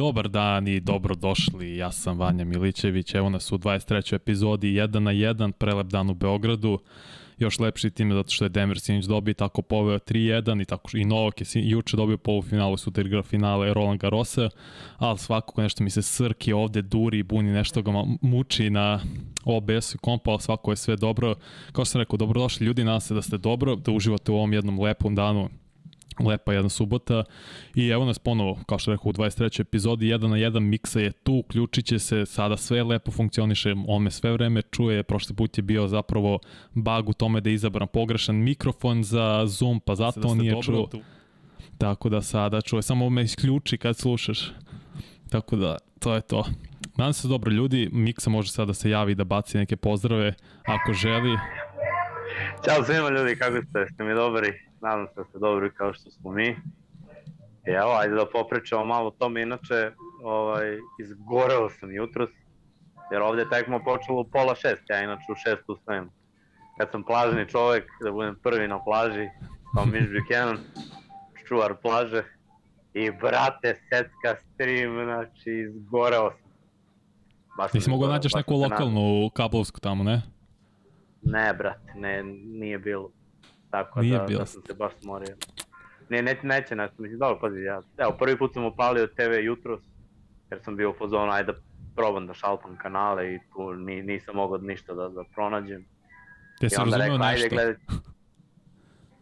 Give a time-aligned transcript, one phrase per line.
[0.00, 4.14] Dobar dan i dobrodošli, ja sam Vanja Milićević, evo nas u 23.
[4.14, 6.78] epizodi 1 na 1, prelep dan u Beogradu,
[7.38, 11.04] još lepši tim zato što je Denver Sinić dobio tako poveo 3-1 i tako i
[11.04, 14.50] Novak je juče dobio polufinalu sutra igra finale Roland Garrosa,
[14.96, 19.00] ali svakako nešto mi se srki ovde duri buni, nešto ga muči na
[19.44, 21.34] OBS-u i kompa, ali svako je sve dobro.
[21.72, 24.52] Kao što sam rekao, dobrodošli ljudi, nadam se da ste dobro, da uživate u ovom
[24.52, 25.48] jednom lepom danu
[26.18, 27.24] lepa jedna subota
[27.74, 29.60] i evo nas ponovo, kao što rekao u 23.
[29.60, 34.02] epizodi, jedan na jedan miksa je tu, uključit će se, sada sve lepo funkcioniše, on
[34.02, 36.38] me sve vreme čuje, prošli put je bio zapravo
[36.72, 40.86] bug u tome da je izabran pogrešan mikrofon za Zoom, pa zato on nije čuo.
[40.86, 41.00] Tu.
[41.78, 44.52] Tako da sada čuje, samo me isključi kad slušaš.
[45.30, 46.44] Tako da, to je to.
[46.96, 50.34] Nadam se dobro ljudi, Miksa može sada da se javi da baci neke pozdrave
[50.66, 51.38] ako želi.
[52.64, 53.86] Ćao svima ljudi, kako ste?
[53.94, 54.69] Ste mi dobri?
[54.80, 56.48] Nadam se da ste dobri kao što smo mi.
[57.66, 59.92] I evo, ajde da popričamo malo o tome, inače,
[60.24, 62.30] ovaj, izgoreo sam jutros,
[63.12, 66.10] jer ovde tekmo počelo u pola šest, ja inače u šest ustajem.
[66.78, 69.28] Kad sam plažni čovek, da budem prvi na plaži,
[69.74, 70.58] kao Miš Buchanan,
[71.48, 72.24] čuvar plaže,
[72.94, 76.50] i brate, secka stream, znači, izgoreo sam.
[77.56, 80.22] Baš Ti si mogo nađeš neku lokalnu kablovsku tamo, ne?
[81.22, 83.10] Ne, brate, ne, nije bilo.
[83.70, 84.40] Tako Nije da, bilo.
[84.40, 85.36] da sam se baš smorio.
[86.08, 89.80] Ne, ne, neće nešto, mislim, dobro, pazi, ja, evo, prvi put sam upalio TV jutros,
[90.50, 91.58] jer sam bio u fazonu, ajde da
[91.96, 95.84] probam da šalpam kanale i tu ni, nisam mogao ništa da, da pronađem.
[96.60, 97.48] Te se razumeo nešto?
[97.50, 97.76] Gledat...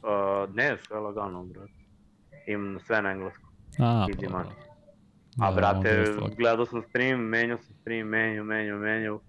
[0.03, 1.73] Uh, ne, sve lagano, brate.
[2.47, 3.49] Imam sve na engleskom.
[3.79, 4.45] A, pa,
[5.47, 6.05] A, brate,
[6.37, 9.21] gledao sam stream, menjao sam stream, menjao, menjao, menjao.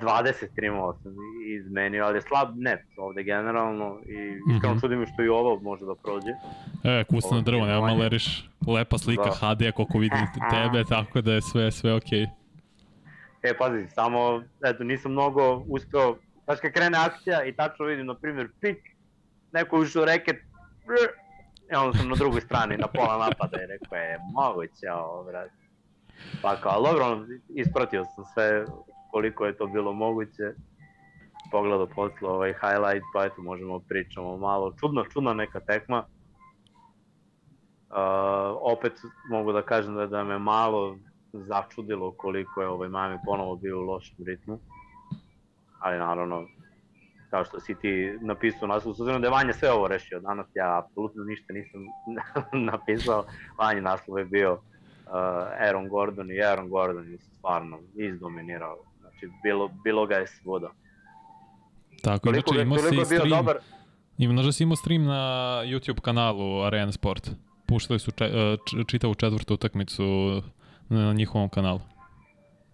[0.00, 1.12] 20 streamova sam
[1.46, 4.80] izmenio, ali je slab net ovde generalno i iskreno mm -hmm.
[4.80, 6.30] čudim što i ovo može da prođe.
[6.84, 9.54] E, kusno drvo, nema maleriš, lepa slika da.
[9.54, 12.20] HD koliko vidim tebe, tako da je sve, sve okej.
[12.20, 12.28] Okay.
[13.42, 18.14] E, pazi, samo, eto, nisam mnogo uspeo, znaš kad krene akcija i tačno vidim, na
[18.14, 18.78] primjer, pik,
[19.52, 20.36] neko ušao reket,
[21.72, 25.52] i onda sam na drugoj strani, na pola napada i rekao je, moguće ovo, brate.
[26.42, 28.64] Pa kao, dobro, ispratio sam sve
[29.16, 30.54] koliko je to bilo moguće.
[31.50, 34.74] Pogledao posle ovaj highlight, pa eto možemo pričamo malo.
[34.80, 36.04] Čudno, čudna neka tekma.
[37.90, 37.96] Uh,
[38.60, 38.92] opet
[39.30, 40.98] mogu da kažem da, da me malo
[41.32, 44.58] začudilo koliko je ovaj Miami ponovo bio u lošem ritmu.
[45.80, 46.46] Ali naravno,
[47.30, 50.46] kao što si ti napisao naslov, s obzirom da je Vanja sve ovo rešio danas,
[50.54, 51.80] ja apsolutno ništa nisam
[52.72, 53.24] napisao,
[53.58, 54.60] Vanja naslov je bio uh,
[55.66, 58.76] Aaron Gordon i Aaron Gordon je stvarno izdominirao
[59.18, 60.70] znači bilo, bilo ga je svuda.
[62.02, 63.58] Tako, toliko, znači imao si stream, dobar.
[64.18, 67.30] Ima, znaš da si imao stream na YouTube kanalu Arena Sport.
[67.66, 68.56] Puštali su če, e,
[68.86, 70.04] čitavu četvrtu utakmicu
[70.88, 71.80] na njihovom kanalu.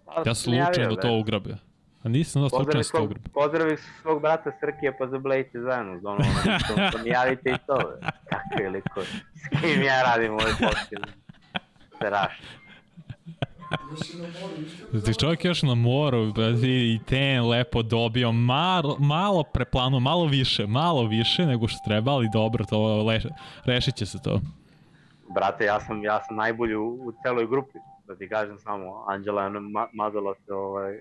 [0.04, 1.56] Pa, ja slučajno to ugrabio.
[2.02, 3.32] A nisam da slučajno to ugrabio.
[3.34, 5.92] Pozdravi svog brata Srkija pa zablejte zajedno.
[5.92, 6.24] Ono,
[6.76, 7.78] ono, to mi javite i to.
[8.30, 9.00] Kako je liko.
[9.34, 11.16] S kim ja radim ovaj podcast?
[11.96, 12.62] Strašno.
[14.92, 16.32] Znači čovjek još na moru
[16.64, 22.28] i ten lepo dobio, malo, malo preplano, malo više, malo više nego što treba, ali
[22.32, 23.20] dobro, to le,
[23.64, 24.40] rešit će se to.
[25.34, 29.42] Brate, ja sam, ja sam najbolji u, u celoj grupi, da ti kažem samo, Anđela
[29.42, 31.00] je ma, mazala se, ovaj,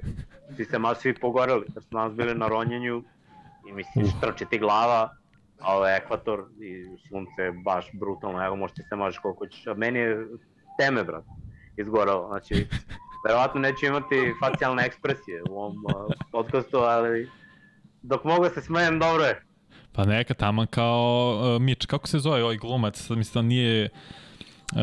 [0.55, 3.03] svi se maš svi pogoreli, jer su nas bili na ronjenju
[3.69, 4.11] i mislim, uh.
[4.17, 5.09] štrče ti glava,
[5.59, 9.67] a ovo je ekvator i sunce je baš brutalno, evo možete se mažeš koliko ćeš,
[9.67, 10.27] a meni je
[10.77, 11.40] teme, brate
[11.77, 12.27] izgorao.
[12.27, 12.67] Znači,
[13.27, 17.29] verovatno neću imati facijalne ekspresije u ovom uh, podcastu, ali
[18.01, 19.41] dok mogu da se smejem, dobro je.
[19.93, 23.89] Pa neka taman kao uh, Mitch, kako se zove ovaj glumac, mislim da nije
[24.71, 24.77] Uh,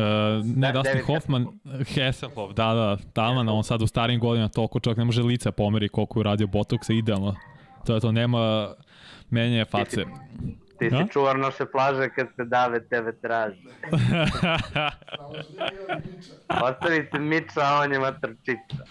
[0.55, 1.47] ne, da, Dustin Hoffman,
[1.95, 5.89] Hasselhoff, da, da, taman, on sad u starim godinama toliko čovjek ne može lica pomeri
[5.89, 7.35] koliko je radio Botoxa, idealno.
[7.85, 8.73] To je to, nema
[9.29, 10.05] menjanje face.
[10.79, 13.67] Ti si čuvar naše plaže kad se dave tebe traži.
[16.69, 18.83] Ostavi se Miča, a on je matrčica.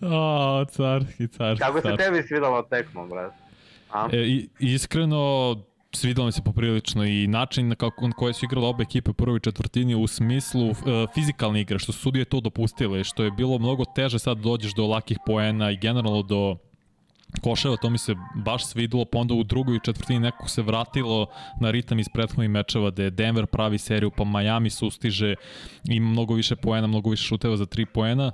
[0.00, 1.64] O, carski, carski.
[1.64, 3.36] Kako se tebi svidalo tekmo, brate?
[3.92, 4.08] A?
[4.12, 5.54] E, iskreno,
[5.92, 9.14] svidalo mi se poprilično i način na, kako, na koje su igrale obe ekipe u
[9.14, 10.76] prvoj četvrtini u smislu uh,
[11.14, 14.86] fizikalne igre, što su sudije to dopustile, što je bilo mnogo teže sad dođeš do
[14.86, 16.56] lakih poena i generalno do
[17.42, 21.26] koševa, to mi se baš svidilo, pa onda u drugoj četvrtini nekako se vratilo
[21.60, 25.34] na ritam iz prethodnih mečeva, gde Denver pravi seriju, pa Miami sustiže,
[25.84, 28.32] ima mnogo više poena, mnogo više šuteva za tri poena,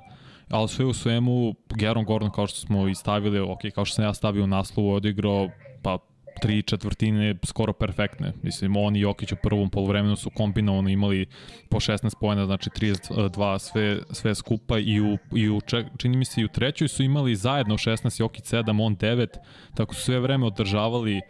[0.49, 4.05] ali sve u svemu, Geron Gordon, kao što smo i stavili, ok, kao što sam
[4.05, 5.49] ja stavio u naslovu, odigrao,
[5.81, 5.97] pa
[6.41, 8.33] tri četvrtine skoro perfektne.
[8.43, 11.25] Mislim, on i Jokić u prvom polovremenu su kombinovano imali
[11.69, 15.61] po 16 pojena, znači 32 sve, sve skupa i u, i u
[15.97, 19.27] čini mi se i u trećoj su imali zajedno 16, Jokić 7, on 9,
[19.75, 21.21] tako su sve vreme održavali uh,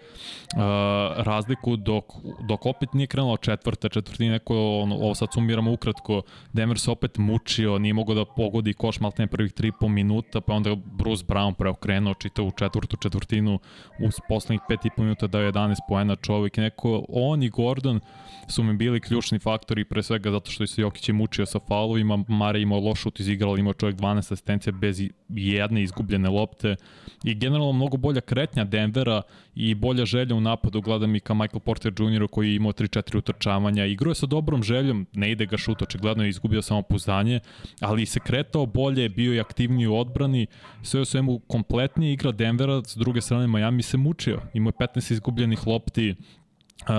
[1.17, 2.05] razliku dok,
[2.47, 6.21] dok opet nije krenula četvrta, četvrtina neko, ono, ovo sad sumiramo ukratko,
[6.53, 10.75] Denver se opet mučio, nije mogao da pogodi koš malte prvih 3,5 minuta, pa onda
[10.75, 13.59] Bruce Brown preokrenuo čitavu četvrtu četvrtinu
[13.99, 14.61] uz poslednjih
[14.95, 16.57] 5,5 minuta dao 11 poena čovjek.
[16.57, 17.99] Neko, on i Gordon
[18.47, 22.23] su mi bili ključni faktori pre svega zato što se Jokić je mučio sa faulovima,
[22.27, 26.75] Mare imao loš šut iz igrala, imao čovjek 12 asistencija bez jedne izgubljene lopte
[27.23, 29.21] i generalno mnogo bolja kretnja Denvera
[29.55, 32.27] i bolja želja u napadu, gledam i ka Michael Porter Jr.
[32.31, 36.23] koji je imao 3-4 utrčavanja, igrao je sa dobrom željom, ne ide ga šut, očigledno
[36.23, 37.39] je izgubio samo puzdanje,
[37.79, 40.47] ali se kretao bolje, bio je aktivniji u odbrani,
[40.81, 45.11] sve u svemu kompletnije igra Denvera, s druge strane Miami se mučio, imao je 15
[45.11, 46.15] izgubljenih lopti,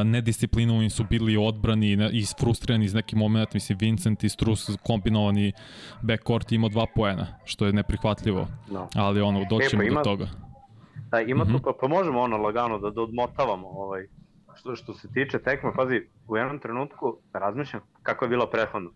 [0.05, 5.53] nedisciplinovani su bili odbrani i frustrirani iz neki moment, mislim Vincent i Strus kombinovani
[6.03, 8.89] backcourt imao dva poena, što je neprihvatljivo, no.
[8.95, 10.27] ali ono, doćemo e, pa ima, do toga.
[11.11, 11.53] Da, ima mm -hmm.
[11.53, 14.07] tu, pa, pa možemo ono lagano da, da odmotavamo ovaj,
[14.55, 18.91] što, što se tiče tekme, pazi, u jednom trenutku razmišljam kako je bilo prethodno.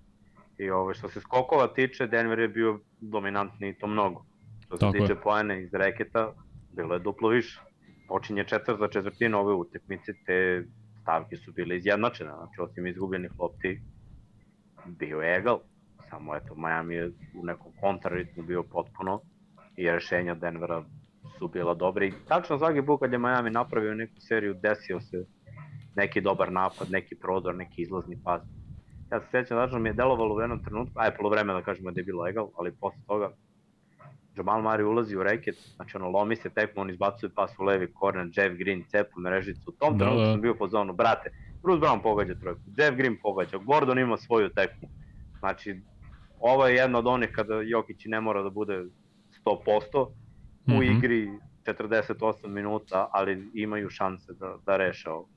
[0.58, 4.24] I ovaj, što se skokova tiče, Denver je bio dominantni i to mnogo.
[4.60, 5.20] Što se Tako tiče je.
[5.20, 6.32] poene iz reketa,
[6.72, 7.60] bilo je duplo više.
[8.10, 10.64] Počinje četvrta četvrtina ove utekmice, te
[11.02, 13.80] stavke su bile izjednačene, znači osim izgubljenih lopti,
[14.86, 15.58] bio je egal.
[16.08, 19.20] Samo eto, Miami je u nekom kontraritmu bio potpuno
[19.76, 20.84] i rešenja Denvera
[21.38, 25.24] su bila dobra i tačno svaki put kad je Miami napravio neku seriju desio se
[25.96, 28.42] neki dobar napad, neki prodor, neki izlazni pas.
[29.12, 32.00] Ja se sjećam, znači mi je delovalo u jednom trenutku, aj vreme da kažemo da
[32.00, 33.30] je bilo egal, ali posle toga
[34.36, 37.92] Jamal Murray ulazi u reket, znači ono lomi se tekmo, on izbacuje pas u levi
[37.92, 39.70] korner, Jeff Green cepu mrežicu.
[39.70, 40.32] U tom da, trenutku da.
[40.32, 41.30] sam bio po zonu, brate,
[41.62, 44.88] Bruce Brown pogađa trojku, Jeff Green pogađa, Gordon ima svoju tekmu.
[45.38, 45.80] Znači,
[46.40, 48.84] ovo je jedno od onih kada Jokić ne mora da bude
[49.44, 50.06] 100%,
[50.66, 50.96] u -hmm.
[50.96, 51.30] igri
[51.64, 55.28] 48 minuta, ali imaju šanse da, da reše ovo.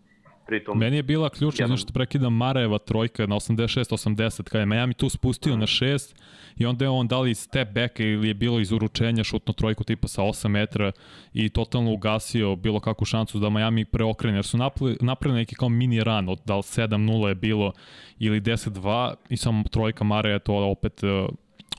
[0.48, 1.78] Pritom, Meni je bila ključna, jedan...
[1.78, 6.16] znaš prekidam Marajeva trojka na 86-80, kada je Miami tu spustio na 6
[6.56, 10.08] i onda je on dali step back ili je bilo iz uručenja šutno trojku tipa
[10.08, 10.92] sa 8 metra
[11.34, 14.58] i totalno ugasio bilo kakvu šansu da Miami preokrene, jer su
[15.02, 17.72] napravili neki kao mini run, od da li 7-0 je bilo
[18.20, 21.30] ili 10-2 i samo trojka Maraja to opet uh,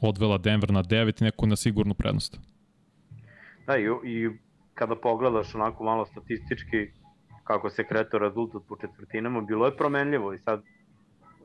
[0.02, 2.40] odvela Denver na 9 i neku na sigurnu prednost.
[3.66, 4.30] Da, i, i
[4.74, 6.90] kada pogledaš onako malo statistički
[7.44, 10.62] kako se kretao rezultat po četvrtinama, bilo je promenljivo i sad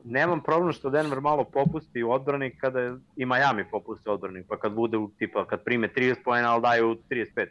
[0.04, 4.44] nemam problem što Denver malo popusti u odbrani kada je, i Miami popusti u odbrani,
[4.48, 7.46] pa kad bude u tipa, kad prime 30 pojena, ali daju 35.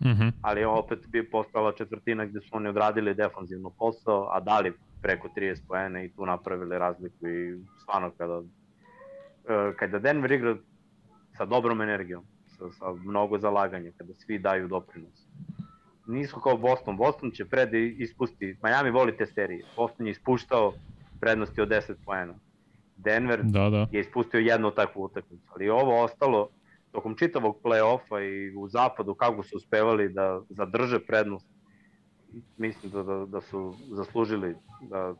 [0.00, 0.32] Mm -hmm.
[0.42, 4.72] Ali opet bi postala četvrtina gde su oni odradili defanzivno posao, a dali
[5.02, 8.42] preko 30 pojena i tu napravili razliku i stvarno kada,
[9.48, 10.56] e, kada Denver igra
[11.36, 15.25] sa dobrom energijom, sa, sa mnogo zalaganja, kada svi daju doprinos.
[16.06, 16.96] Nisu kao Boston.
[16.96, 18.56] Boston će pred ispusti.
[18.62, 19.64] Miami voli te serije.
[19.76, 20.72] Boston je ispuštao
[21.20, 22.34] prednosti od 10 poena.
[22.96, 23.86] Denver da, da.
[23.92, 25.46] je ispustio jednu takvu utakmicu.
[25.54, 26.48] Ali ovo ostalo,
[26.92, 31.46] tokom čitavog play-offa i u zapadu kako su uspevali da zadrže prednost,
[32.56, 35.14] mislim da, da, da su zaslužili da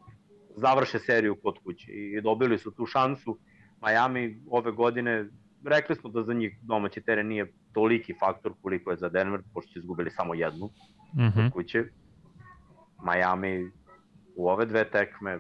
[0.57, 3.39] završe seriju kod kuće i dobili su tu šansu.
[3.87, 5.27] Miami ove godine
[5.65, 9.73] rekli smo da za njih domaći teren nije toliki faktor koliko je za Denver, pošto
[9.73, 10.67] su izgubili samo jednu
[11.15, 11.51] mm -hmm.
[11.51, 11.85] kuće.
[13.05, 13.71] Miami
[14.37, 15.39] u ove dve tekme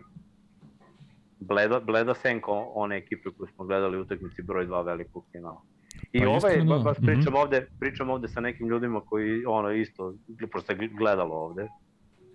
[1.40, 5.62] bleda, bleda senko one ekipe koje smo gledali u utakmici broj 2 velikog finala.
[6.12, 7.42] I pa ovaj, iskreno, baš pričam, mm -hmm.
[7.42, 10.14] ovde, pričam ovde sa nekim ljudima koji ono isto,
[10.50, 11.68] prosto gledalo ovde,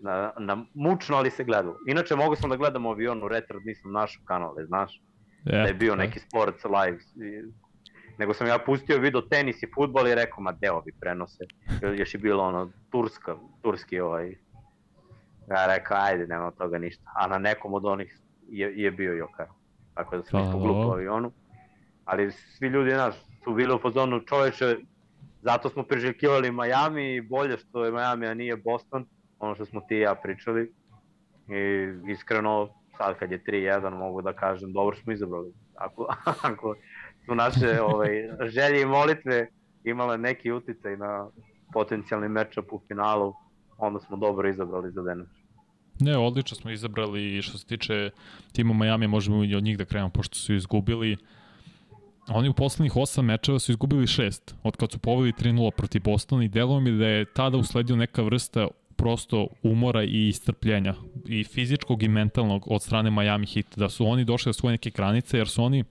[0.02, 1.78] na, na mučno, ali se gledalo.
[1.88, 5.02] Inače, mogu sam da gledam avion u retard, nisam našao kanale, znaš,
[5.46, 6.98] yeah, da je bio neki sports live,
[8.18, 11.46] nego sam ja pustio video tenis i futbol i rekao, ma deo bi prenose.
[11.98, 14.36] Još je bilo ono, turska, turski ovaj.
[15.50, 17.04] Ja rekao, ajde, nema toga ništa.
[17.16, 19.48] A na nekom od onih je, je bio Jokar.
[19.94, 21.32] Tako da sam isto glupo avionu.
[22.06, 24.78] Ali svi ljudi, znaš, su bili u fazonu čoveče,
[25.42, 29.06] zato smo priželjkivali Miami i bolje što je Miami, a nije Boston,
[29.40, 30.74] ono što smo ti i ja pričali.
[31.48, 35.54] I iskreno, sad kad je 3-1, mogu da kažem, dobro smo izabrali.
[35.76, 36.08] Ako,
[36.52, 36.76] ako
[37.26, 39.48] su naše ovaj, želje i molitve
[39.84, 41.30] imale neki uticaj na
[41.74, 43.34] potencijalni matchup u finalu,
[43.78, 45.28] onda smo dobro izabrali za Denver.
[46.00, 48.10] Ne, odlično smo izabrali i što se tiče
[48.52, 51.18] tima Miami, možemo i od njih da krenemo, pošto su izgubili.
[52.28, 56.44] Oni u poslednjih osam mečeva su izgubili šest, od kad su poveli 3-0 protiv Bostona
[56.44, 60.94] i delo mi da je tada usledio neka vrsta prosto umora i istrpljenja
[61.26, 64.90] i fizičkog i mentalnog od strane Miami Heat da su oni došli do svoje neke
[64.90, 65.84] granice jer su oni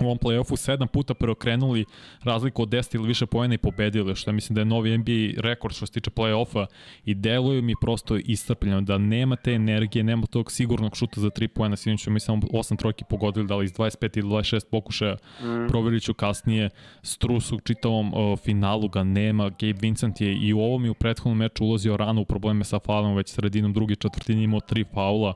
[0.00, 1.84] u ovom play-offu sedam puta preokrenuli
[2.22, 5.42] razliku od 10 ili više pojena i pobedili, što ja mislim da je novi NBA
[5.42, 6.66] rekord što se tiče play-offa
[7.04, 11.48] i deluju mi prosto istrpljeno, da nema te energije, nema tog sigurnog šuta za 3
[11.48, 15.66] pojena, sinoć mi samo 8 trojki pogodili, da li iz 25 ili 26 pokušaja, mm.
[15.68, 16.70] provjerit ću kasnije,
[17.02, 20.94] Strus u čitavom o, finalu ga nema, Gabe Vincent je i u ovom i u
[20.94, 25.34] prethodnom meču ulazio rano u probleme sa faulom, već sredinom druge četvrtine imao tri faula,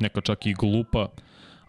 [0.00, 1.08] neka čak i glupa,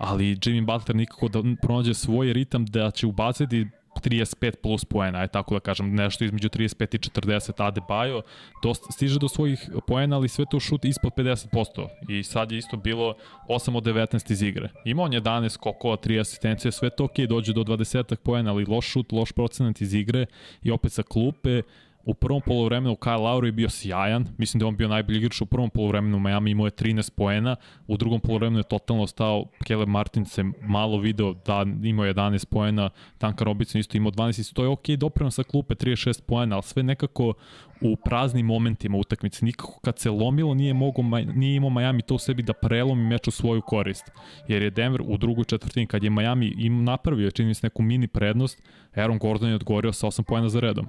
[0.01, 3.67] ali Jimmy Butler nikako da pronađe svoj ritam da će ubaciti
[4.01, 8.21] 35 plus poena, aj tako da kažem, nešto između 35 i 40 Adebayo,
[8.63, 11.87] dosta, stiže do svojih poena, ali sve to šut ispod 50%.
[12.09, 13.15] I sad je isto bilo
[13.49, 14.69] 8 od 19 iz igre.
[14.85, 18.85] Imao on 11 skokova, 3 asistencije, sve to ok, dođe do 20 poena, ali loš
[18.85, 20.25] šut, loš procenat iz igre
[20.63, 21.61] i opet sa klupe,
[22.05, 25.41] U prvom polovremenu Kyle Lowry je bio sjajan, mislim da je on bio najbolji igrač
[25.41, 27.55] u prvom polovremenu Miami imao je 13 poena,
[27.87, 32.89] u drugom polovremenu je totalno stao, Caleb Martin se malo video da imao 11 poena,
[33.19, 36.63] Duncan Robinson isto imao 12 i to je ok, doprema sa klupe 36 poena, ali
[36.63, 37.33] sve nekako
[37.81, 41.01] u praznim momentima utakmice, nikako kad se lomilo nije, mogo,
[41.35, 44.11] nije imao Miami to u sebi da prelomi meč u svoju korist,
[44.47, 48.07] jer je Denver u drugoj četvrtini kad je Miami im napravio čini se neku mini
[48.07, 48.61] prednost,
[48.95, 50.87] Aaron Gordon je odgovorio sa 8 poena za redom.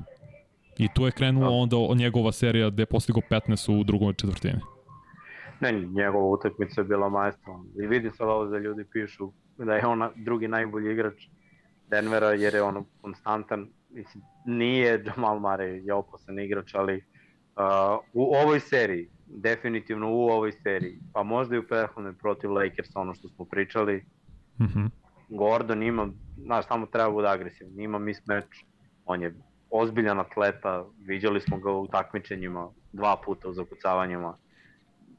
[0.79, 1.53] I tu je krenula da.
[1.53, 4.61] onda njegova serija gde je postigo 15 u drugoj četvrtini.
[5.61, 7.65] Ne, njegova utakmica je bila majstorna.
[7.83, 11.27] I vidi sad ovo da ljudi pišu da je on drugi najbolji igrač
[11.91, 13.69] Denvera jer je on konstantan.
[13.91, 17.03] Mislim, nije Jamal Murray je opasan igrač, ali uh,
[18.13, 23.15] u ovoj seriji, definitivno u ovoj seriji, pa možda i u prethodnoj protiv Lakersa, ono
[23.15, 24.05] što smo pričali,
[24.61, 24.91] mm -hmm.
[25.29, 28.59] Gordon ima, znaš, samo treba bude agresivan, ima mismatch,
[29.05, 29.35] on je
[29.73, 34.37] ozbiljan atleta, viđali smo ga u takmičenjima dva puta u zakucavanjima,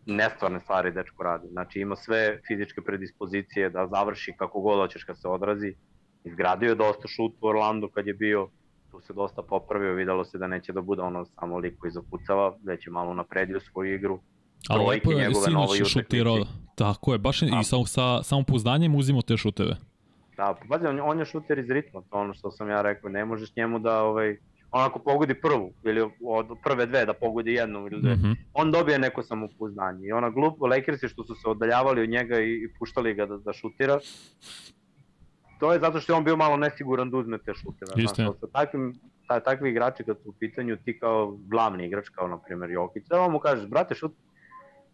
[0.06, 1.48] nestvarne stvari dečko radi.
[1.52, 5.74] Znači ima sve fizičke predispozicije da završi kako god hoćeš kad se odrazi.
[6.24, 8.50] Izgradio je dosta šut u Orlandu kad je bio,
[8.92, 12.58] tu se dosta popravio, videlo se da neće da bude ono samo lik koji zakucava,
[12.64, 14.20] već je malo napredio svoju igru.
[14.70, 16.38] Ali lepo je sinoć šutirao,
[16.76, 19.76] tako je, baš i sa, sa samopouznanjem uzimo te šuteve.
[20.38, 23.10] Da, pa pazi, on, on je šuter iz ritma, to ono što sam ja rekao,
[23.10, 24.38] ne možeš njemu da ovaj,
[24.72, 28.16] onako pogodi prvu ili od prve dve da pogodi jednu ili dve.
[28.16, 28.36] Mm -hmm.
[28.54, 32.54] On dobije neko samopouznanje i ona glupo Lakersi što su se oddaljavali od njega i,
[32.54, 34.00] i puštali ga da, da šutira.
[35.60, 37.92] To je zato što je on bio malo nesiguran da uzme te šuteve.
[37.98, 38.16] Isto.
[38.16, 38.94] Znači, sa takvim,
[39.28, 43.04] ta, takvi igrači kad su u pitanju ti kao glavni igrač kao na primjer Jokić,
[43.08, 44.14] da mu kažeš brate šut,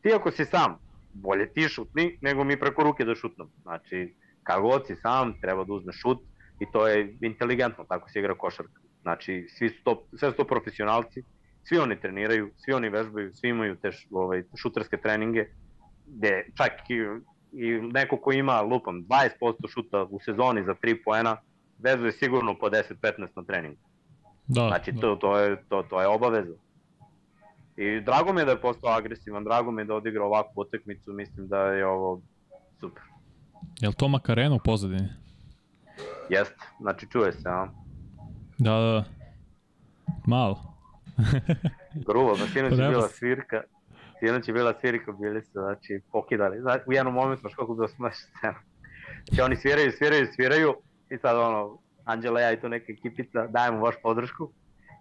[0.01, 0.77] ti ako si sam,
[1.13, 3.47] bolje ti šutni nego mi preko ruke da šutnem.
[3.61, 6.19] Znači, Kako god si sam, treba da uzme šut
[6.59, 8.81] i to je inteligentno, tako se igra košarka.
[9.01, 11.23] Znači, svi su to, sve su to profesionalci,
[11.63, 15.45] svi oni treniraju, svi oni vežbaju, svi imaju te ovaj, šuterske treninge,
[16.07, 16.95] gde čak i,
[17.51, 21.37] i neko ko ima, lupam, 20% šuta u sezoni za 3 poena,
[21.79, 23.77] vezuje sigurno po 10-15 na treningu.
[24.47, 25.01] Da, znači, da.
[25.01, 26.55] To, to, je, to, to je obaveza.
[27.77, 31.13] I drago mi je da je postao agresivan, drago mi je da odigra ovakvu utakmicu,
[31.13, 32.21] mislim da je ovo
[32.79, 33.03] super.
[33.79, 35.09] Je li to Makarena u pozadini?
[36.29, 37.67] Jeste, znači čuje se, a?
[38.57, 39.03] Da, da, da.
[40.27, 40.59] Malo.
[42.07, 43.61] Grubo, da sinoć je bila svirka,
[44.19, 46.61] sinoć je bila svirka, bili su, znači, pokidali.
[46.61, 48.59] Znači, u jednom momentu, baš kako bilo smešno scena.
[49.27, 50.75] Znači, oni sviraju, sviraju, sviraju,
[51.09, 54.51] i sad ono, Anđela ja i tu neka ekipica, dajemo vaš podršku,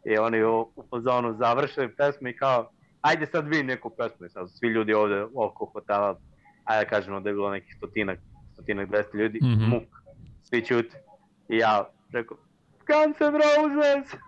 [0.05, 2.71] i oni u, u fazonu završaju pesmu i kao,
[3.01, 6.19] ajde sad vi neku pesmu, i sad svi ljudi ovde oko hotela,
[6.65, 8.19] ajde kažemo da je bilo nekih stotinak
[8.59, 9.69] stotinak, 200 ljudi, mm -hmm.
[9.69, 9.83] muk,
[10.43, 11.03] svi ćute.
[11.49, 12.37] I ja rekao,
[12.87, 14.21] Guns N' Roses!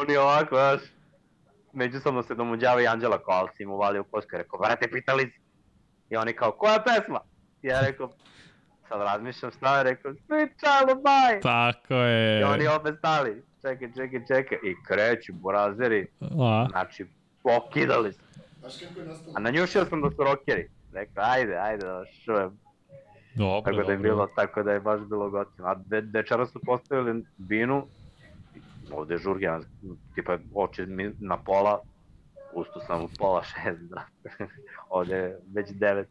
[0.00, 0.80] Oni ovako, znaš,
[1.72, 5.40] međusobno se domuđava i Anđela kao, ali si im uvalio koska, rekao, vrate, pitali si.
[6.10, 7.20] I oni kao, koja pesma?
[7.62, 8.10] I ja rekao,
[8.88, 11.40] sad razmišljam šta je, rekao, Sweet Child of Mine!
[11.40, 12.40] Tako je.
[12.40, 16.66] I oni opet stali, čekaj, čekaj, čekaj, i kreću, borazeri, A.
[16.70, 17.06] znači,
[17.42, 18.20] pokidali se.
[19.34, 22.58] A na njušio sam da su rockeri rekao, ajde, ajde da šujem.
[23.34, 24.10] Dobro, tako da je dobro.
[24.10, 25.68] bilo, tako da je baš bilo gotovo.
[25.68, 27.86] A de, dečara su postavili binu,
[28.92, 29.48] ovde je žurge,
[30.14, 31.80] tipa oči mi na pola,
[32.54, 34.06] usto sam u pola šest, da.
[34.98, 36.08] ovde je već devet,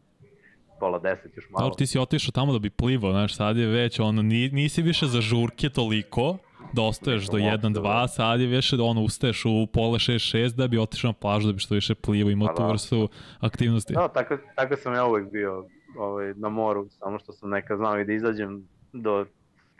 [0.80, 1.62] pola deset još malo.
[1.64, 5.06] Dobro, ti si otišao tamo da bi plivao, znaš, sad je već, ono, nisi više
[5.06, 6.38] za žurke toliko,
[6.76, 10.78] da ostaješ do 1-2, sad je više da ono ustaješ u pola 6-6 da bi
[10.78, 12.68] otišao na plažu da bi što više plivo, imao pa tu da.
[12.68, 13.08] vrstu
[13.40, 13.94] aktivnosti.
[13.94, 15.66] Da, tako, tako sam ja uvek bio
[15.98, 19.26] ovaj, na moru, samo što sam nekad znao i da izađem do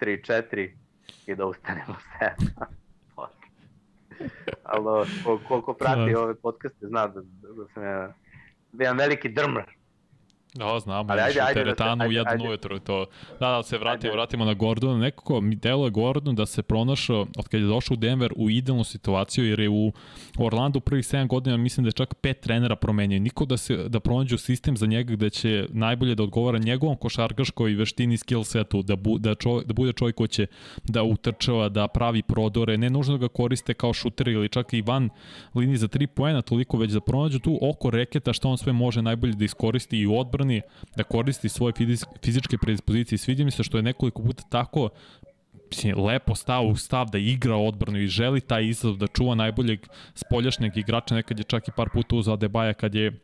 [0.01, 0.71] 3-4
[1.27, 3.27] i da ustanem u 7.
[4.65, 5.09] Ali
[5.49, 8.13] koliko prati ove podcaste zna da, da sam ja
[8.73, 9.65] jedan veliki drmar.
[9.65, 9.73] Da,
[10.81, 12.49] znamo, ali ajde, ajde, teretanu da se, ajde, ajde.
[12.49, 13.07] ujutru to.
[13.41, 14.99] Da, da se vratimo, vratimo na Gordona.
[14.99, 18.85] Nekako mi deluje Gordon da se pronašao, od kad je došao u Denver, u idealnu
[18.85, 19.93] situaciju, jer je u
[20.39, 23.19] Orlandu prvih 7 godina, mislim da je čak pet trenera promenio.
[23.21, 27.75] Niko da se da pronađu sistem za njega gde će najbolje da odgovara njegovom košarkaškoj
[27.75, 30.47] veštini skill setu, da, bu, da, čo, da bude čovjek ko će
[30.85, 34.83] da utrčava, da pravi prodore, ne nužno da ga koriste kao šuter ili čak i
[34.83, 35.09] van
[35.55, 39.03] linije za 3 poena, toliko već da pronađu tu oko reketa šta on sve može
[39.03, 40.63] najbolje da iskoristi i u odbrani odbrani,
[40.97, 41.73] da koristi svoje
[42.23, 43.19] fizičke predispozicije.
[43.19, 44.89] Sviđa mi se što je nekoliko puta tako
[45.97, 50.77] lepo stao u stav da igra odbranu i želi taj izazov da čuva najboljeg spoljašnjeg
[50.77, 53.21] igrača, nekad je čak i par puta uzao Adebaja kad je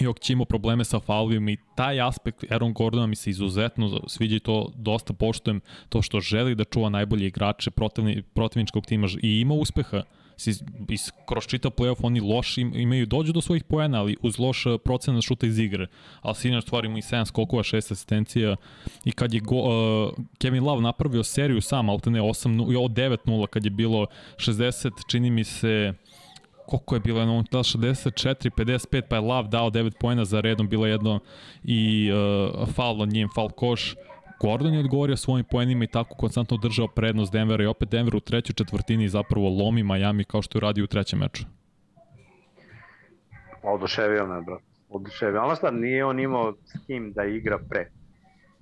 [0.00, 4.40] Jokić imao probleme sa faulovima i taj aspekt Aaron Gordona mi se izuzetno sviđa i
[4.40, 9.54] to dosta poštujem, to što želi da čuva najbolje igrače protivni, protivničkog tima i ima
[9.54, 10.02] uspeha
[10.88, 14.78] iz, kroz čitav playoff oni loš imaju, dođu do svojih poena, ali uz loš eh,
[14.84, 15.86] procenat šuta iz igre.
[16.20, 18.56] Ali Sinač stvari ima i 7 skokova, 6 asistencija
[19.04, 23.46] i kad je go, uh, Kevin Love napravio seriju sam, ali te ne 8, 9-0
[23.46, 25.92] kad je bilo 60, čini mi se
[26.66, 30.68] koliko je bilo, jedno, da 64, 55, pa je Love dao 9 poena za redom,
[30.68, 31.20] bilo jedno
[31.64, 33.94] i uh, faul na njim, faul koš.
[34.40, 38.20] Gordon je odgovorio svojim poenima i tako konstantno držao prednost Denvera i opet Denver u
[38.20, 41.44] trećoj četvrtini zapravo lomi Miami kao što je uradio u trećem meču.
[43.62, 44.60] Oduševio me, bro.
[44.88, 45.42] Oduševio.
[45.42, 47.90] Ono stvar, nije on imao s kim da igra pre.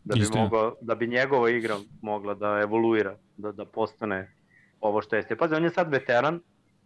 [0.04, 4.32] Da bi, mogao, da bi njegova igra mogla da evoluira, da, da postane
[4.80, 5.36] ovo što jeste.
[5.36, 6.40] Pazi, on je sad veteran,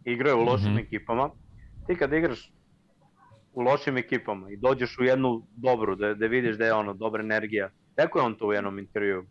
[0.05, 0.85] igrao je u lošim mm -hmm.
[0.85, 1.29] ekipama.
[1.87, 2.51] Ti kad igraš
[3.53, 7.23] u lošim ekipama i dođeš u jednu dobru, da, da vidiš da je ono, dobra
[7.23, 9.25] energija, Rekao je on to u jednom intervju.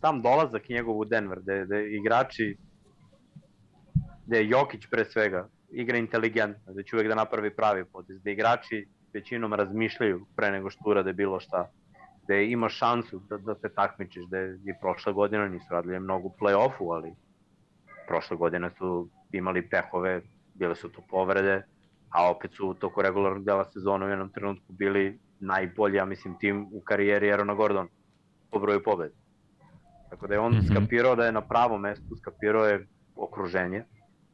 [0.00, 2.56] Sam dolazak njegov u Denver, gde, gde igrači,
[4.26, 8.86] gde Jokić pre svega, igra inteligentno, da će uvek da napravi pravi potez, gde igrači
[9.12, 11.70] većinom razmišljaju pre nego što urade bilo šta,
[12.24, 16.94] gde ima šansu da, da se takmičiš, gde je prošle godine nisu radili mnogo play-offu,
[16.94, 17.12] ali
[18.08, 20.22] prošle godine su imali pehove,
[20.54, 21.62] bile su to povrede,
[22.08, 26.38] a opet su u toku regularnog dela sezona u jednom trenutku bili najbolji, ja mislim,
[26.38, 27.95] tim u karijeri Erona Gordona
[28.56, 29.14] po broju pobeda.
[30.10, 30.70] Tako da je on mm -hmm.
[30.70, 33.84] skapirao da je na pravom mestu, skapirao je okruženje,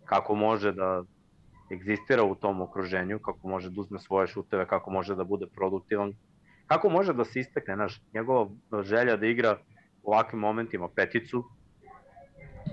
[0.04, 1.02] kako može da
[1.72, 6.12] egzistira u tom okruženju, kako može da uzme svoje šuteve, kako može da bude produktivan,
[6.66, 8.48] kako može da se istekne, znaš, njegova
[8.82, 9.58] želja da igra
[10.02, 11.44] u ovakvim momentima peticu,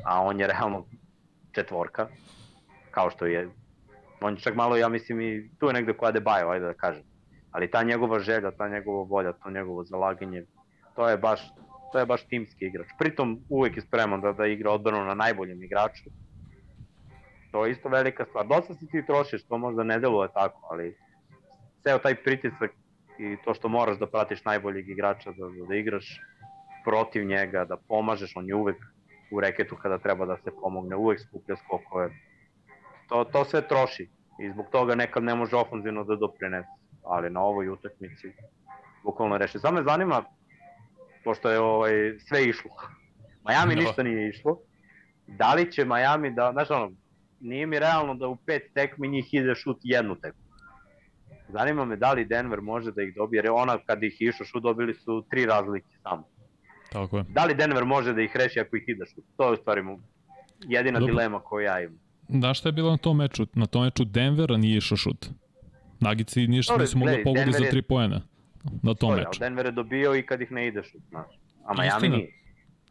[0.06, 0.86] a on je realno
[1.52, 2.08] četvorka,
[2.92, 3.50] kao što je,
[4.22, 7.04] on je čak malo, ja mislim, i tu je negde koja Adebayo, ajde da kažem,
[7.52, 10.46] ali ta njegova želja, ta njegova volja, to njegovo zalaganje,
[11.00, 11.42] to je baš
[11.92, 12.88] to je baš timski igrač.
[13.00, 16.10] Pritom uvek je spreman da, da igra odbranu na najboljem igraču.
[17.52, 18.48] To je isto velika stvar.
[18.48, 20.98] Dosta se ti trošiš, to možda ne deluje tako, ali
[21.84, 22.72] ceo taj pritisak
[23.18, 26.20] i to što moraš da pratiš najboljeg igrača, da, da igraš
[26.84, 28.78] protiv njega, da pomažeš, on je uvek
[29.32, 32.10] u reketu kada treba da se pomogne, uvek skuplja skokove.
[33.10, 34.10] To, to sve troši
[34.40, 36.70] i zbog toga nekad ne može ofenzivno da doprinese,
[37.04, 38.34] ali na ovoj utakmici
[39.04, 39.60] bukvalno reši.
[39.60, 40.24] Samo me zanima
[41.24, 42.72] pošto je ovaj, sve išlo.
[43.48, 43.82] Miami no.
[43.82, 44.60] ništa nije išlo.
[45.28, 46.92] Da li će Miami da, znaš ono,
[47.40, 50.42] nije mi realno da u pet tekmi njih ide šut jednu tekmu.
[51.50, 54.64] Zanima me da li Denver može da ih dobije, jer ona kad ih išao šut
[54.64, 56.28] dobili su tri razlike samo.
[56.92, 57.24] Tako je.
[57.30, 59.24] Da li Denver može da ih reši ako ih ide šut?
[59.38, 59.82] To je u stvari
[60.68, 61.14] jedina Dobro.
[61.14, 62.00] dilema koju ja imam.
[62.28, 63.48] Da šta je bilo na tom meču?
[63.54, 65.30] Na tom meču Denvera nije išao šut.
[66.00, 68.22] Nagici ništa nisu mogli pogoditi za tri poena
[68.84, 69.28] na tom meču.
[69.28, 71.28] Ali Denver je dobio i kad ih ne ideš, znaš.
[71.66, 72.18] A Miami Istina.
[72.18, 72.40] nije.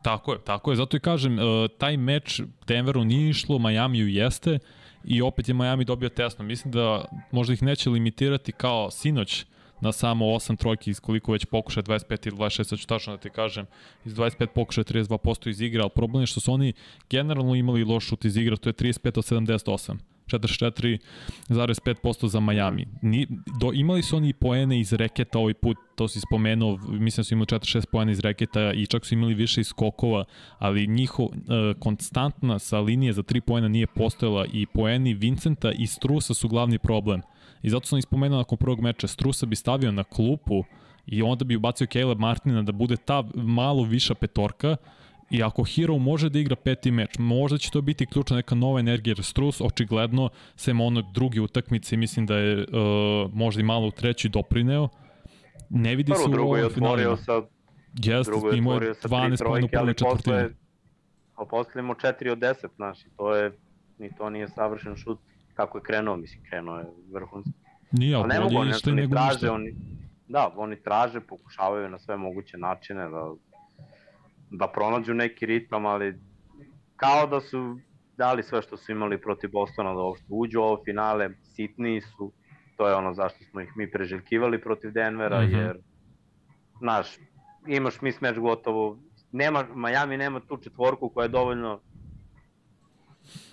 [0.02, 0.76] Tako je, tako je.
[0.76, 1.44] Zato i kažem, uh,
[1.78, 4.58] taj meč Denveru nije išlo, Majamiju jeste
[5.04, 6.44] i opet je Miami dobio tesno.
[6.44, 9.46] Mislim da možda ih neće limitirati kao sinoć
[9.80, 13.20] na samo 8 trojki iz koliko već pokušaje 25 ili 26, sad ću tačno da
[13.20, 13.66] ti kažem,
[14.04, 16.72] iz 25 pokušaje 32% iz igra, ali problem je što su oni
[17.10, 19.96] generalno imali loš šut iz igra, to je 35 od 78.
[20.28, 22.86] 44,5% za Miami.
[23.02, 23.26] Ni,
[23.60, 27.34] do, imali su oni poene iz reketa ovaj put, to si spomenuo, mislim da su
[27.34, 30.24] imali 46 poena iz reketa i čak su imali više iz skokova,
[30.58, 31.30] ali njiho, uh,
[31.78, 36.78] konstantna sa linije za 3 poena nije postojala i poeni Vincenta i Strusa su glavni
[36.78, 37.22] problem.
[37.62, 40.64] I zato sam ispomenuo nakon prvog meča, Strusa bi stavio na klupu
[41.06, 44.76] i onda bi ubacio Caleb Martina da bude ta malo viša petorka,
[45.30, 48.80] I ako Hero može da igra peti meč, možda će to biti ključna neka nova
[48.80, 53.86] energija, jer Strus očigledno, sem ono drugi utakmice, mislim da je uh, možda i malo
[53.86, 54.88] u treći doprineo,
[55.70, 57.16] ne vidi Prvo, se u ovom finalima.
[57.16, 57.42] Sa,
[57.94, 60.54] Jeste, imao je 12 pojena u prvoj četvrtini.
[61.34, 63.52] A posle imao 4 od 10, znaš, to je
[63.98, 65.18] ni to nije savršen šut
[65.54, 67.52] kako je krenuo, mislim, krenuo je vrhunski.
[67.90, 69.52] Nije, ali ne bolje ništa nego ništa.
[69.52, 69.74] Oni,
[70.28, 73.32] da, oni traže, pokušavaju na sve moguće načine da,
[74.50, 76.20] da pronađu neki ritam, ali
[76.96, 77.78] kao da su
[78.16, 82.32] dali sve što su imali protiv Bostona da uopšte uđu u ovo finale, sitniji su,
[82.76, 85.58] to je ono zašto smo ih mi preželjkivali protiv Denvera, mm -hmm.
[85.58, 85.78] jer,
[86.78, 87.18] znaš,
[87.66, 88.98] imaš mi smeč gotovo,
[89.32, 91.80] nema, Miami nema tu četvorku koja je dovoljno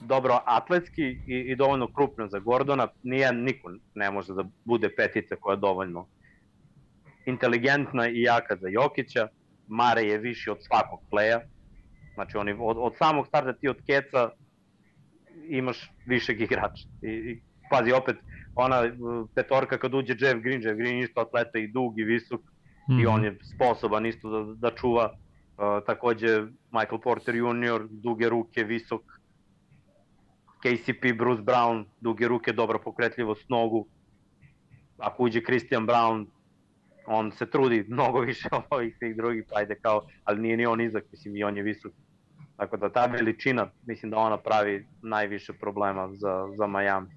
[0.01, 5.35] dobro atletski i, i dovoljno krupna za Gordona, nije niko ne može da bude petica
[5.35, 6.07] koja je dovoljno
[7.25, 9.27] inteligentna i jaka za Jokića,
[9.67, 11.41] Mare je viši od svakog pleja,
[12.13, 14.29] znači oni, od, od samog starta ti od keca
[15.49, 16.87] imaš višeg igrača.
[17.01, 18.15] I, i pazi opet,
[18.55, 18.83] ona
[19.35, 23.05] petorka kad uđe Jeff Green, Jeff Green isto atleta i dug i visok mm i
[23.05, 27.87] on je sposoban isto da, da čuva uh, takođe Michael Porter Jr.
[27.89, 29.01] duge ruke, visok
[30.61, 33.87] KCP, Bruce Brown, duge ruke, dobra pokretljivost nogu.
[34.97, 36.25] Ako uđe Christian Brown,
[37.07, 40.65] on se trudi mnogo više od ovih svih drugih, pa ajde kao, ali nije ni
[40.65, 41.91] on izak, mislim i on je visok.
[42.57, 47.07] Tako da ta veličina, mislim da ona pravi najviše problema za, za Miami.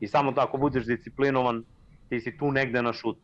[0.00, 1.64] I samo tako budeš disciplinovan,
[2.08, 3.20] ti si tu negde na šutu.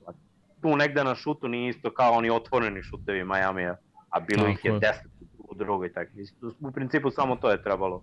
[0.63, 3.77] Tu negde na šutu nije isto kao oni otvoreni šutevi Majamija,
[4.09, 6.35] a bilo tako ih je deset u drugoj takmici.
[6.61, 8.03] U principu samo to je trebalo.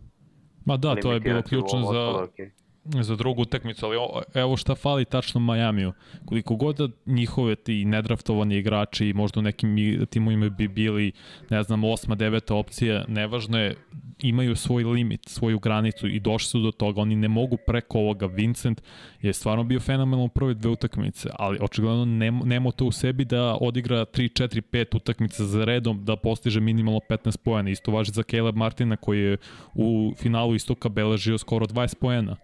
[0.66, 3.98] Ma da, to je bilo ključno za, okay za drugu utakmicu, ali
[4.34, 5.94] evo šta fali tačno Majamiju.
[6.26, 9.76] Koliko god da njihove ti nedraftovani igrači možda u nekim
[10.10, 11.12] timovima bi bili,
[11.50, 13.76] ne znam, osma, deveta opcija, nevažno je,
[14.22, 17.02] imaju svoj limit, svoju granicu i došli su do toga.
[17.02, 18.26] Oni ne mogu preko ovoga.
[18.26, 18.82] Vincent
[19.22, 23.26] je stvarno bio fenomenalno u prve dve utakmice, ali očigledno nema, nema to u sebi
[23.26, 27.70] da odigra 3, 4, 5 utakmica za redom, da postiže minimalno 15 pojena.
[27.70, 29.38] Isto važi za Caleb Martina koji je
[29.74, 32.36] u finalu istoka beležio skoro 20 pojena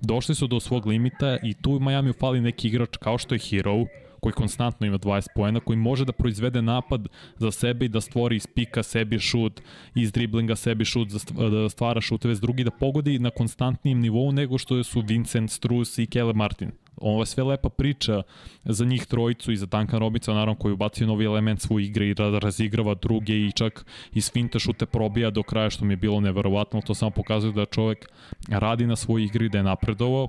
[0.00, 3.84] došli su do svog limita i tu Miami fali neki igrač kao što je Hero,
[4.20, 8.36] koji konstantno ima 20 poena, koji može da proizvede napad za sebe i da stvori
[8.36, 9.60] iz pika sebi šut,
[9.94, 11.08] iz driblinga sebi šut,
[11.50, 15.98] da stvara šuteve s drugi, da pogodi na konstantnijem nivou nego što su Vincent, Strus
[15.98, 16.70] i Kele Martin.
[17.00, 18.22] Ovo je sve lepa priča
[18.64, 22.14] za njih trojicu i za Duncan Robinson, naravno koji ubacio novi element svoje igre i
[22.40, 26.80] razigrava druge i čak iz finta šute probija do kraja što mi je bilo neverovatno,
[26.80, 28.08] to samo pokazuje da čovek
[28.48, 30.28] radi na svojoj igri, da je napredovao,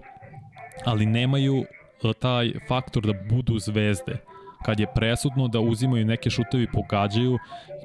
[0.86, 1.66] ali nemaju
[2.14, 4.18] taj faktor da budu zvezde
[4.66, 7.38] kad je presudno da uzimaju neke šutevi pogađaju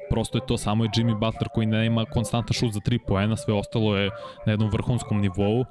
[0.09, 3.53] prosto je to samo je Jimmy Butler koji nema konstantan šut za 3 poena, sve
[3.53, 4.09] ostalo je
[4.45, 5.65] na jednom vrhunskom nivou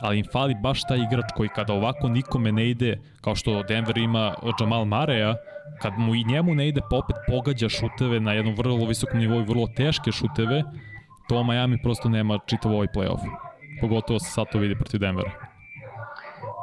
[0.00, 3.98] ali im fali baš taj igrač koji kada ovako nikome ne ide, kao što Denver
[3.98, 5.34] ima Jamal Mareja,
[5.82, 9.40] kad mu i njemu ne ide, pa opet pogađa šuteve na jednom vrlo visokom nivou
[9.40, 10.62] i vrlo teške šuteve,
[11.28, 13.20] to Miami prosto nema čitav ovaj playoff.
[13.80, 15.47] Pogotovo se sad to vidi protiv Denvera.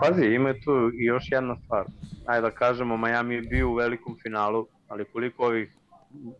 [0.01, 1.85] Pazi, ima tu i još jedna stvar.
[2.25, 5.73] Ajde da kažemo, Miami je bio u velikom finalu, ali koliko ovih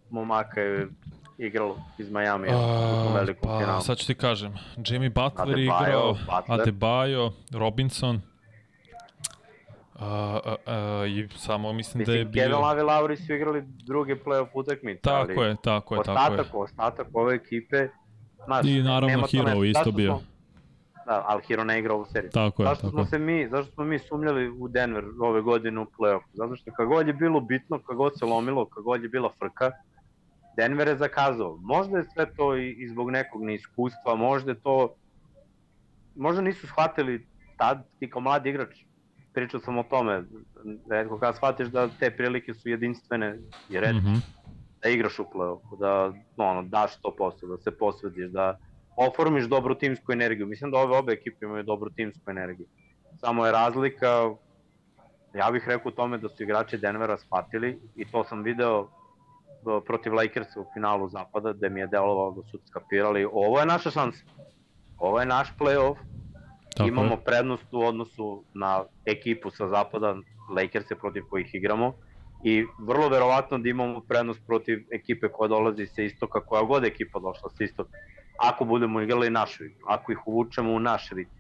[0.10, 0.88] momaka je
[1.38, 2.48] igralo iz Miami
[3.10, 3.82] u velikom pa, finalu.
[3.82, 6.60] Sad ću ti kažem, Jimmy Butler Adebayo, igrao, Butler.
[6.60, 8.22] Adebayo, Robinson,
[9.96, 12.44] Uh, uh, uh, i samo mislim, mislim da je bio...
[12.44, 15.02] Kevin Love i Lauri su igrali druge playoff utakmice.
[15.02, 16.64] Tako ali je, tako je, ostatak, tako je.
[16.64, 17.88] Ostatak ove ekipe,
[18.46, 20.18] znaš, I naravno Hero isto bio.
[20.18, 20.35] Smo,
[21.06, 22.32] da, ali Hero ne igra ovu seriju.
[22.32, 25.80] Tako je, zašto tako smo se mi, zašto smo mi sumnjali u Denver ove godine
[25.80, 26.24] u playoff?
[26.34, 29.72] Zato što kagod je bilo bitno, kagod se lomilo, kagod je bila frka,
[30.58, 31.58] Denver je zakazao.
[31.62, 34.96] Možda je sve to i, i zbog nekog neiskustva, možda je to,
[36.16, 38.70] možda nisu shvatili tad, ti kao mladi igrač,
[39.34, 40.24] pričao sam o tome,
[40.90, 43.38] redko kada shvatiš da te prilike su jedinstvene
[43.70, 44.22] i redko, mm -hmm.
[44.84, 48.58] da igraš u play da ono, daš 100%, da se posvediš, da
[48.96, 50.48] oformiš dobru timsku energiju.
[50.48, 52.68] Mislim da ove obe ekipe imaju dobru timsku energiju.
[53.20, 54.36] Samo je razlika,
[55.34, 58.88] ja bih rekao u tome da su igrači Denvera shvatili i to sam video
[59.86, 63.92] protiv Lakersa u finalu zapada, gde mi je delovalo da su skapirali, ovo je naša
[63.92, 64.24] šansa.
[64.98, 65.96] Ovo je naš playoff.
[66.78, 67.24] Tako Imamo je.
[67.26, 70.16] prednost u odnosu na ekipu sa zapada,
[70.56, 71.94] Lakerse protiv kojih igramo
[72.44, 77.20] i vrlo verovatno da imamo prednost protiv ekipe koja dolazi sa istoka, koja god ekipa
[77.20, 77.90] došla sa istoka,
[78.38, 81.36] ako budemo igrali našu igru, ako ih uvučemo u naš ritam.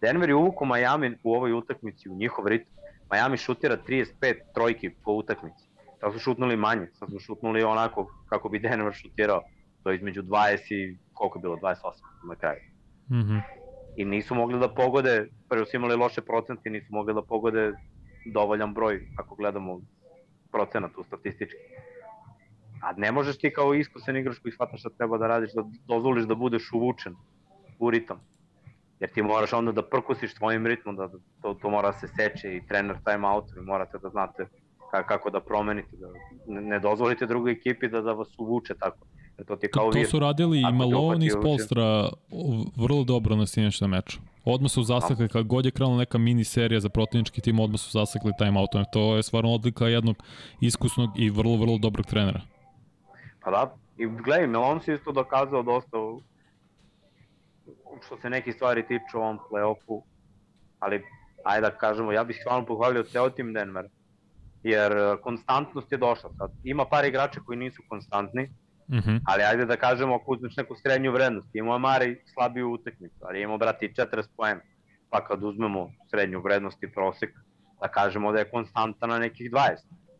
[0.00, 2.72] Denver je uvuku Miami u ovoj utakmici, u njihov ritam.
[3.12, 5.64] Miami šutira 35 trojki po utakmici.
[6.00, 9.42] Sad su šutnuli manje, sad su šutnuli onako kako bi Denver šutirao,
[9.82, 11.74] to između 20 i koliko je bilo, 28
[12.28, 12.60] na kraju.
[13.10, 13.40] Mm -hmm.
[13.96, 17.72] I nisu mogli da pogode, prvo su imali loše procente, nisu mogli da pogode
[18.32, 19.80] dovoljan broj, ako gledamo
[20.52, 21.56] procenat u statistički.
[22.86, 26.24] A ne možeš ti kao iskusen igrač koji shvataš šta treba da radiš, da dozvoliš
[26.24, 27.16] da budeš uvučen
[27.78, 28.20] u ritam.
[29.00, 31.08] jer ti moraš onda da prkusiš tvojim ritmom, da
[31.42, 34.46] to, to mora da se seče i trener time out, i morate da znate
[34.90, 36.06] kako da promenite, da
[36.60, 39.06] ne dozvolite drugoj ekipi da, da vas uvuče tako.
[39.46, 42.08] To, ti kao to, to su radili i Malone i Spolstra
[42.76, 44.18] vrlo dobro na sinoćnom meču.
[44.44, 47.90] Odmah su zasekli, kad god je krenula neka mini serija za protivnički tim, odmah su
[47.90, 48.84] zasekli timeoutom.
[48.92, 50.16] To je stvarno odlika jednog
[50.60, 52.40] iskusnog i vrlo, vrlo dobrog trenera.
[53.46, 55.96] Pa da, i gledaj, Melon se isto dokazao dosta
[58.06, 60.02] što se neki stvari tiču u ovom play-offu,
[60.78, 61.02] ali
[61.44, 63.88] ajde da kažemo, ja bih stvarno pohvalio ceo tim Denver,
[64.62, 66.50] jer konstantnost je došla sad.
[66.64, 68.50] Ima par igrača koji nisu konstantni,
[68.88, 69.20] Mm -hmm.
[69.24, 73.58] Ali ajde da kažemo, ako uzmeš neku srednju vrednost, imamo Amari slabiju utakmicu, ali imamo,
[73.58, 74.60] brati, 40 poena.
[75.10, 77.30] Pa kad uzmemo srednju vrednost i prosek,
[77.80, 79.74] da kažemo da je konstanta na nekih 20.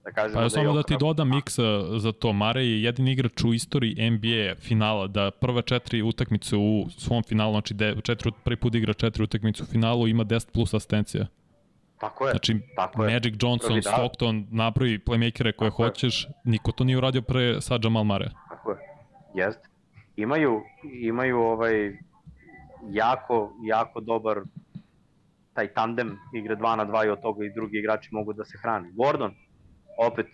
[0.07, 2.33] Da kažemo pa da samo da ti dodam miksa za to.
[2.33, 7.53] Mare je jedini igrač u istoriji NBA finala da prva četiri utakmice u svom finalu,
[7.53, 11.27] znači de, četiri, prvi put igra četiri utakmice u finalu, ima 10 plus asistencija.
[12.01, 12.31] Tako je.
[12.31, 13.39] Znači, tako Magic je.
[13.43, 13.91] Johnson, Prvi, da.
[13.91, 16.31] Stockton, napravi playmakere koje tako hoćeš, je.
[16.45, 18.31] niko to nije uradio pre sad Jamal Mare.
[18.49, 18.79] Tako je,
[19.35, 19.61] jest.
[20.17, 20.63] Imaju,
[21.03, 21.97] imaju ovaj
[22.91, 24.41] jako, jako dobar
[25.55, 28.59] taj tandem igre 2 na 2 i od toga i drugi igrači mogu da se
[28.63, 28.93] hrani.
[28.93, 29.35] Gordon,
[29.99, 30.27] opet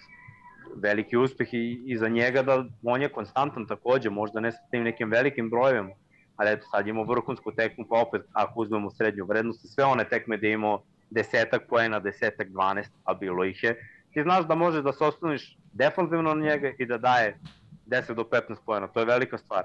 [0.77, 4.83] veliki uspeh i, i za njega da on je konstantan takođe, možda ne sa tim
[4.83, 5.95] nekim velikim brojevima,
[6.37, 10.37] ali eto sad imamo vrhunsku tekmu, pa opet ako uzmemo srednju vrednost, sve one tekme
[10.37, 13.77] da imamo desetak poena, desetak, 12, a bilo ih je,
[14.13, 17.39] ti znaš da možeš da se osloniš defanzivno na njega i da daje
[17.87, 19.65] 10 do 15 poena, to je velika stvar.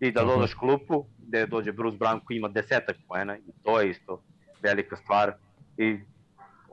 [0.00, 3.90] I da dodaš klupu gde dođe Bruce Brown koji ima desetak poena i to je
[3.90, 4.22] isto
[4.62, 5.32] velika stvar.
[5.76, 5.98] I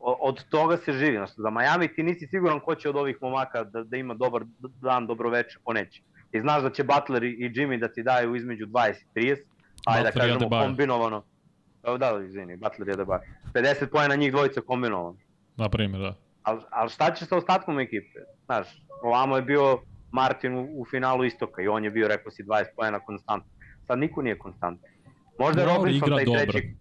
[0.05, 1.17] od toga se živi.
[1.17, 4.43] Znači, za Miami ti nisi siguran ko će od ovih momaka da, da ima dobar
[4.81, 6.01] dan, dobro veče, ko neće.
[6.31, 9.37] Ti znaš da će Butler i Jimmy da ti daju između 20 i 30,
[9.85, 11.23] ajde da kažemo kombinovano
[11.83, 13.19] Da, da, izvini, Butler je da bar.
[13.53, 15.17] 50 pojena njih dvojica kombinovano.
[15.55, 16.15] Na primjer, da.
[16.43, 18.19] Al, al šta će sa ostatkom ekipe?
[18.45, 18.67] Znaš,
[19.03, 19.79] ovamo je bio
[20.11, 23.51] Martin u, u finalu istoka i on je bio, rekao si, 20 pojena konstantno.
[23.87, 24.87] Sad niko nije konstantno.
[25.39, 26.41] Možda je Robinson taj dobro.
[26.41, 26.75] treći.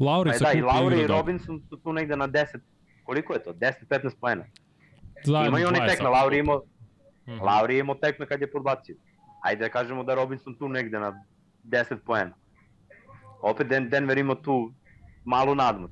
[0.00, 2.58] Lauri pa, da, i Lauri i Robinson su tu negde na 10,
[3.04, 3.52] koliko je to?
[3.52, 4.44] 10-15 pojena.
[5.24, 7.42] Zajedno Imaju oni tekme, Lauri imao, mm -hmm.
[7.42, 8.96] Lauri imao tekme kad je podbacio.
[9.42, 11.24] Ajde da kažemo da Robinson tu negde na
[11.64, 12.34] 10 pojena
[13.44, 14.72] opet Den Denver ima tu
[15.24, 15.90] malu nadmoć,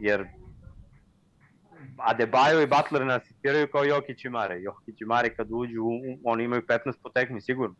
[0.00, 0.26] jer
[1.96, 4.60] Adebayo i Butler ne asistiraju kao Jokić i Mare.
[4.62, 5.82] Jokić i Mare kad uđu,
[6.24, 7.74] oni imaju 15 po tekmi, sigurno.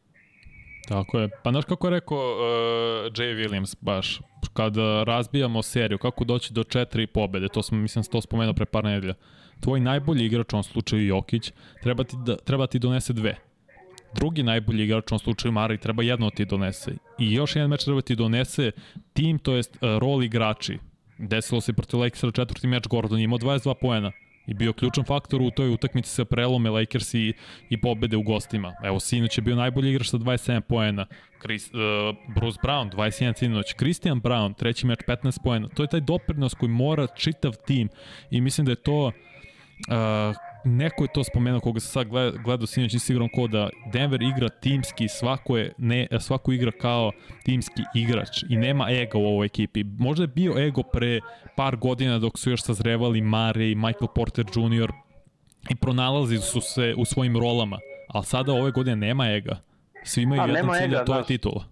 [0.89, 1.29] Tako je.
[1.43, 4.21] Pa znaš kako je rekao uh, Jay Williams baš,
[4.53, 8.85] kada razbijamo seriju, kako doći do četiri pobede, to sam, mislim, to spomenuo pre par
[8.85, 9.15] nedelja.
[9.61, 13.37] Tvoj najbolji igrač, ovom slučaju Jokić, treba ti, da, treba ti donese dve
[14.15, 16.93] drugi najbolji igrač, u slučaju Mari, treba jedno ti donese.
[17.19, 18.71] I još jedan meč treba ti donese
[19.13, 20.79] tim, to jest uh, rol igrači.
[21.19, 24.13] Desilo se protiv Lakers četvrti meč, Gordon imao 22 poena
[24.47, 27.33] i bio ključan faktor u toj utakmici sa prelome Lakers i,
[27.71, 28.75] i pobede u gostima.
[28.85, 31.07] Evo, sinoć je bio najbolji igrač sa 27 poena,
[31.43, 31.81] Chris, uh,
[32.35, 35.69] Bruce Brown 21 sinoć, Christian Brown treći meč 15 poena.
[35.69, 37.89] To je taj doprinos koji mora čitav tim
[38.31, 39.13] i mislim da je to uh,
[40.67, 44.23] neko je to spomenuo koga se sad gleda, gledao sinoć, nisi siguran ko da Denver
[44.23, 47.13] igra timski, svako, je, ne, svako igra kao
[47.45, 49.85] timski igrač i nema ega u ovoj ekipi.
[49.85, 51.21] Možda je bio ego pre
[51.57, 54.93] par godina dok su još sazrevali Mare i Michael Porter Jr.
[55.71, 59.61] i pronalazi su se u svojim rolama, ali sada ove godine nema ega.
[60.05, 61.65] Svi imaju A, jedan cilj, to je titula.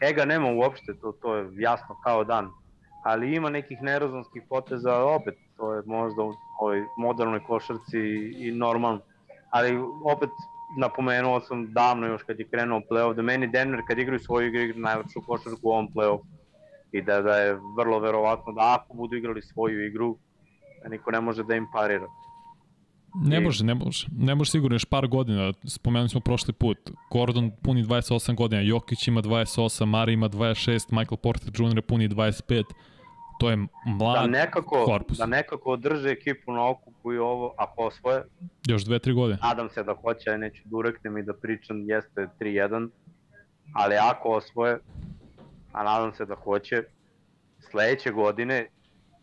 [0.00, 2.50] Ega nema uopšte, to, to je jasno kao dan.
[3.04, 7.98] Ali ima nekih nerozonskih poteza, opet, to je možda u ovoj modernoj košarci
[8.38, 9.00] i normalno.
[9.50, 10.30] Ali opet
[10.78, 14.60] napomenuo sam davno još kad je krenuo play-off da meni Denver kad igraju svoju igru
[14.60, 16.20] igra najlepšu košarku u ovom play-off
[16.92, 20.16] i da, da je vrlo verovatno da ako budu igrali svoju igru
[20.82, 22.06] da niko ne može da im parira.
[23.24, 24.06] Ne može, ne može.
[24.18, 25.52] Ne može sigurno još par godina.
[25.64, 26.78] Spomenuli smo prošli put.
[27.10, 31.82] Gordon puni 28 godina, Jokić ima 28, Mari ima 26, Michael Porter Jr.
[31.82, 32.64] puni 25
[33.38, 35.18] to je mlad da nekako, korpus.
[35.18, 38.22] Da nekako održe ekipu na okupu i ovo, ako osvoje.
[38.68, 39.38] Još dve, tri godine.
[39.42, 42.88] Nadam se da hoće, ja neću da ureknem i da pričam, jeste 3-1,
[43.72, 44.78] ali ako osvoje,
[45.72, 46.82] a nadam se da hoće,
[47.70, 48.66] sledeće godine,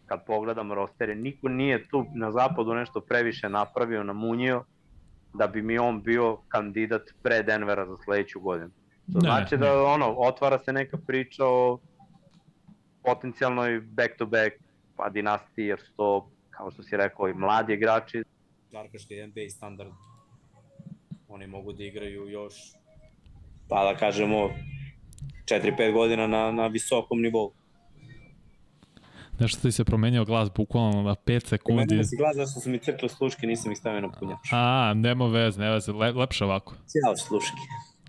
[0.06, 4.64] kad pogledam rostere, niko nije tu na zapadu nešto previše napravio, namunio,
[5.34, 8.72] da bi mi on bio kandidat pre Denvera za sledeću godinu.
[9.14, 9.72] To ne, znači da ne.
[9.72, 11.80] ono, otvara se neka priča o
[13.04, 14.56] potencijalnoj back-to-back
[14.96, 18.24] pa dinastiji, jer su to, kao što si rekao, i mladi igrači.
[18.72, 19.92] Žarkaški NBA standard.
[21.28, 22.54] Oni mogu da igraju još,
[23.70, 24.50] pa da kažemo,
[25.46, 27.54] 4-5 godina na, na visokom nivou.
[29.40, 31.96] Nešto ti se promenio glas bukvalno na 5 sekundi.
[31.96, 34.50] Meni se glas zašto su mi crkle sluške, nisam ih stavio na punjač.
[34.52, 36.74] A, nema veze, nema veze, Le, lepše ovako.
[36.74, 37.58] Ćao sluške.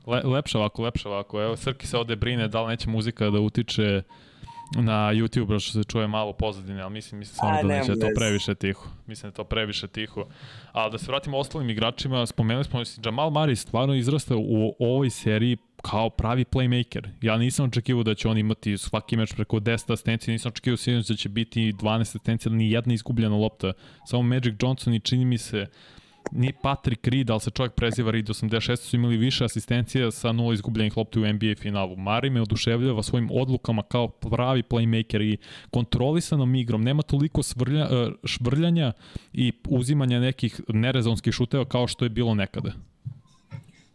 [0.07, 1.42] Le, lepše ovako, lepše ovako.
[1.42, 4.02] Evo, Srki se ovde brine da li neće muzika da utiče
[4.76, 8.54] na YouTube, što se čuje malo pozadine, ali mislim, mislim samo da neće to previše
[8.54, 8.88] tiho.
[9.06, 10.26] Mislim da to previše tiho.
[10.72, 15.10] Ali da se vratimo ostalim igračima, spomenuli smo da Jamal Murray stvarno izrastao u ovoj
[15.10, 17.08] seriji kao pravi playmaker.
[17.22, 21.06] Ja nisam očekivao da će on imati svaki meč preko 10 asistencija, nisam očekivao sinoć
[21.06, 23.72] da će biti 12 asistencija, ni jedna izgubljena lopta.
[24.06, 25.66] Samo Magic Johnson i čini mi se
[26.32, 30.54] ni Patrick Reed, ali se čovjek preziva Reed 86, su imali više asistencija sa nula
[30.54, 31.96] izgubljenih lopti u NBA finalu.
[31.96, 35.38] Mari me oduševljava svojim odlukama kao pravi playmaker i
[35.70, 36.82] kontrolisanom igrom.
[36.82, 38.92] Nema toliko svrlja, e, švrljanja
[39.32, 42.72] i uzimanja nekih nerezonskih šuteva kao što je bilo nekada.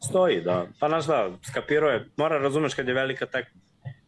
[0.03, 0.67] Stoji, da.
[0.79, 3.61] Pa znaš da, skapirao je, mora razumeš kad je velika tekma.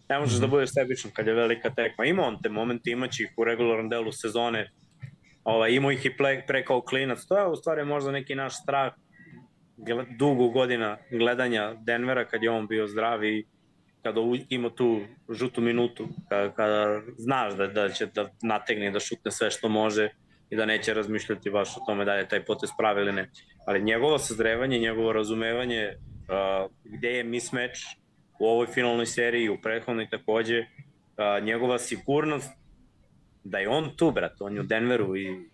[0.10, 0.42] Ne možeš mm -hmm.
[0.42, 0.52] da mhm.
[0.52, 2.06] budeš sebičan kad je velika tekma.
[2.06, 4.72] Ima on te momente, imaće ih u regularnom delu sezone,
[5.44, 7.26] ovaj, imao ih i pre, pre kao klinac.
[7.28, 8.94] To je u stvari možda neki naš strah
[10.18, 13.46] dugo godina gledanja Denvera kad je on bio zdrav i
[14.04, 19.32] kada ima tu žutu minutu, kada, kada znaš da, da će da nategne da šutne
[19.32, 20.10] sve što može
[20.50, 23.30] i da neće razmišljati baš o tome da je taj potez pravi ili ne.
[23.66, 27.80] Ali njegovo sazrevanje, njegovo razumevanje uh, gde je mismatch
[28.40, 32.61] u ovoj finalnoj seriji, u prethodnoj takođe, uh, njegova sigurnost
[33.44, 35.50] da je on tu, brat, on je u Denveru i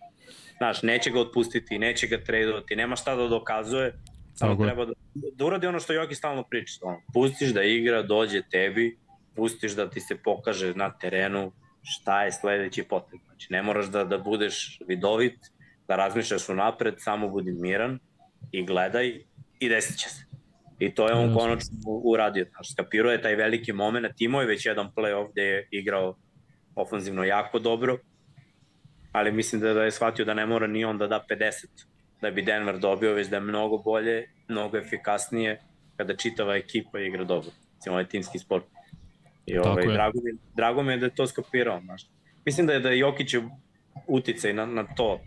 [0.56, 3.92] znaš, neće ga otpustiti, neće ga tradovati, nema šta da dokazuje,
[4.34, 8.02] samo Tako treba da, da uradi ono što Joki stalno priča, ono, pustiš da igra,
[8.02, 8.98] dođe tebi,
[9.36, 13.26] pustiš da ti se pokaže na terenu šta je sledeći potrebno.
[13.26, 15.38] Znači, ne moraš da, da budeš vidovit,
[15.88, 17.98] da razmišljaš unapred, samo budi miran
[18.52, 19.20] i gledaj
[19.60, 20.24] i desit će se.
[20.78, 22.46] I to je on konačno uradio.
[22.50, 26.16] Znači, skapirao je taj veliki moment, imao je već jedan play-off gde je igrao
[26.82, 27.98] ofanzivno jako dobro,
[29.12, 31.66] ali mislim da, da je shvatio da ne mora ni on da da 50
[32.20, 35.60] da bi Denver dobio, već da je mnogo bolje, mnogo efikasnije
[35.96, 37.50] kada čitava ekipa igra dobro.
[37.88, 38.64] Ovo je timski sport.
[39.46, 41.80] I ovaj, drago, mi, drago mi je da je to skopirao.
[41.80, 42.06] Znaš.
[42.44, 43.04] Mislim da je da je
[44.06, 45.20] uticaj na, na to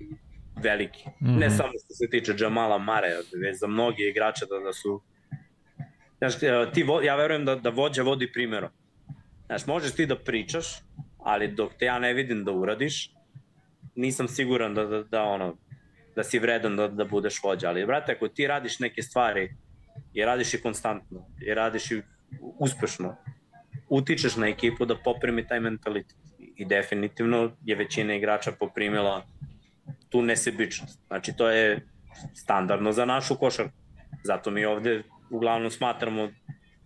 [0.63, 1.09] veliki.
[1.09, 1.39] Mm -hmm.
[1.39, 3.07] Ne samo što se tiče Jamala Mare,
[3.41, 5.01] već za mnogi igrače da, da su
[6.21, 6.39] Znaš,
[6.73, 8.69] ti, ja verujem da, da vođa vodi primjerom.
[9.45, 10.67] Znaš, možeš ti da pričaš,
[11.23, 13.11] ali dok te ja ne vidim da uradiš,
[13.95, 15.57] nisam siguran da, da, da ono,
[16.15, 17.69] da si vredan da, da budeš vođa.
[17.69, 19.55] Ali, brate, ako ti radiš neke stvari
[20.13, 22.01] i radiš i konstantno, i radiš i
[22.39, 23.15] uspešno,
[23.89, 26.17] utičeš na ekipu da poprimi taj mentalitet.
[26.55, 29.25] I definitivno je većina igrača poprimila
[30.09, 30.99] tu nesebičnost.
[31.07, 31.87] Znači, to je
[32.33, 33.77] standardno za našu košarku.
[34.23, 36.29] Zato mi ovde uglavnom smatramo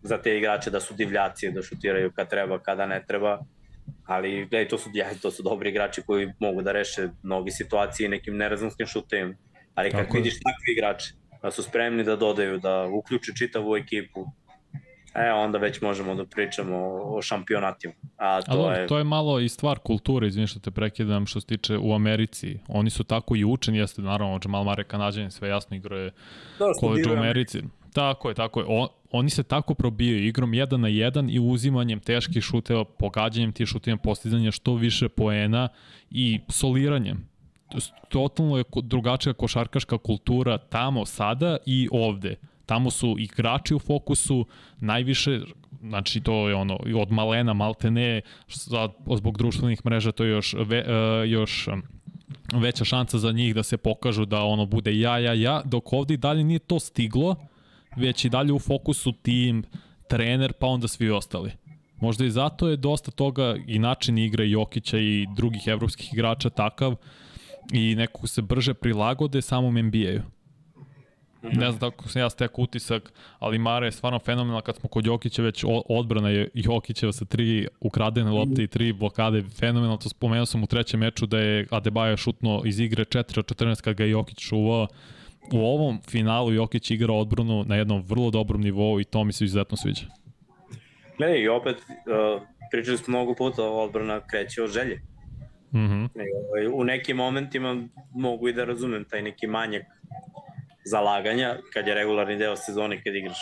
[0.01, 3.39] za te igrače da su divljaci, da šutiraju kad treba, kada ne treba,
[4.05, 8.09] ali gledaj, to su, ja, to su dobri igrači koji mogu da reše mnogi situacije
[8.09, 9.37] nekim nerazumskim šutem,
[9.75, 14.25] ali kako vidiš takvi igrači, da su spremni da dodaju, da uključe čitavu ekipu,
[15.15, 17.93] e, onda već možemo da pričamo o, o šampionatima.
[18.17, 18.87] A to, Ali, je...
[18.87, 22.59] to je malo i stvar kulture, izvim što te prekidam, što se tiče u Americi.
[22.67, 26.11] Oni su tako i učeni, jeste naravno Jamal Mare kanadjanin, sve jasno igraje
[26.79, 27.61] koleđ u Americi.
[27.93, 28.65] Tako je, tako je.
[28.69, 28.87] O,
[29.17, 33.97] oni se tako probijaju igrom 1 na 1 i uzimanjem teških šuteva, pogađanjem tih šuteva,
[33.97, 35.67] postizanjem što više poena
[36.09, 37.29] i soliranjem.
[38.09, 42.35] Totalno je drugačija košarkaška kultura tamo sada i ovde.
[42.65, 44.45] Tamo su igrači u fokusu,
[44.79, 45.39] najviše,
[45.81, 48.21] znači to je ono, od malena, maltene,
[49.17, 51.67] zbog društvenih mreža to je još, ve, uh, još
[52.53, 56.13] veća šansa za njih da se pokažu da ono bude ja, ja, ja, dok ovde
[56.13, 57.35] i dalje nije to stiglo,
[57.95, 59.63] već i dalje u fokusu tim,
[60.07, 61.51] trener, pa onda svi ostali.
[61.99, 66.95] Možda i zato je dosta toga i način igre Jokića i drugih evropskih igrača takav
[67.73, 70.35] i nekako se brže prilagode samom NBA-u.
[71.53, 75.05] Ne znam tako sam ja stekao utisak, ali Mare je stvarno fenomenal kad smo kod
[75.05, 80.45] Jokića već odbrana je Jokićeva sa tri ukradene lopte i tri blokade, fenomenal, to spomenuo
[80.45, 84.03] sam u trećem meču da je Adebayo šutno iz igre 4 od 14 kad ga
[84.03, 84.87] je Jokić čuvao,
[85.53, 89.45] u ovom finalu Jokić igra odbranu na jednom vrlo dobrom nivou i to mi se
[89.45, 90.05] izuzetno sviđa.
[91.17, 92.41] Gledaj, i opet uh,
[92.71, 95.01] pričali smo mnogo puta, odbrana kreće od želje.
[95.73, 96.09] Mm -hmm.
[96.73, 99.83] U nekim momentima mogu i da razumem taj neki manjak
[100.85, 103.37] zalaganja, kad je regularni deo sezone, kad igraš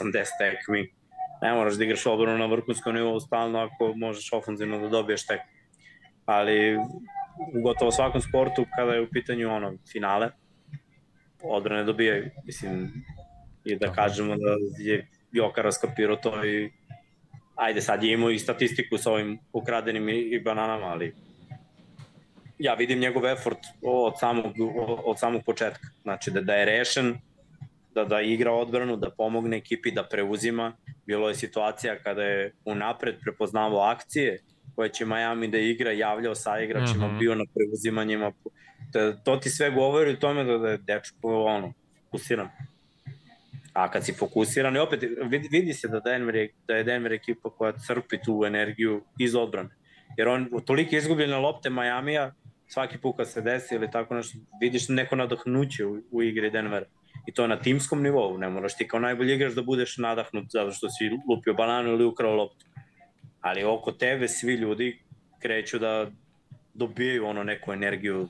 [0.00, 0.88] 80 tekmi,
[1.42, 5.40] ne moraš da igraš odbranu na vrhunskom nivou stalno ako možeš ofenzivno da dobiješ tek.
[6.26, 6.76] Ali
[7.56, 10.30] u gotovo svakom sportu, kada je u pitanju ono, finale,
[11.44, 12.30] odbrane dobijaju.
[12.44, 13.04] Mislim,
[13.64, 16.70] i da kažemo da je Joka raskapirao to i
[17.54, 21.14] ajde sad je imao i statistiku sa ovim ukradenim i, bananama, ali
[22.58, 24.52] ja vidim njegov effort od samog,
[25.04, 25.88] od samog početka.
[26.02, 27.18] Znači da, da je rešen,
[27.94, 30.72] da, da igra odbranu, da pomogne ekipi da preuzima.
[31.06, 34.38] Bilo je situacija kada je unapred prepoznavao akcije
[34.76, 37.16] koje će Miami da igra, javljao sa igračima, uh mhm.
[37.16, 37.18] -huh.
[37.18, 38.32] bio na preuzimanjima.
[38.92, 41.72] Da, to ti sve govori o tome da, da je dečko ono,
[42.04, 42.48] fokusiran.
[43.72, 47.12] A kad si fokusiran, i opet vidi, vidi se da Denver je, da je Denver
[47.12, 49.68] ekipa koja crpi tu energiju iz odbrane.
[50.16, 52.32] Jer on toliko izgubljene lopte Majamija,
[52.66, 56.86] svaki put kad se desi ili tako nešto, vidiš neko nadahnuće u, u igri Denvera.
[57.26, 60.70] I to na timskom nivou, ne moraš ti kao najbolji igrač da budeš nadahnut zato
[60.70, 62.66] što si lupio bananu ili ukrao loptu.
[63.44, 64.98] Ali oko tebe svi ljudi
[65.38, 66.10] kreću da
[66.74, 68.28] dobijaju ono neku energiju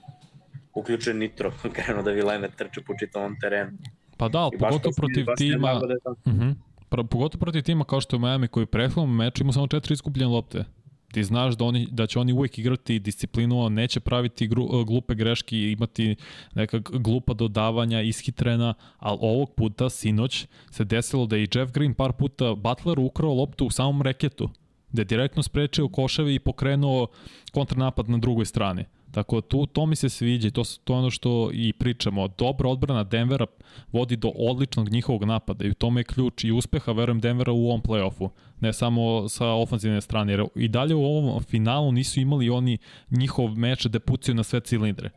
[0.75, 3.71] uključen nitro, krenu da vilene trče po čitavom terenu.
[4.17, 5.75] Pa da, pogotovo protiv tima...
[5.75, 6.51] Da uh mhm.
[6.91, 7.07] -huh.
[7.07, 10.29] pogotovo protiv tima kao što je Miami koji u prethodnom meču ima samo četiri iskupljene
[10.29, 10.65] lopte.
[11.13, 15.57] Ti znaš da, oni, da će oni uvek igrati disciplinu, neće praviti gru, glupe greške
[15.57, 16.17] imati
[16.55, 21.95] neka glupa dodavanja, ishitrena, ali ovog puta, sinoć, se desilo da je i Jeff Green
[21.95, 24.51] par puta Butler ukrao loptu u samom reketu,
[24.95, 27.07] da je direktno sprečio koševe i pokrenuo
[27.53, 28.85] kontranapad na drugoj strani.
[29.11, 32.29] Tako tu, to mi se sviđa i to, to je ono što i pričamo.
[32.29, 33.47] Dobra odbrana Denvera
[33.93, 37.67] vodi do odličnog njihovog napada i u tome je ključ i uspeha, verujem, Denvera u
[37.67, 38.29] ovom play-offu.
[38.61, 42.79] Ne samo sa ofanzivne strane, jer i dalje u ovom finalu nisu imali oni
[43.11, 45.11] njihov meč da pucaju na sve cilindre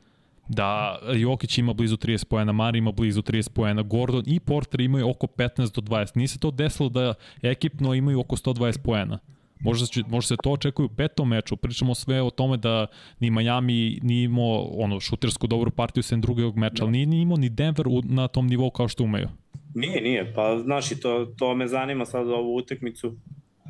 [0.49, 5.09] da Jokić ima blizu 30 poena, Mari ima blizu 30 poena, Gordon i Porter imaju
[5.09, 6.17] oko 15 do 20.
[6.17, 9.19] Nije se to desilo da ekipno imaju oko 120 poena.
[9.59, 11.57] Možda, će, možda se to očekuje u petom meču.
[11.57, 12.87] Pričamo sve o tome da
[13.19, 17.37] ni Miami nije imao ono, šutersku dobru partiju sem drugog meča, ali nije, nije imao
[17.37, 19.27] ni Denver u, na tom nivou kao što umeju.
[19.75, 20.33] Nije, nije.
[20.33, 23.15] Pa znaš i to, to me zanima sad ovu utekmicu.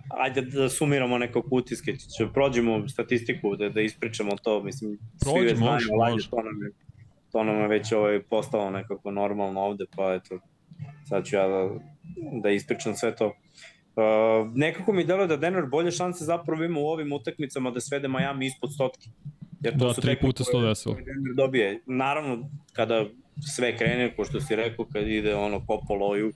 [0.10, 1.96] Ajde da sumiramo nekog utiske.
[2.18, 4.64] Če prođemo statistiku, da, da ispričamo to.
[4.64, 6.30] Mislim, Prođi, svi već znaju, može.
[6.30, 6.72] to nam je,
[7.32, 10.40] to nam je već ovaj, postalo nekako normalno ovde, pa eto,
[11.10, 11.70] sad ću ja da,
[12.42, 13.28] da ispričam sve to.
[13.28, 13.34] Uh,
[14.56, 18.46] nekako mi deluje da Denver bolje šanse zapravo ima u ovim utakmicama da svede Miami
[18.46, 19.10] ispod stotke.
[19.62, 20.96] Jer to da, su tri puta sto desilo.
[20.96, 21.82] Denver dobije.
[21.86, 23.06] Naravno, kada
[23.56, 26.32] sve krene, ko što si rekao, kad ide ono ko po loju,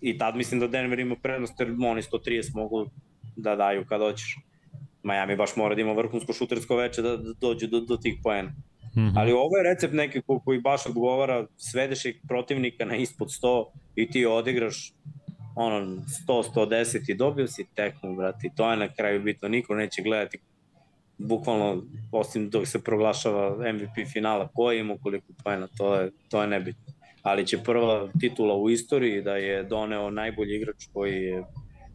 [0.00, 2.86] i tad mislim da Denver ima prednost, jer oni 130 mogu
[3.36, 4.36] da daju kad hoćeš.
[5.02, 8.50] Miami baš mora da ima vrhunsko šutersko veče da, da dođe do, do tih poena.
[8.96, 9.12] Mm -hmm.
[9.16, 13.64] Ali ovo je recept neki koji baš odgovara, svedeš protivnika na ispod 100
[13.96, 14.92] i ti odigraš
[15.60, 15.80] ono
[16.26, 20.02] 100, 110 i dobio si tekmu, brate, i to je na kraju bitno, niko neće
[20.02, 20.38] gledati
[21.18, 21.82] bukvalno,
[22.12, 26.92] osim dok se proglašava MVP finala, ko ima koliko pojena, to je, to je nebitno.
[27.22, 31.44] Ali će prva titula u istoriji da je doneo najbolji igrač koji je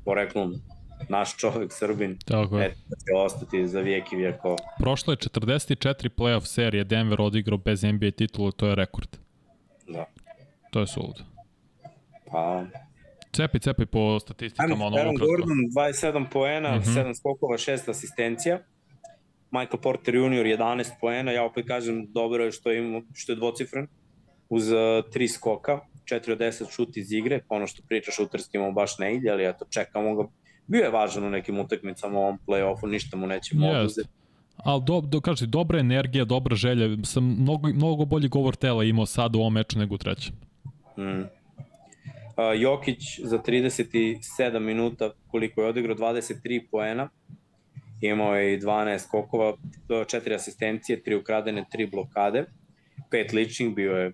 [0.05, 0.53] poreklom
[1.09, 2.70] naš čovek Srbin, Tako je.
[2.70, 4.55] da će ostati za vijek i vijeko.
[4.80, 9.18] Prošlo je 44 playoff serije Denver odigrao bez NBA titula, to je rekord.
[9.88, 10.05] Da.
[10.72, 11.24] To je suludo.
[12.32, 12.66] Pa,
[13.36, 14.86] Cepi, cepi po statistikama.
[14.86, 17.03] Ono Aaron Gordon, 27 poena, uh -huh.
[17.03, 18.59] 7 skokova, 6 asistencija.
[19.51, 20.45] Michael Porter Jr.
[20.45, 23.88] 11 poena, ja opet kažem dobro je što, ima, što je dvocifren,
[24.49, 25.79] uz uh, 3 skoka,
[26.11, 29.47] 4 od 10 šut iz igre, ono što priča šuterski mu baš ne ide, ali
[29.47, 30.27] eto, čekamo ga.
[30.67, 33.79] Bio je važan u nekim utakmicama u ovom play-offu, ništa mu nećemo yes.
[33.79, 34.09] oduzeti.
[34.57, 39.05] Ali do, do, kaži, dobra energija, dobra želja, sam mnogo, mnogo bolji govor tela imao
[39.05, 40.36] sad u ovom meču nego u trećem.
[40.97, 41.23] Mm.
[42.57, 47.09] Jokić za 37 minuta koliko je odigrao 23 poena,
[48.01, 49.57] imao je i 12 skokova,
[49.88, 52.45] 4 asistencije, 3 ukradene, 3 blokade,
[53.11, 54.13] 5 ličnih, bio je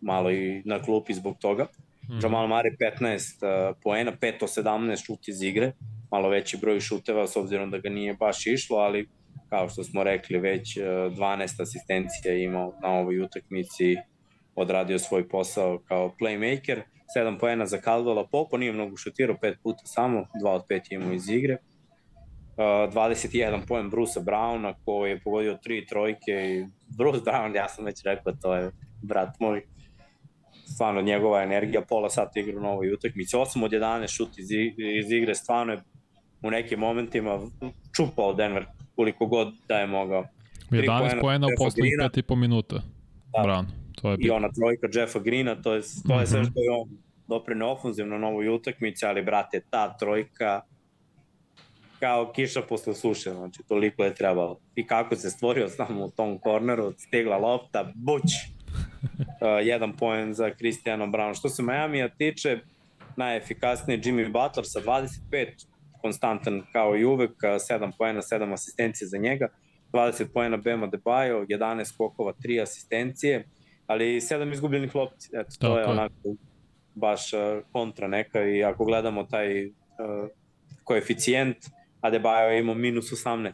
[0.00, 1.66] malo i na klupi zbog toga.
[2.08, 2.18] Mm.
[2.22, 2.70] Jamal Mare
[3.00, 5.72] 15 uh, poena, 5 17 šut iz igre,
[6.10, 9.08] malo veći broj šuteva s obzirom da ga nije baš išlo, ali
[9.48, 13.96] kao što smo rekli već uh, 12 asistencija imao na ovoj utakmici,
[14.54, 16.82] odradio svoj posao kao playmaker.
[17.16, 21.12] 7 poena za Caldwella Popo, nije mnogo šutirao, 5 puta samo, 2 od 5 imao
[21.12, 21.56] iz igre.
[22.56, 26.66] Uh, 21 poen Brusa Browna koji je pogodio tri trojke i
[26.98, 28.70] Bruce Brown, ja sam već rekao, to je
[29.02, 29.62] brat moj
[30.74, 34.50] stvarno njegova energija, pola sata igra u novoj utakmici, 8 od 11 šut iz,
[35.00, 35.82] iz igre, stvarno je
[36.42, 37.38] u nekim momentima
[37.96, 40.26] čupao Denver koliko god da je mogao.
[40.70, 42.82] 11 poena u poslednjih 5,5 minuta.
[43.32, 43.42] Da.
[43.42, 43.83] Brown.
[43.94, 46.50] To je I ona trojka Jeffa Greena, to je, to je sve mhm.
[46.50, 46.88] što je on
[47.28, 50.60] doprene ofenzivno na ovoj utakmici, ali brate, ta trojka
[51.98, 54.60] kao kiša posle suše, znači toliko je trebalo.
[54.74, 58.22] I kako se stvorio samo u tom korneru, stegla lopta, buć!
[59.14, 61.38] Uh, jedan poen za Cristiano Brown.
[61.38, 62.58] Što se Miami-a tiče,
[63.16, 65.66] najefikasniji Jimmy Butler sa 25,
[66.00, 69.48] konstantan kao i uvek, 7 poena, 7 asistencije za njega.
[69.92, 73.44] 20 poena Bema Debajo, 11 skokova, 3 asistencije,
[73.86, 75.28] ali 7 izgubljenih lopti.
[75.32, 75.78] Eto, to Tako.
[75.78, 76.34] je onako
[76.94, 77.40] baš uh,
[77.72, 79.72] kontra neka i ako gledamo taj uh,
[80.84, 81.56] koeficijent,
[82.02, 83.52] Adebayo je imao minus 18.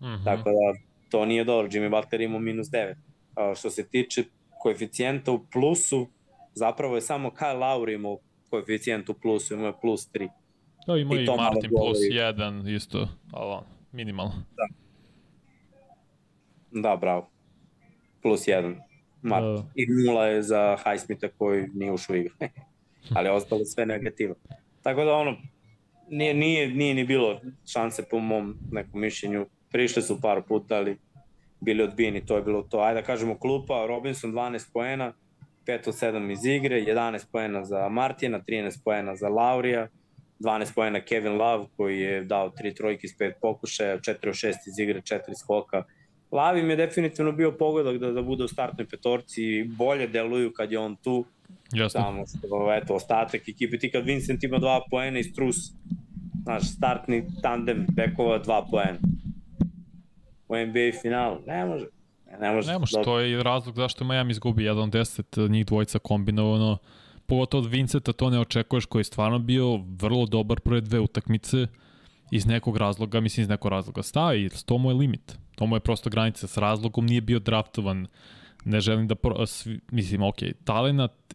[0.00, 0.24] Mm -hmm.
[0.24, 0.80] Tako da
[1.10, 1.68] to nije dobro.
[1.68, 2.90] Jimmy Butler imao minus 9.
[2.92, 4.24] Uh, što se tiče
[4.62, 6.06] koeficijenta u plusu,
[6.54, 8.18] zapravo je samo Kyle Lowry imao
[8.50, 10.28] koeficijent u plusu, imao je plus 3.
[10.86, 14.32] Da, ima i, i Martin plus 1 isto, ali minimalno.
[14.56, 14.66] Da.
[16.80, 17.30] Da, bravo.
[18.22, 18.91] Plus 1.
[19.22, 19.44] Mart.
[19.44, 19.64] Da.
[19.74, 22.34] I nula je za Highsmitha koji nije ušao igru.
[23.16, 24.34] ali ostalo sve negativno.
[24.82, 25.36] Tako da ono,
[26.08, 27.40] nije, nije, nije ni bilo
[27.72, 29.46] šanse po mom nekom mišljenju.
[29.70, 30.98] Prišli su par puta, ali
[31.60, 32.80] bili odbijeni, to je bilo to.
[32.80, 35.12] Ajde da kažemo klupa, Robinson 12 poena,
[35.66, 39.88] 5 od 7 iz igre, 11 poena za Martina, 13 poena za Laurija,
[40.40, 44.54] 12 poena Kevin Love koji je dao 3 trojke iz 5 pokušaja, 4 od 6
[44.66, 45.84] iz igre, 4 skoka.
[46.32, 50.52] Lavi im je definitivno bio pogodak da, da bude u startnoj petorci i bolje deluju
[50.52, 51.24] kad je on tu.
[51.72, 52.00] Jasno.
[52.00, 55.56] Samo što, eto, ostatak ekipe, ti kad Vincent ima 2 poena i Strus,
[56.42, 58.98] znaš, startni tandem bekova 2 poena.
[60.48, 61.86] U NBA finalu, ne može.
[62.40, 62.72] Ne može.
[62.72, 66.78] Ne može, to je razlog zašto Miami izgubi 1 10, njih dvojica kombinovano.
[67.26, 71.66] Pogotovo od Vinceta to ne očekuješ koji je stvarno bio vrlo dobar prve dve utakmice
[72.30, 75.41] iz nekog razloga, mislim iz nekog razloga staje i to mu je limit.
[75.62, 76.46] To mu je prosto granica.
[76.46, 78.06] S razlogom nije bio draftovan.
[78.64, 79.14] Ne želim da...
[79.14, 81.34] Pro, svi, mislim, ok, talenat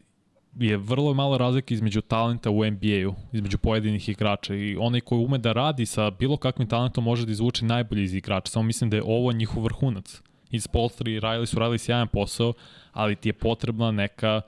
[0.59, 5.37] je vrlo malo razlike između talenta u NBA-u, između pojedinih igrača i onaj koji ume
[5.37, 8.51] da radi sa bilo kakvim talentom može da izvuče najbolje iz igrača.
[8.51, 10.21] Samo mislim da je ovo njihov vrhunac.
[10.51, 12.53] I Spolstra i Riley su radili sjajan posao,
[12.91, 14.41] ali ti je potrebna neka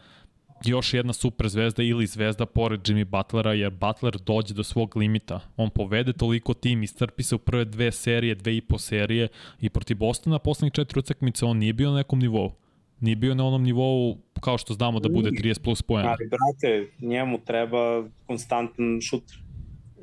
[0.66, 5.39] još jedna super zvezda ili zvezda pored Jimmy Butlera, jer Butler dođe do svog limita.
[5.57, 9.28] On povede toliko tim, istrpi se u prve dve serije, dve i po serije
[9.62, 12.51] i protiv Bostona poslednjih četiri utakmice on nije bio na nekom nivou.
[12.99, 16.10] Nije bio na onom nivou kao što znamo da bude 30 plus poena.
[16.10, 19.38] Ali, brate, njemu treba konstantan šuter.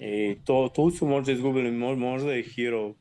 [0.01, 2.95] I to, tu su možda izgubili, možda je Hero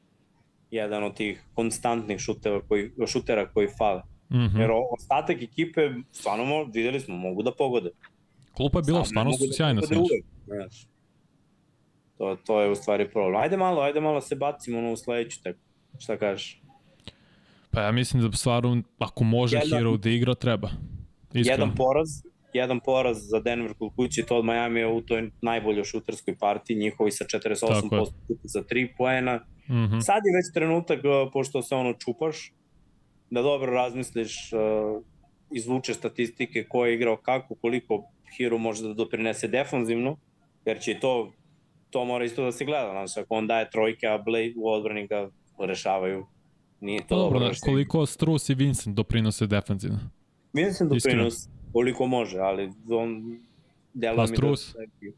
[0.71, 4.01] jedan od tih konstantnih šuteva koji, šutera koji fale.
[4.29, 4.59] Mm -hmm.
[4.59, 4.69] Jer
[4.99, 7.89] ostatak ekipe, stvarno videli smo, mogu da pogode.
[8.53, 10.87] Klupa je bila stvarno da sjajna da znači.
[12.17, 13.41] To, to je u stvari problem.
[13.41, 15.59] Ajde malo, ajde malo se bacimo ono u sledeću, tako.
[15.99, 16.61] Šta kažeš?
[17.71, 20.69] Pa ja mislim da stvarno, ako može jedan, Hero da igra, treba.
[21.33, 21.63] Iskreno.
[21.63, 22.09] Jedan poraz,
[22.53, 27.11] jedan poraz za Denver kod kući, to od Miami u toj najboljoj šuterskoj partiji, njihovi
[27.11, 28.11] sa 48%
[28.43, 29.35] za 3 poena.
[29.67, 30.01] Mm -hmm.
[30.01, 30.99] Sad je već trenutak,
[31.33, 32.53] pošto se ono čupaš,
[33.29, 35.03] da dobro razmisliš, uh,
[35.51, 38.03] izvučeš statistike ko je igrao kako, koliko
[38.37, 40.17] Hero može da doprinese defanzivno,
[40.65, 41.31] jer će to,
[41.89, 45.07] to mora isto da se gleda, znači ako on daje trojke, a Blade u odbrani
[45.07, 46.25] ga rešavaju,
[46.79, 47.39] nije to dobro.
[47.39, 49.99] dobro koliko Strus i Vincent doprinose defanzivno?
[50.53, 53.39] Vincent doprinos koliko može, ali on
[53.93, 54.73] dela pa mi Strus?
[54.73, 55.11] da...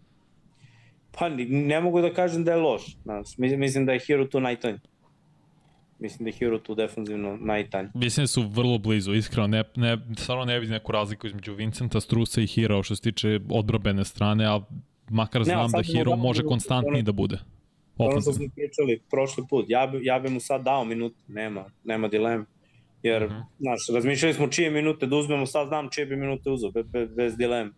[1.20, 4.80] Pa ne mogu da kažem da je loš, znači, mislim da je Hero tu najtonji.
[6.00, 7.90] Mislim da je Hero tu defensivno najtanji.
[7.94, 9.48] Mislim da su vrlo blizu, iskreno.
[9.48, 13.40] Ne, ne, stvarno ne vidim neku razliku između Vincenta, Strusa i Hero što se tiče
[13.50, 14.62] odbrobene strane, a
[15.10, 17.40] makar znam ne, da Hero može konstantniji da bude.
[17.98, 21.66] Ono što smo pričali prošli put, ja bi, ja bi mu sad dao minut, nema,
[21.84, 22.46] nema dilema.
[23.04, 23.40] Jer, uh mhm.
[23.40, 23.46] -huh.
[23.60, 27.38] znaš, razmišljali smo čije minute da uzmemo, sad znam čije bi minute uzao, bez, bez
[27.38, 27.72] dilema.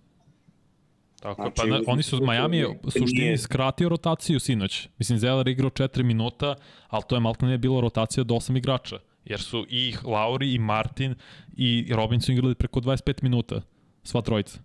[1.21, 3.37] Tako, znači, pa na, oni su, Miami je suštini nije...
[3.37, 4.87] skratio rotaciju sinoć.
[4.97, 6.55] Mislim, Zeller igrao 4 minuta,
[6.87, 8.99] ali to je malo ne bilo rotacija do 8 igrača.
[9.25, 11.15] Jer su i Lauri, i Martin,
[11.57, 13.61] i Robinson igrali preko 25 minuta.
[14.03, 14.59] Sva trojica.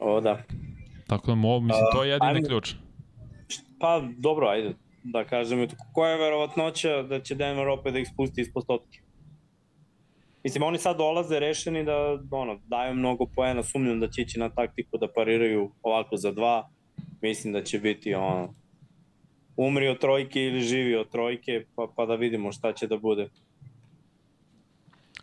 [0.00, 0.42] O, da.
[1.06, 2.74] Tako da, mo, mislim, to je jedini ajde, ključ.
[3.80, 4.74] Pa, dobro, ajde.
[5.02, 9.00] Da kažem, koja je verovatnoća da će Denver opet da ih spusti iz postotke?
[10.46, 14.48] Mislim, oni sad dolaze rešeni da ono, daju mnogo poena, sumnjam da će ići na
[14.48, 16.68] taktiku da pariraju ovako za dva.
[17.22, 18.54] Mislim da će biti ono,
[19.56, 23.28] umri od trojke ili živi od trojke, pa, pa da vidimo šta će da bude.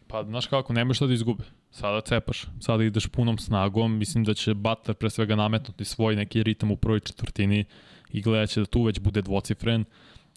[0.07, 1.43] Pa, znaš kako, nemaš šta da izgube.
[1.71, 6.43] Sada cepaš, sada ideš punom snagom, mislim da će Butler pre svega nametnuti svoj neki
[6.43, 7.65] ritam u prvoj četvrtini
[8.11, 9.85] i gledat će da tu već bude dvocifren.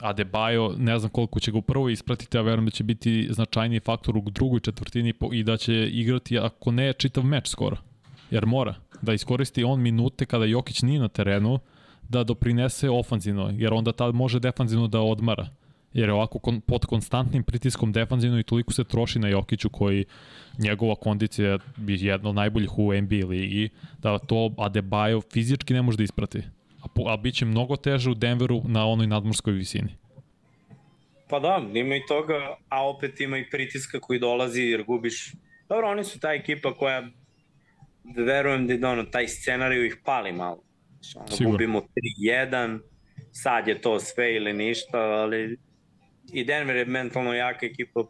[0.01, 3.81] Adebayo, ne znam koliko će ga u prvoj ispratiti, a verujem da će biti značajniji
[3.81, 7.77] faktor u drugoj četvrtini i da će igrati, ako ne, čitav meč skoro.
[8.31, 11.59] Jer mora da iskoristi on minute kada Jokić nije na terenu,
[12.09, 15.49] da doprinese ofanzivno, jer onda tad može defanzivno da odmara.
[15.93, 20.05] Jer je ovako kon, pod konstantnim pritiskom defanzivno i toliko se troši na Jokiću koji
[20.59, 23.69] njegova kondicija je jedna od najboljih u NBA ligi,
[23.99, 26.43] da to Adebayo fizički ne može da isprati
[26.87, 29.97] a, a bit će mnogo teže u Denveru na onoj nadmorskoj visini.
[31.29, 35.33] Pa da, ima i toga, a opet ima i pritiska koji dolazi jer gubiš.
[35.69, 37.09] Dobro, oni su ta ekipa koja,
[38.05, 40.63] da verujem da ono, taj scenariju ih pali malo.
[41.17, 41.53] Ono, Sigur.
[41.53, 41.83] gubimo
[42.21, 42.79] 3-1,
[43.33, 45.59] sad je to sve ili ništa, ali
[46.33, 48.05] i Denver je mentalno jaka ekipa,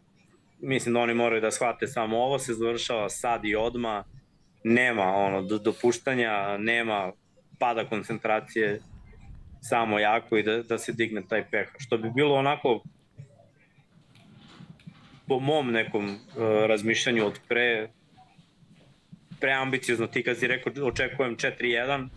[0.61, 4.05] mislim da oni moraju da shvate samo ovo se završava sad i odma,
[4.65, 7.13] nema ono dopuštanja, nema
[7.59, 8.81] pada koncentracije,
[9.61, 11.69] samo jako i da, da se digne taj peh.
[11.79, 12.83] Što bi bilo onako
[15.29, 16.19] po mom nekom uh,
[16.67, 17.89] razmišljanju od pre
[19.41, 22.09] preambiciozno, ti kad si rekao očekujem 4-1,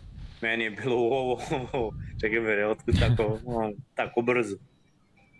[0.42, 1.40] meni je bilo ovo,
[2.22, 4.58] čekaj me, otkud tako, on, tako brzo.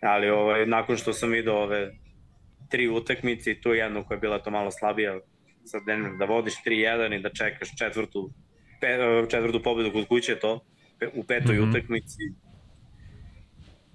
[0.02, 1.92] Ali ovaj, nakon što sam vidio ove
[2.70, 5.20] tri utakmice i tu jednu koja je bila to malo slabija
[5.66, 8.30] sa Denver, da vodiš 3-1 i da čekaš četvrtu,
[8.80, 8.98] pe,
[9.30, 10.60] četvrtu pobedu kod kuće to,
[11.14, 11.70] u petoj mm -hmm.
[11.70, 12.18] utakmici,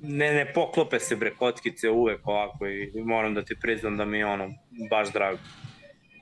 [0.07, 4.19] ne, ne poklope se bre kockice uvek ovako i moram da ti priznam da mi
[4.19, 4.51] je ono
[4.91, 5.39] baš drago.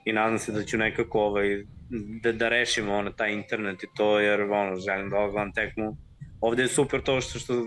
[0.04, 1.64] I nadam se da ću nekako ovaj,
[2.22, 5.96] da, da rešimo ono, taj internet i to, jer ono, želim da odgledam tekmu.
[6.40, 7.66] Ovde je super to što, što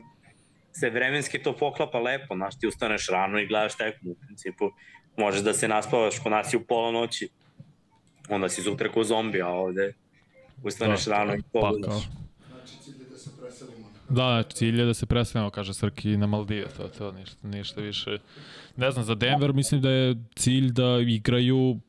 [0.71, 4.71] se vremenski to poklapa lepo, znaš, ti ustaneš rano i gledaš tekmu, u principu
[5.17, 7.29] možeš da se naspavaš ko nas u pola noći,
[8.29, 9.93] onda si sutra ko zombi, a ovde
[10.63, 12.03] ustaneš da, rano i pogledaš.
[14.09, 18.17] Da, cilj je da se preselimo, kaže Srki, na Maldive, to, to, ništa, ništa više.
[18.75, 21.79] Ne znam, za Denver mislim da je cilj da igraju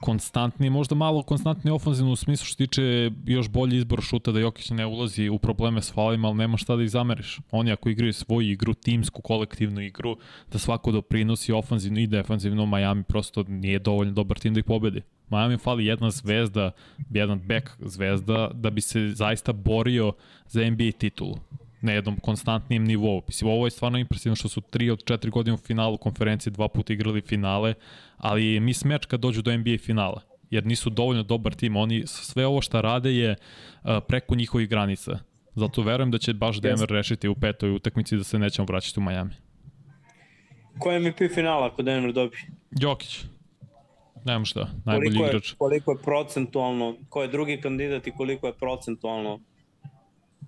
[0.00, 4.70] konstantni, možda malo konstantni ofenzivno u smislu što tiče još bolji izbor šuta da Jokić
[4.70, 7.40] ne ulazi u probleme s falima, ali nema šta da ih zameriš.
[7.50, 10.16] Oni ako igraju svoju igru, timsku, kolektivnu igru,
[10.52, 15.02] da svako doprinosi ofenzivno i defenzivno, Miami prosto nije dovoljno dobar tim da ih pobedi.
[15.30, 16.70] Miami fali jedna zvezda,
[17.10, 20.12] jedan back zvezda da bi se zaista borio
[20.48, 21.36] za NBA titulu
[21.84, 23.22] na jednom konstantnijem nivou.
[23.26, 26.68] Mislim, ovo je stvarno impresivno što su tri od četiri godine u finalu konferencije dva
[26.68, 27.74] puta igrali finale,
[28.16, 31.76] ali mi smeč kad dođu do NBA finala jer nisu dovoljno dobar tim.
[31.76, 35.18] Oni sve ovo što rade je uh, preko njihovih granica.
[35.54, 39.02] Zato verujem da će baš Denver rešiti u petoj utakmici da se nećemo vraćati u
[39.02, 39.34] Miami.
[40.78, 42.36] Ko je MVP finala ako Denver dobi?
[42.80, 43.24] Jokić.
[44.24, 45.52] Nemam šta, najbolji koliko igrač.
[45.52, 49.40] Je, koliko je procentualno, ko je drugi kandidat i koliko je procentualno,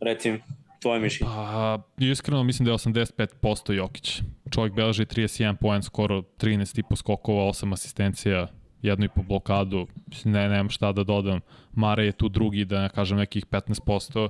[0.00, 0.38] recimo,
[0.82, 1.32] tvoje mišljenje?
[1.34, 4.22] Pa, iskreno mislim da je 85% Jokić.
[4.50, 8.46] Čovjek beleži 31 poen, skoro 13,5 skokova, 8 asistencija,
[8.82, 9.86] jednu i po blokadu,
[10.24, 11.40] ne, nemam šta da dodam.
[11.72, 14.28] Mare je tu drugi, da ne kažem nekih 15%,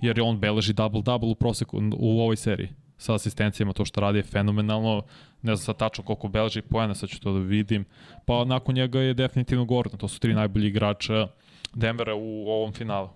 [0.00, 2.68] jer je on beleži double-double u proseku u ovoj seriji
[2.98, 5.02] sa asistencijama, to što radi je fenomenalno,
[5.42, 7.84] ne znam sad tačno koliko beleži poena, sad ću to da vidim,
[8.24, 11.28] pa nakon njega je definitivno Gordon, to su tri najbolji igrača
[11.74, 13.08] Denvera u ovom finalu.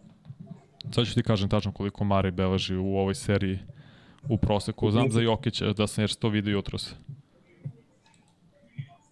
[0.91, 3.59] Sad ću ti kažem tačno koliko Mari beleži u ovoj seriji
[4.29, 4.91] u proseku.
[4.91, 6.95] Znam za Jokića da sam jer to vidio jutros.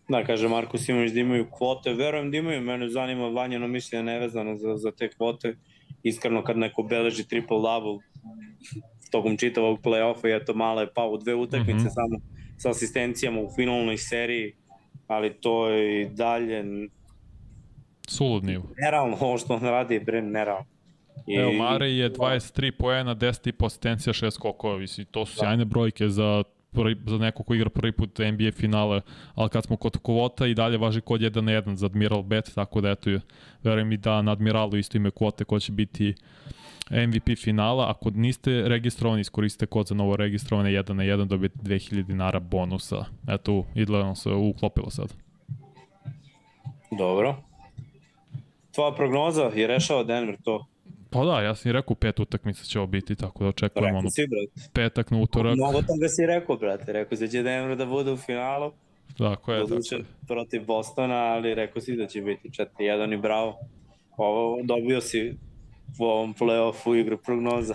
[0.09, 1.93] Da, kaže Marko Simović da imaju kvote.
[1.93, 5.57] Verujem da imaju, mene zanima vanjeno mišljenje nevezano za, za te kvote.
[6.03, 8.05] Iskreno kad neko beleži triple double
[9.11, 11.95] tokom čitavog play-offa je to malo je pao u dve utakmice mm -hmm.
[11.95, 12.21] samo
[12.57, 14.53] sa asistencijama u finalnoj seriji,
[15.07, 16.65] ali to je i dalje
[18.09, 18.65] sulud nivo.
[18.77, 20.67] Nerealno ovo što on radi, bre, nerealno.
[21.27, 21.35] I...
[21.35, 25.41] Evo, Mare je 23 poena, 10 i asistencija, 6 skokova, mislim, to su da.
[25.41, 26.43] sjajne brojke za
[26.73, 29.01] prvi, za neko ko igra prvi put NBA finale,
[29.35, 32.55] ali kad smo kod kvota i dalje važi kod 1 na 1 za Admiral Bet,
[32.55, 33.11] tako da eto,
[33.63, 36.15] verujem i da na Admiralu isto ime kvote ko će biti
[36.91, 37.91] MVP finala.
[37.91, 43.05] Ako niste registrovani, iskoristite kod za novo registrovane 1 na 1, dobijete 2000 dinara bonusa.
[43.29, 45.15] Eto, idleano se uklopilo sad.
[46.99, 47.37] Dobro.
[48.75, 50.67] Tvoja prognoza je rešao Denver to?
[51.11, 54.11] Pa da, ja sam i rekao pet utakmica će ovo biti, tako da očekujem ono
[54.11, 54.27] si,
[54.73, 55.55] petak na utorak.
[55.55, 58.73] Mnogo toga si rekao, brate, rekao si da će Denver da bude u finalu.
[59.19, 63.59] Tako je, Doduče, tako protiv Bostona, ali rekao si da će biti 4-1 i bravo.
[64.17, 65.35] Ovo dobio si
[65.99, 67.75] u ovom play-offu igru prognoza.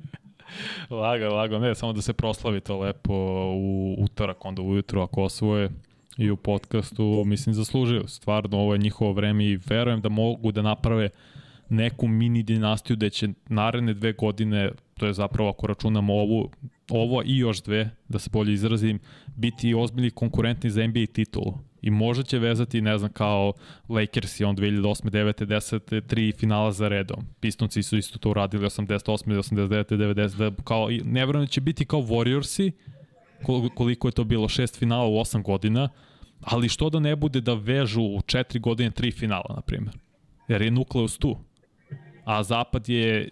[0.90, 3.14] laga, laga, ne, samo da se proslavi to lepo
[3.56, 5.70] u utorak, onda ujutro ako osvoje
[6.18, 8.08] i u podcastu, mislim, zaslužio.
[8.08, 11.08] Stvarno, ovo je njihovo vreme i verujem da mogu da naprave
[11.72, 16.50] neku mini dinastiju da će naredne dve godine, to je zapravo ako računamo ovu,
[16.90, 18.98] ovo i još dve, da se bolje izrazim,
[19.36, 21.58] biti ozbiljni konkurentni za NBA titulu.
[21.82, 23.52] I možda će vezati, ne znam, kao
[23.88, 25.10] Lakers i on 2008.
[25.10, 25.46] 9.
[25.46, 26.06] 10.
[26.06, 27.24] tri finala za redom.
[27.40, 29.38] Pistonci su isto to uradili 88.
[29.38, 29.96] 89.
[29.96, 30.36] 90.
[30.36, 32.70] Da kao, ne da će biti kao Warriorsi,
[33.74, 35.88] koliko je to bilo, šest finala u osam godina,
[36.40, 39.98] ali što da ne bude da vežu u četiri godine tri finala, na primjer.
[40.48, 41.36] Jer je nukleus tu
[42.24, 43.28] a Zapad je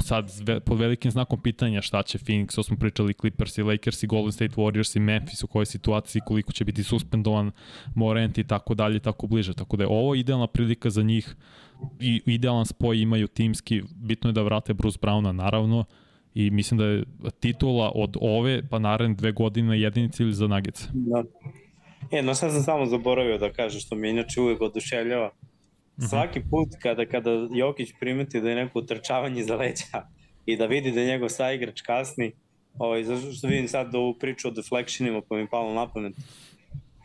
[0.00, 0.30] sad
[0.64, 4.32] pod velikim znakom pitanja šta će Phoenix, to smo pričali Clippers i Lakers i Golden
[4.32, 7.50] State Warriors i Memphis u kojoj situaciji, koliko će biti suspendovan
[7.94, 9.54] Morant i tako dalje tako bliže.
[9.54, 11.36] Tako da je ovo idealna prilika za njih
[12.00, 15.84] i idealan spoj imaju timski, bitno je da vrate Bruce Browna naravno
[16.34, 17.04] i mislim da je
[17.40, 20.88] titula od ove pa naredne dve godine jedini cilj za Nuggets.
[20.92, 21.24] Da.
[22.10, 25.30] E, no sad sam samo zaboravio da kažem što me inače uvek oduševljava.
[25.98, 26.06] Mhm.
[26.06, 30.06] Svaki put kada, kada Jokić primeti da je neko utrčavanje iza leđa
[30.46, 32.32] i da vidi da je njegov saigrač kasni,
[32.78, 36.12] ovaj, zašto što vidim sad ovu priču o deflectionima pa mi palo na pamet.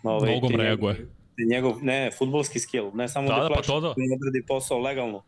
[0.03, 1.07] Ovaj, Nogom reaguje.
[1.49, 4.15] Njegov, ne, futbolski skill, ne samo da, deflection, da, pa to da.
[4.15, 5.23] odradi posao legalno,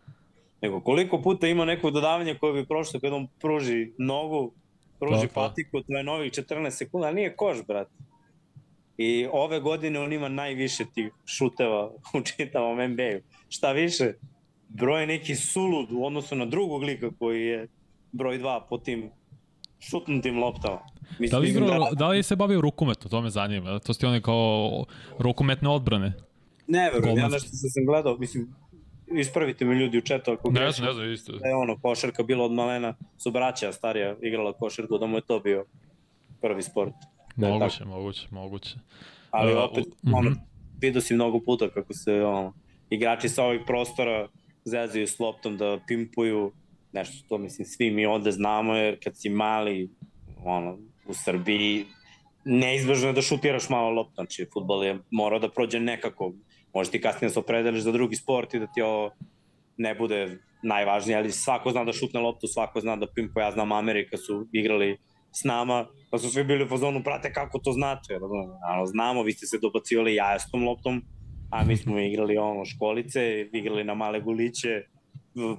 [0.62, 4.52] nego koliko puta ima neko dodavanje koje bi prošlo kada on pruži nogu,
[5.00, 7.92] pruži da, patiku, to je novih 14 sekunda, nije koš, brate.
[8.98, 13.22] I ove godine on ima najviše tih šuteva u čitavom NBA-u.
[13.50, 14.14] Šta više,
[14.70, 17.68] broj neki sulud u odnosu na drugog lika koji je
[18.12, 19.12] broj 2 po tim
[19.80, 20.80] šutnutim loptama.
[21.20, 21.90] Mislim, da li, igro, da...
[21.94, 23.80] da li se bavio rukometom, to me zanima.
[23.80, 24.86] To ste one kao
[25.20, 26.14] rukometne odbrane.
[26.68, 28.56] Ne verujem, ja nešto sam, sam gledao, mislim,
[29.08, 31.32] ispravite me ljudi u četu ako ne znam, ne znam, isto.
[31.32, 35.22] Da je ono, košarka bilo od malena, su braća starija igrala košarku, da mu je
[35.22, 35.66] to bio
[36.42, 36.94] prvi sport.
[37.36, 37.90] Moguće, tako.
[37.90, 38.76] moguće, moguće.
[39.32, 40.40] Ali uh, opet, uh, ono, mm -hmm.
[40.82, 42.54] vidio si mnogo puta kako se ono,
[42.90, 44.28] igrači sa ovih prostora
[44.66, 46.52] zezaju s loptom da pimpuju,
[46.92, 49.90] nešto to mislim svi mi ovde znamo jer kad si mali
[50.44, 50.78] ono,
[51.08, 51.86] u Srbiji
[52.46, 56.34] neizbežno je da šutiraš malo loptom, znači futbol je morao da prođe nekako,
[56.74, 59.12] možda ti kasnije da se opredeliš za drugi sport i da ti ovo
[59.78, 63.72] ne bude najvažnije, ali svako zna da šutne loptu, svako zna da pimpuje, ja znam
[63.72, 64.98] Amerika su igrali
[65.36, 68.16] s nama, pa su svi bili u fazonu, prate kako to znate,
[68.74, 71.04] ano, znamo, vi ste se dobacivali jaja s tom loptom,
[71.50, 74.84] a mi smo igrali ono školice, igrali na male guliće,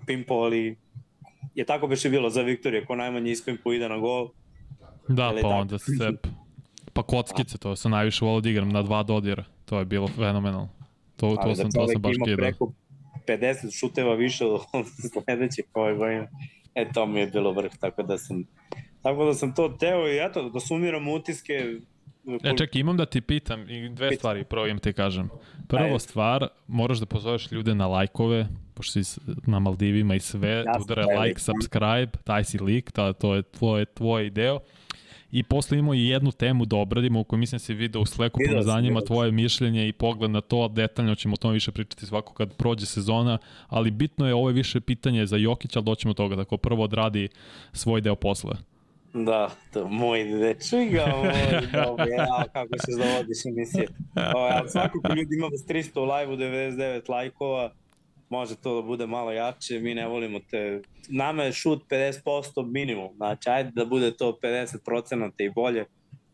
[0.07, 0.79] pimpovali,
[1.55, 4.29] je tako beše bilo za Viktorije, ko najmanje ispimpo ide na gol.
[5.09, 5.93] Da, pa onda se
[6.93, 10.69] pa kockice, to sam najviše volio da igram na dva dodira, to je bilo fenomenalno.
[11.17, 12.37] To, to, da sam, to sam baš kidao.
[12.37, 12.73] preko
[13.29, 14.61] 50 šuteva više od
[15.13, 16.29] sledeće koje godine,
[16.75, 18.45] e to mi je bilo vrh, tako da sam
[19.03, 21.53] Tako da sam to teo i eto, da sumiram utiske.
[22.45, 24.19] E, čekaj, imam da ti pitam i dve Pit.
[24.19, 25.29] stvari, prvo im ti kažem.
[25.69, 25.99] Prvo Ajde.
[25.99, 30.79] stvar, moraš da pozoveš ljude na lajkove, pošto si na Maldivima i sve, ja da
[30.81, 34.61] udare like, subscribe, taj si lik, ta, to je tvoj, tvoj deo.
[35.31, 38.07] I posle imamo i jednu temu da obradimo, u kojoj mislim da se video u
[38.07, 41.73] Slacku, pa me zanima tvoje mišljenje i pogled na to, detaljno ćemo o tome više
[41.73, 43.39] pričati svako kad prođe sezona,
[43.69, 47.29] ali bitno je ovo je više pitanje za Jokić, ali doćemo toga, tako prvo odradi
[47.73, 48.57] svoj deo posle.
[49.25, 53.89] Da, to moj dečiga, moj, dobro, ja, kako se zavodiš emisije.
[54.35, 57.73] O, ali svakako ljudi ima vas 300 u live-u, 99 lajkova,
[58.29, 63.15] može to da bude malo jače, mi ne volimo te, nama je šut 50% minimum,
[63.17, 65.85] znači ajde da bude to 50% i bolje,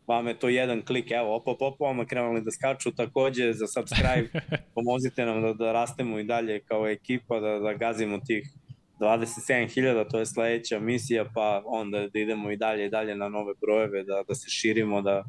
[0.07, 4.27] vama je to jedan klik, evo, opa, opa, vama krenuli da skaču, takođe za subscribe,
[4.75, 8.49] pomozite nam da, da rastemo i dalje kao ekipa, da, da gazimo tih
[8.99, 13.53] 27.000, to je sledeća misija, pa onda da idemo i dalje i dalje na nove
[13.61, 15.23] brojeve, da, da se širimo, da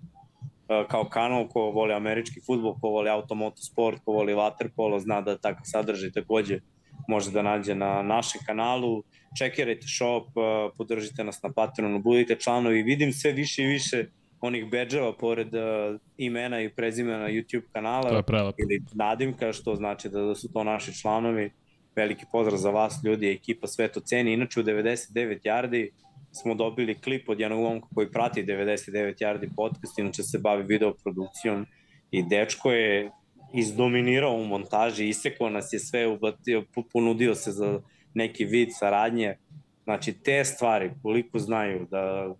[0.68, 5.20] e, kao kanal ko voli američki futbol, ko voli automoto sport, ko voli waterpolo, zna
[5.20, 6.60] da takav sadržaj takođe
[7.08, 9.02] može da nađe na našem kanalu.
[9.38, 12.82] Čekirajte shop, e, podržite nas na Patreonu, budite članovi.
[12.82, 14.06] Vidim sve više i više
[14.46, 18.10] onih bedževa pored uh, imena i prezimena YouTube kanala.
[18.10, 18.56] To je prelepo.
[18.58, 21.50] Ili nadimka, što znači da, da su to naši članovi
[21.96, 24.32] veliki pozdrav za vas ljudi, ekipa sve to ceni.
[24.32, 25.90] Inače u 99 yardi
[26.32, 31.66] smo dobili klip od jednog momka koji prati 99 yardi podcast, inače se bavi videoprodukcijom
[32.10, 33.10] i dečko je
[33.54, 37.80] izdominirao u montaži, isekao nas je sve, ubatio, ponudio se za
[38.14, 39.36] neki vid saradnje.
[39.84, 42.34] Znači, te stvari, koliko znaju da,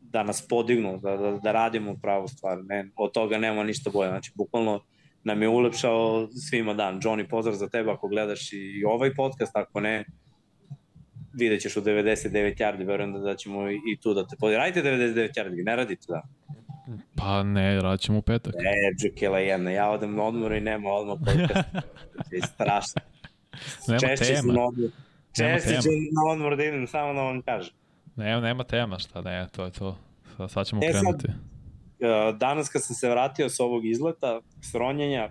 [0.00, 4.08] da nas podignu, da, da, da radimo pravu stvar, ne, od toga nema ništa bolje.
[4.08, 4.80] Znači, bukvalno
[5.24, 7.00] nam je ulepšao svima dan.
[7.00, 10.04] Johnny, pozdrav za tebe ako gledaš i ovaj podcast, ako ne,
[11.32, 14.60] vidjet ćeš u 99 yardi, verujem da, da ćemo i tu da te podijel.
[14.60, 16.22] Radite 99 yardi, ne radite da?
[17.16, 18.54] Pa ne, radit ćemo u petak.
[18.54, 21.68] Ne, džukela jedna, ja odem na odmor i nema odmor podcast.
[22.32, 23.02] je strašno.
[23.88, 24.52] Nema Češće tema.
[24.52, 24.90] Na odmor.
[25.36, 27.74] Češće ću na odmor da idem, samo da vam kažem.
[28.16, 29.98] Nema, nema tema, šta ne, to je to.
[30.36, 31.26] Sad, sad ćemo e, krenuti.
[31.26, 31.51] Sad,
[32.38, 35.30] danas kad sam se vratio s ovog izleta, s ronjenja,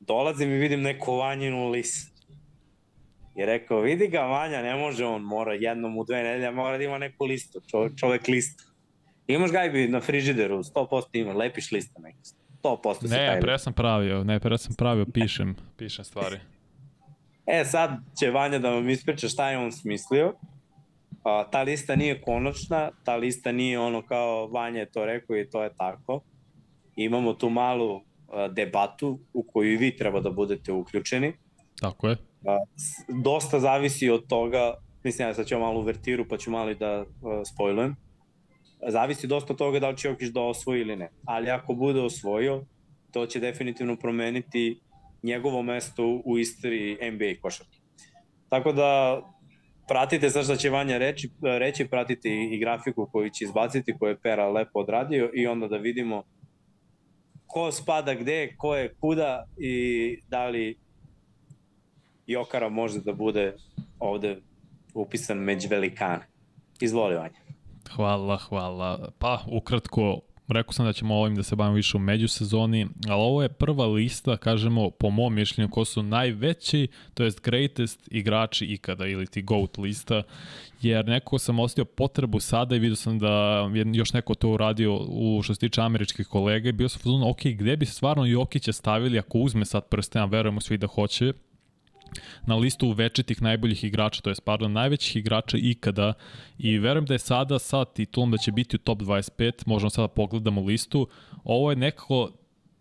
[0.00, 2.10] dolazim i vidim neku vanjinu list.
[3.36, 6.84] I rekao, vidi ga Vanja, ne može on, mora jednom u dve nedelje, mora da
[6.84, 8.64] ima neku listu, čovek, čovek listu.
[9.26, 12.18] Imaš gajbi na frižideru, 100% ima, lepiš lista neki.
[12.62, 16.40] 100% se Ne, pre sam pravio, ne, pre sam pravio, pišem, pišem stvari.
[17.46, 17.90] E, sad
[18.20, 20.34] će Vanja da vam ispriča šta je on smislio
[21.24, 25.50] A, ta lista nije konačna, ta lista nije ono kao Vanja je to rekao i
[25.50, 26.20] to je tako.
[26.96, 31.32] Imamo tu malu a, debatu u koju vi treba da budete uključeni.
[31.80, 32.16] Tako je.
[32.46, 32.58] A,
[33.24, 37.04] dosta zavisi od toga, mislim ja sad ću malo uvertiru pa ću malo i da
[37.22, 37.96] a, spojlujem.
[38.88, 41.10] Zavisi dosta od toga da li će Jokić da osvoji ili ne.
[41.24, 42.64] Ali ako bude osvojio,
[43.10, 44.80] to će definitivno promeniti
[45.22, 47.78] njegovo mesto u istoriji NBA košarke.
[48.48, 49.20] Tako da
[49.90, 54.20] pratite sad šta će Vanja reći, reći, pratite i grafiku koju će izbaciti, koju je
[54.20, 56.22] Pera lepo odradio i onda da vidimo
[57.46, 60.78] ko spada gde, ko je kuda i da li
[62.26, 63.56] Jokara može da bude
[63.98, 64.40] ovde
[64.94, 66.26] upisan među velikane.
[66.80, 67.40] Izvoli Vanja.
[67.96, 69.12] Hvala, hvala.
[69.18, 70.20] Pa, ukratko,
[70.52, 73.86] rekao sam da ćemo ovim da se bavimo više u međusezoni, ali ovo je prva
[73.86, 79.42] lista, kažemo, po mom mišljenju, ko su najveći, to jest greatest igrači ikada, ili ti
[79.42, 80.22] GOAT lista,
[80.82, 83.30] jer neko sam ostio potrebu sada i vidio sam da
[83.74, 87.30] je još neko to uradio u što se tiče američkih kolega i bio sam fuzon,
[87.30, 91.32] ok, gde bi stvarno Jokića stavili ako uzme sad prsten, a verujemo svi da hoće,
[92.46, 96.12] na listu večitih najboljih igrača, to je pardon, najvećih igrača ikada
[96.58, 100.06] i verujem da je sada sa titulom da će biti u top 25, možemo sada
[100.06, 101.08] da pogledamo listu.
[101.44, 102.30] Ovo je nekako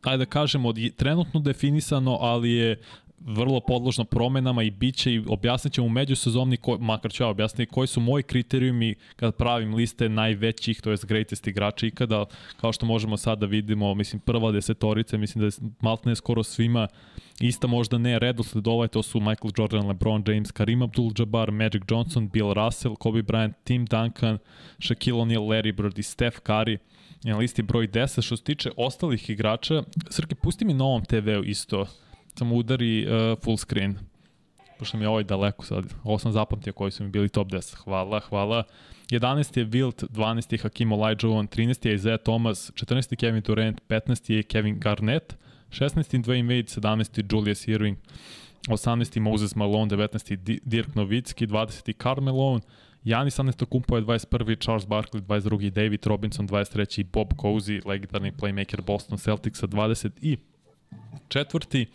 [0.02, 2.82] ajde da kažemo, trenutno definisano, ali je
[3.20, 7.28] vrlo podložno promenama i bit će i objasnit ćemo u međusezovni, ko, makar ću ja
[7.28, 12.26] objasniti koji su moji kriterijumi kad pravim liste najvećih, to je greatest igrača ikada,
[12.62, 16.88] kao što možemo sad da vidimo, mislim prva desetorica, mislim da je maltene skoro svima
[17.40, 22.30] ista možda ne redosled ovaj, to su Michael Jordan, LeBron James, Karim Abdul-Jabbar, Magic Johnson,
[22.30, 24.38] Bill Russell, Kobe Bryant, Tim Duncan,
[24.80, 26.78] Shaquille O'Neal, Larry Bird i Steph Curry
[27.24, 28.22] na listi broj 10.
[28.22, 31.86] Što se tiče ostalih igrača, Srke, pusti mi na ovom TV-u isto
[32.36, 33.96] samo udari uh, full screen.
[34.80, 35.84] Pošto mi je ovaj daleko sad.
[36.04, 37.76] Ovo sam zapamtio koji su mi bili top 10.
[37.76, 38.64] Hvala, hvala.
[39.10, 39.58] 11.
[39.58, 40.54] je Wilt, 12.
[40.54, 41.88] je Hakim Olajuwon, 13.
[41.88, 43.14] je Isaiah Thomas, 14.
[43.14, 44.34] je Kevin Durant, 15.
[44.34, 45.36] je Kevin Garnett,
[45.72, 46.22] 16.
[46.24, 47.24] Dwayne Wade, 17.
[47.32, 47.98] Julius Irving,
[48.70, 49.20] 18.
[49.20, 50.38] Moses Malone, 19.
[50.66, 51.94] Dirk Nowitzki, 20.
[51.94, 52.60] Carmelo,
[53.04, 54.60] Janis Antetokounmpo je 21.
[54.60, 55.70] Charles Barkley 22.
[55.70, 57.04] David Robinson 23.
[57.14, 60.10] Bob Cousy, legendarni playmaker Boston Celticsa 20.
[60.22, 60.38] i
[61.28, 61.86] četvrti.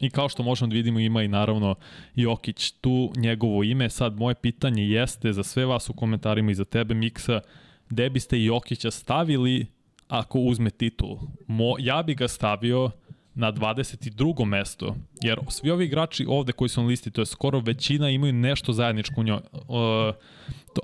[0.00, 1.74] I kao što možemo da vidimo ima i naravno
[2.14, 3.90] Jokić tu njegovo ime.
[3.90, 7.40] Sad moje pitanje jeste za sve vas u komentarima i za tebe Miksa,
[7.88, 9.66] gde biste Jokića stavili
[10.08, 11.18] ako uzme titul?
[11.46, 12.90] Mo, ja bi ga stavio
[13.34, 14.44] na 22.
[14.44, 18.32] mesto, jer svi ovi igrači ovde koji su na listi, to je skoro većina imaju
[18.32, 19.40] nešto zajedničko u njoj,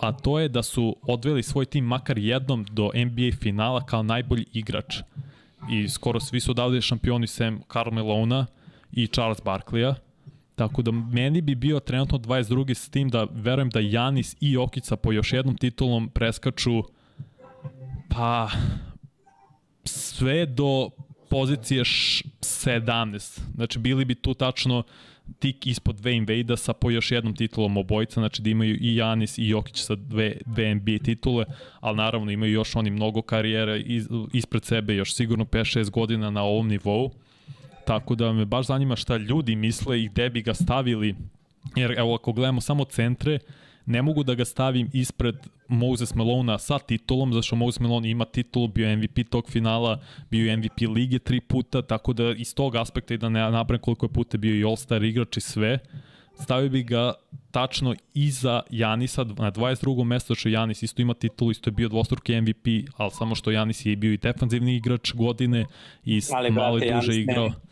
[0.01, 4.45] a to je da su odveli svoj tim makar jednom do NBA finala kao najbolji
[4.53, 4.97] igrač.
[5.71, 8.47] I skoro svi su odavde šampioni sem Carmelona,
[8.93, 9.95] i Charles Barkleya.
[10.55, 12.75] Tako da meni bi bio trenutno 22.
[12.75, 16.83] s tim da verujem da Janis i Jokica po još jednom titulom preskaču
[18.09, 18.49] pa
[19.85, 20.91] sve do
[21.31, 23.41] pozicije 17.
[23.55, 24.83] Znači bili bi tu tačno
[25.39, 29.39] tik ispod Dwayne Wade-a sa po još jednom titulom obojca, znači da imaju i Janis
[29.39, 31.45] i Jokić sa dve, dve NBA titule,
[31.81, 36.43] ali naravno imaju još oni mnogo karijere iz, ispred sebe, još sigurno 5-6 godina na
[36.43, 37.11] ovom nivou.
[37.87, 41.15] Tako da me baš zanima šta ljudi misle i gde bi ga stavili.
[41.77, 43.39] Jer evo ako gledamo samo centre,
[43.89, 45.37] ne mogu da ga stavim ispred
[45.69, 50.81] Moses Melona sa titulom, zašto Moses Malone ima titulu, bio MVP tog finala, bio MVP
[50.95, 54.39] lige tri puta, tako da iz tog aspekta i da ne nabrem koliko je puta
[54.39, 55.79] bio i All-Star igrač i sve,
[56.41, 57.13] stavio bi ga
[57.51, 60.05] tačno iza Janisa na 22.
[60.05, 62.67] mesto, što Janis isto ima titulu, isto je bio dvostruki MVP,
[62.97, 65.67] ali samo što Janis je bio i defanzivni igrač godine
[66.05, 67.49] i ali, malo je duže igrao.
[67.49, 67.68] Ne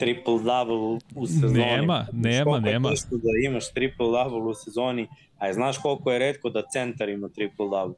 [0.00, 1.58] triple double u sezoni.
[1.58, 2.88] Nema, nema, nema.
[3.10, 7.28] Da imaš triple double u sezoni, a je znaš koliko je redko da centar ima
[7.28, 7.94] triple double.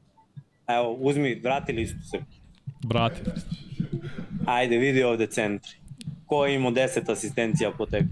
[0.67, 2.23] Evo, uzmi, vrati listu se.
[2.83, 3.21] Vrati.
[4.45, 5.71] Ajde, vidi ovde centri.
[6.25, 8.09] Ko je imao 10 asistencija po teku?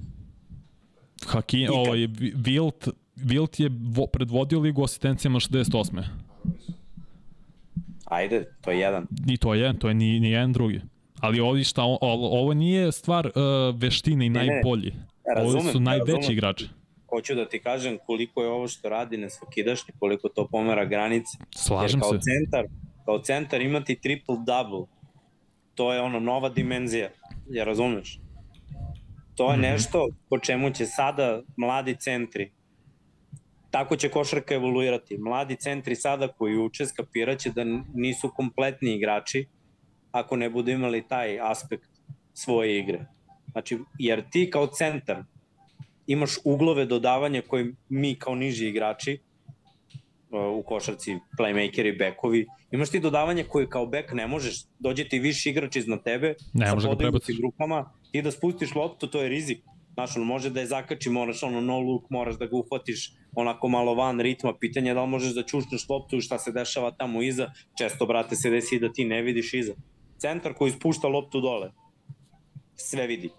[1.26, 6.04] Hakim, ovo je Wilt, Wilt je vo, predvodio ligu asistencijama 68.
[8.06, 9.08] Ajde, to je jedan.
[9.28, 10.82] I to je jedan, to je ni, ni jedan drugi.
[11.22, 13.34] Ali ovo, šta, ovo nije stvar uh,
[13.80, 14.92] veštine i ne, najbolji.
[14.92, 16.32] Ne, ovo su najveći razumem.
[16.32, 16.68] igrači.
[17.10, 21.38] Hoću da ti kažem koliko je ovo što radi na svakidašnji, koliko to pomera granice.
[21.56, 22.20] Slažem Jer kao se.
[22.20, 22.66] Centar,
[23.06, 24.86] kao centar imati triple-double,
[25.76, 27.10] to je ono nova dimenzija,
[27.50, 28.20] ja razumeš?
[29.36, 29.72] To je mm -hmm.
[29.72, 32.52] nešto po čemu će sada mladi centri,
[33.72, 35.18] tako će košarka evoluirati.
[35.18, 37.64] Mladi centri sada koji uče skapiraće da
[37.94, 39.48] nisu kompletni igrači,
[40.12, 41.90] ako ne budu imali taj aspekt
[42.34, 43.06] svoje igre.
[43.52, 45.24] Znači, jer ti kao centar
[46.08, 49.20] imaš uglove dodavanja koje mi kao niži igrači
[50.32, 52.48] u košarci playmakeri, bekovi.
[52.72, 56.68] Imaš ti dodavanje koje kao bek ne možeš, dođe ti viši igrač iznad tebe, ne,
[56.68, 59.64] sa podignutim grupama, ti da spustiš loptu, to je rizik.
[59.94, 63.68] Znaš, on može da je zakači, moraš ono no look, moraš da ga uhvatiš onako
[63.68, 66.92] malo van ritma, pitanje je da li možeš da čušneš loptu i šta se dešava
[66.92, 69.74] tamo iza, često, brate, se desi da ti ne vidiš iza.
[70.22, 71.72] Centar koji spušta loptu dole,
[72.76, 73.30] sve vidi.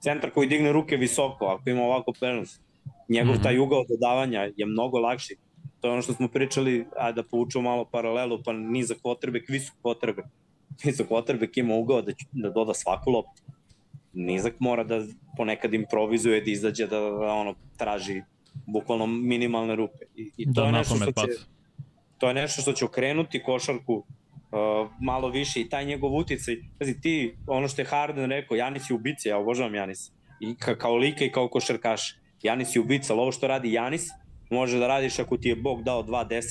[0.00, 2.60] Centar koji digne ruke visoko, ako ima ovako prenos,
[3.08, 3.42] njegov mm -hmm.
[3.42, 5.36] taj ugao dodavanja je mnogo lakši.
[5.80, 9.76] To je ono što smo pričali, a da povučemo malo paralelu, pa nizak potrebe, visok
[9.82, 10.22] potrebe.
[10.84, 13.42] Nizak potrebe ima ugao da, da doda svaku loptu.
[14.12, 15.00] Nizak mora da
[15.36, 18.22] ponekad improvizuje, da izađe, da, da ono, traži
[18.66, 20.04] bukvalno minimalne rupe.
[20.16, 21.32] I, i to, da, je nešto što će,
[22.18, 24.04] to je nešto što će okrenuti košarku
[24.56, 26.56] uh, malo više i taj njegov uticaj.
[26.78, 30.12] Pazi, ti, ono što je Harden rekao, Janis je ubica, ja obožavam Janis.
[30.40, 32.16] I ka, kao lika i kao košarkaš.
[32.42, 34.04] Janis je ubica, ali ovo što radi Janis,
[34.50, 36.42] može da radiš ako ti je Bog dao 2.10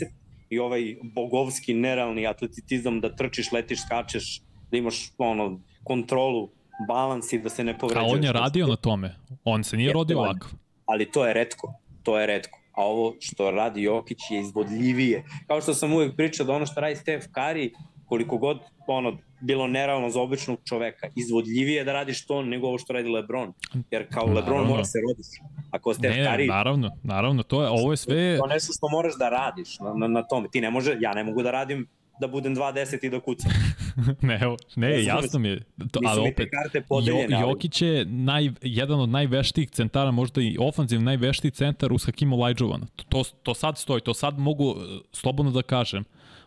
[0.49, 4.41] i ovaj bogovski nerealni atletizam da trčiš, letiš, skačeš,
[4.71, 6.49] da imaš ono, kontrolu,
[6.87, 8.11] balans i da se ne povređuješ.
[8.11, 10.47] A on je radio na tome, on se nije je, rodio ovako.
[10.85, 12.59] Ali to je redko, to je redko.
[12.71, 15.23] A ovo što radi Jokić je izvodljivije.
[15.47, 17.71] Kao što sam uvek pričao da ono što radi Steph Curry,
[18.05, 22.93] koliko god ono, bilo nerealno za običnog čoveka, izvodljivije da radiš to nego ovo što
[22.93, 23.53] radi LeBron.
[23.91, 24.39] Jer kao naravno.
[24.39, 25.37] LeBron mora se roditi.
[25.71, 26.47] Ako ste ne, Curry...
[26.47, 28.15] Naravno, naravno, to je, ovo je sve...
[28.15, 30.47] To je nešto što moraš da radiš na, na, na tome.
[30.51, 31.87] Ti ne može, ja ne mogu da radim
[32.19, 33.51] da budem 2.10 i da kucam.
[34.21, 34.39] ne,
[34.75, 35.59] ne, jasno mi je.
[35.91, 36.49] To, ali opet,
[37.05, 42.33] jo, Jokić je naj, jedan od najveštijih centara, možda i ofanziv najveštiji centar uz Hakim
[42.33, 42.85] Olajuđovana.
[42.95, 46.03] To, to, to sad stoji, to sad mogu e, slobodno da kažem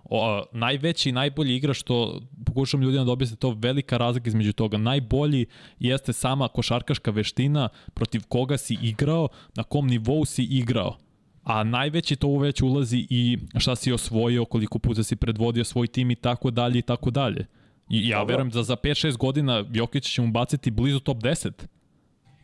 [0.08, 4.78] o, najveći i najbolji igrač što pokušam ljudima da objasne to velika razlika između toga.
[4.78, 5.46] Najbolji
[5.78, 10.96] jeste sama košarkaška veština protiv koga si igrao, na kom nivou si igrao.
[11.44, 16.10] A najveći to uveć ulazi i šta si osvojio, koliko puta si predvodio svoj tim
[16.10, 17.46] i tako dalje i tako dalje.
[17.90, 18.32] I ja Dobro.
[18.32, 21.52] verujem da za 5-6 godina Jokić će mu baciti blizu top 10.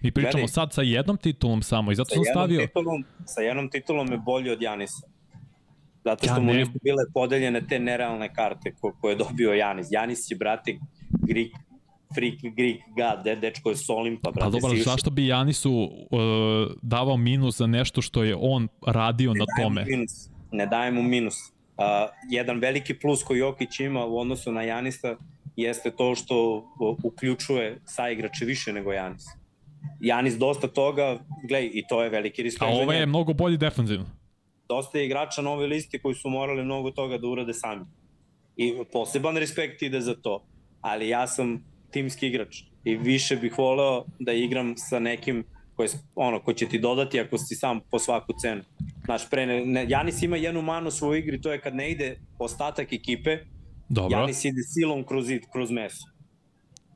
[0.01, 2.61] Mi pričamo Gledaj, sad sa jednom titulom samo i zato sam stavio...
[2.61, 5.07] Titulom, sa jednom titulom je bolji od Janisa.
[6.05, 9.87] Zato što ja, mu nisu bile podeljene te nerealne karte ko, koje je dobio Janis.
[9.91, 10.79] Janis je, brate,
[11.29, 11.53] Greek,
[12.15, 14.51] freak Greek god, de, dečko je s Olimpa, brate.
[14.51, 16.19] Pa dobro, zašto bi Janisu uh,
[16.83, 19.85] davao minus za nešto što je on radio ne na tome?
[19.85, 21.35] Minus, ne daje mu minus.
[21.35, 21.85] Uh,
[22.31, 25.17] jedan veliki plus koji Jokić ima u odnosu na Janisa
[25.57, 26.65] jeste to što
[27.03, 29.25] uključuje saigrače više nego Janis.
[30.01, 32.63] Janis dosta toga, glej, i to je veliki risk.
[32.63, 34.24] A ovo je mnogo bolji defanzivno
[34.69, 37.85] dosta je igrača na listi koji su morali mnogo toga da urade sami.
[38.57, 40.45] I poseban respekt ide za to.
[40.81, 45.45] Ali ja sam timski igrač i više bih voleo da igram sa nekim
[45.77, 48.63] koji, ono, ko će ti dodati ako si sam po svaku cenu.
[49.05, 51.91] Znaš, pre ne, ne, Janis ima jednu manu u svojoj igri, to je kad ne
[51.91, 53.39] ide ostatak ekipe,
[53.89, 54.19] Dobro.
[54.19, 56.07] Janis ide silom kroz, kroz meso.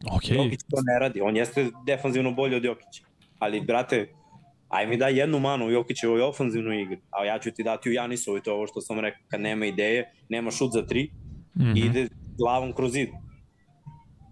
[0.05, 0.35] Okay.
[0.35, 3.05] Jokić to ne radi, on jeste defanzivno bolji od Jokića.
[3.39, 4.09] Ali, brate,
[4.69, 7.93] aj mi daj jednu manu u Jokićevoj ofanzivnoj igri, a ja ću ti dati u
[7.93, 11.11] Janisovoj, to je ovo što sam rekao, kad nema ideje, nema šut za tri,
[11.55, 11.87] mm -hmm.
[11.87, 12.09] ide
[12.39, 13.09] glavom kroz zid.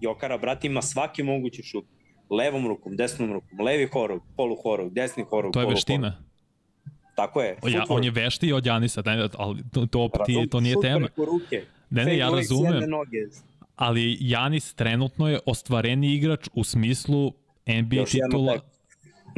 [0.01, 1.84] Jokara, brat, ima svaki mogući šut.
[2.30, 6.11] Levom rukom, desnom rukom, levi horog, polu horog, desni horog, To je veština.
[6.11, 6.26] Horog.
[7.16, 7.57] Tako je.
[7.66, 11.09] Ja, on je veštiji od Janisa, ne, ali to, to, ti, to nije tema.
[11.16, 11.62] Ruke.
[11.91, 12.82] Ne, ne, ja razumem.
[13.76, 17.32] Ali Janis trenutno je ostvareni igrač u smislu
[17.66, 18.59] NBA Još titula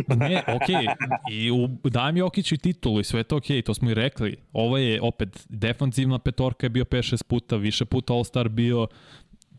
[0.06, 0.76] ne, okej.
[0.76, 0.94] Okay.
[1.30, 4.36] I u, dajem Jokiću i titulu i sve to okej, okay, to smo i rekli.
[4.52, 8.86] Ovo je opet defanzivna petorka je bio 5-6 puta, više puta All-Star bio,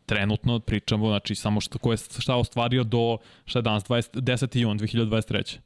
[0.05, 4.57] trenutno pričamo, znači samo što, ko je šta ostvario do, šta je danas, 20, 10.
[4.57, 5.59] jun 2023.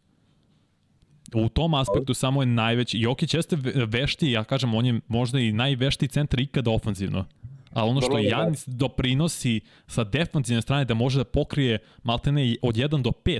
[1.33, 3.57] U tom aspektu samo je najveći, Jokić jeste
[3.87, 7.25] vešti, ja kažem, on je možda i najvešti centar ikada ofanzivno.
[7.71, 13.01] A ono što Janis doprinosi sa defanzivne strane da može da pokrije maltene od 1
[13.01, 13.39] do 5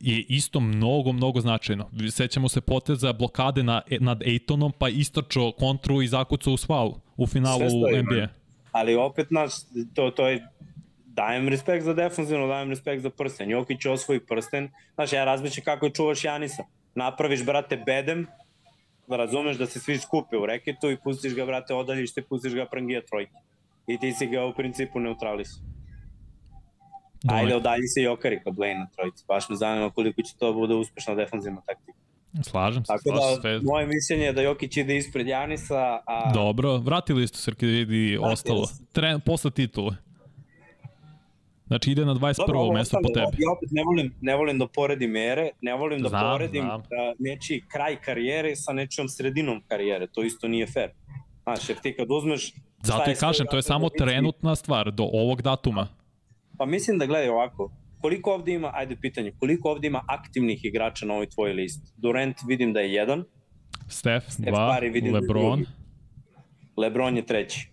[0.00, 1.90] je isto mnogo, mnogo značajno.
[2.10, 7.26] Sećamo se poteza blokade na, nad Ejtonom, pa istračo kontru i zakucao u svalu u
[7.26, 7.62] finalu
[8.02, 8.28] NBA.
[8.72, 9.52] Ali opet, naš,
[9.94, 10.46] to, to je
[11.06, 13.50] dajem respekt za defanzivno, dajem respekt za prsten.
[13.50, 14.70] Jokić osvoji prsten.
[14.94, 16.64] Znaš, ja razmišljam kako čuvaš Janisa.
[16.94, 18.26] Napraviš, brate, bedem,
[19.08, 23.00] razumeš da se svi skupe u reketu i pustiš ga, brate, odaljište, pustiš ga prangija
[23.02, 23.32] trojke.
[23.86, 25.62] I ti si ga u principu neutralisao.
[27.28, 29.24] Ajde, odalji se Jokari kod Blaine na trojici.
[29.28, 31.98] Baš me zanima koliko će to bude uspešna defanzivna taktika.
[32.42, 32.88] Slažem se.
[32.88, 33.60] Tako da, sve...
[33.62, 36.32] moje mišljenje je da Jokić ide ispred Janisa, a...
[36.34, 38.68] Dobro, vratili ste se kad vidi ostalo.
[38.92, 39.96] Tren, posle titule.
[41.66, 42.34] Znači ide na 21.
[42.46, 43.42] Dobro, mesto po tebi.
[43.42, 46.80] Ja opet ne volim, ne volim da poredim mere, ne volim da Znam, poredim znam.
[46.80, 50.06] Da nečiji kraj karijere sa nečijom sredinom karijere.
[50.06, 50.90] To isto nije fair.
[51.42, 52.54] Znaš, jer ti kad uzmeš...
[52.82, 55.88] Zato i kažem, to je samo trenutna stvar do ovog datuma.
[56.60, 61.06] Pa mislim da gledaj ovako, koliko ovde ima, ajde pitanje, koliko ovde ima aktivnih igrača
[61.06, 61.92] na ovoj tvojoj listi?
[61.96, 63.24] Durant vidim da je jedan,
[63.88, 65.64] Steph, Steph 2, Curry vidim da je LeBron.
[66.76, 67.68] LeBron je treći.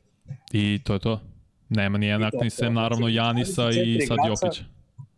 [0.51, 1.21] i to je to.
[1.69, 4.17] Nema ni I jednak to, ni to, sem naravno znači, Janisa i 24 sad.
[4.27, 4.63] Jokića.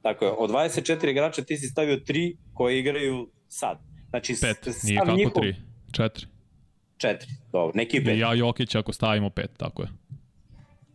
[0.02, 3.80] Tako je, od 24 igrača ti si stavio tri koji igraju sad.
[4.10, 5.56] Znači, Pet, nije kako njihov- tri,
[5.92, 6.26] četiri.
[6.98, 8.20] Četiri, dobro, neki I pet.
[8.20, 9.90] ja Jokića ako stavimo pet, tako je.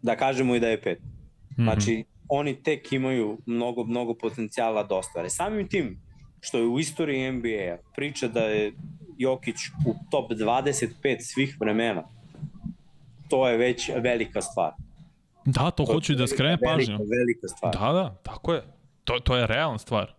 [0.03, 0.99] Da kažemo i da je pet.
[1.53, 1.63] Mhm.
[1.63, 5.31] Znači, oni tek imaju mnogo, mnogo potencijala da ostvare.
[5.31, 6.01] Samim tim,
[6.41, 8.73] što je u istoriji NBA-a priča da je
[9.19, 9.57] Jokić
[9.87, 12.03] u top 25 svih vremena,
[13.29, 14.73] to je već velika stvar.
[15.45, 16.97] Da, to To hoću da skrenem pažnju.
[16.97, 17.73] Velika stvar.
[17.73, 18.63] Da, da, tako je.
[19.05, 20.15] To, to je realna stvar.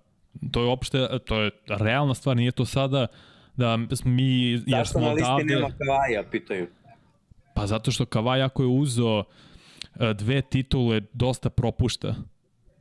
[0.51, 3.07] To je uopšte, to je realna stvar, nije to sada
[3.55, 5.55] da mi, jer Zašto smo na listi odavde...
[5.55, 6.67] nema Kavaja, pitaju.
[7.53, 9.23] Pa zato što Kavaj ako je uzeo
[10.15, 12.15] dve titule, dosta propušta.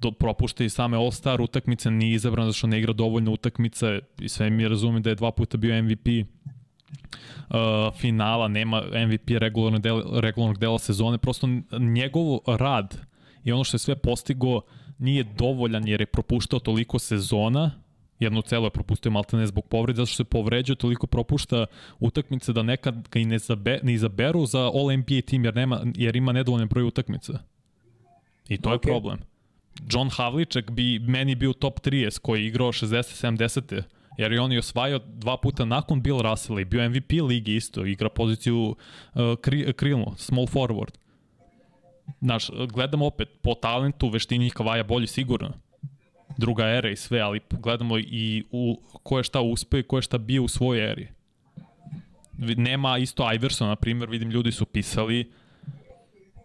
[0.01, 4.29] Do, propušta i same All-Star utakmice, nije izabran zato što ne igra dovoljno utakmice i
[4.29, 10.21] sve mi razumem da je dva puta bio MVP uh, finala, nema MVP regularnog dela,
[10.21, 11.49] regularnog dela sezone, prosto
[11.79, 12.97] njegov rad
[13.45, 14.61] i ono što je sve postigo
[14.99, 17.71] nije dovoljan jer je propuštao toliko sezona,
[18.19, 21.67] jednu celo je propustio maltene zbog povrede, zato što se povređuje, toliko propušta
[22.01, 25.81] utakmice da nekad ga i ne, zabe, ne izaberu za All NBA tim jer, nema,
[25.95, 27.39] jer ima nedovoljan broj utakmica.
[28.49, 28.73] I to okay.
[28.73, 29.19] je problem.
[29.91, 33.83] John Havliček bi meni bio top 30 koji je igrao 60-70
[34.19, 37.87] jer je on i osvajao dva puta nakon Bill Russella i bio MVP ligi isto,
[37.87, 38.77] igra poziciju
[39.15, 40.95] uh, kri, krilno, small forward.
[42.21, 45.53] Znaš, gledamo opet, po talentu, veštini Kavaja bolji sigurno.
[46.37, 50.03] Druga era i sve, ali gledamo i u, ko je šta uspeo i ko je
[50.03, 51.09] šta bio u svojoj eri.
[52.39, 55.31] Nema isto Iverson, na primjer, vidim ljudi su pisali,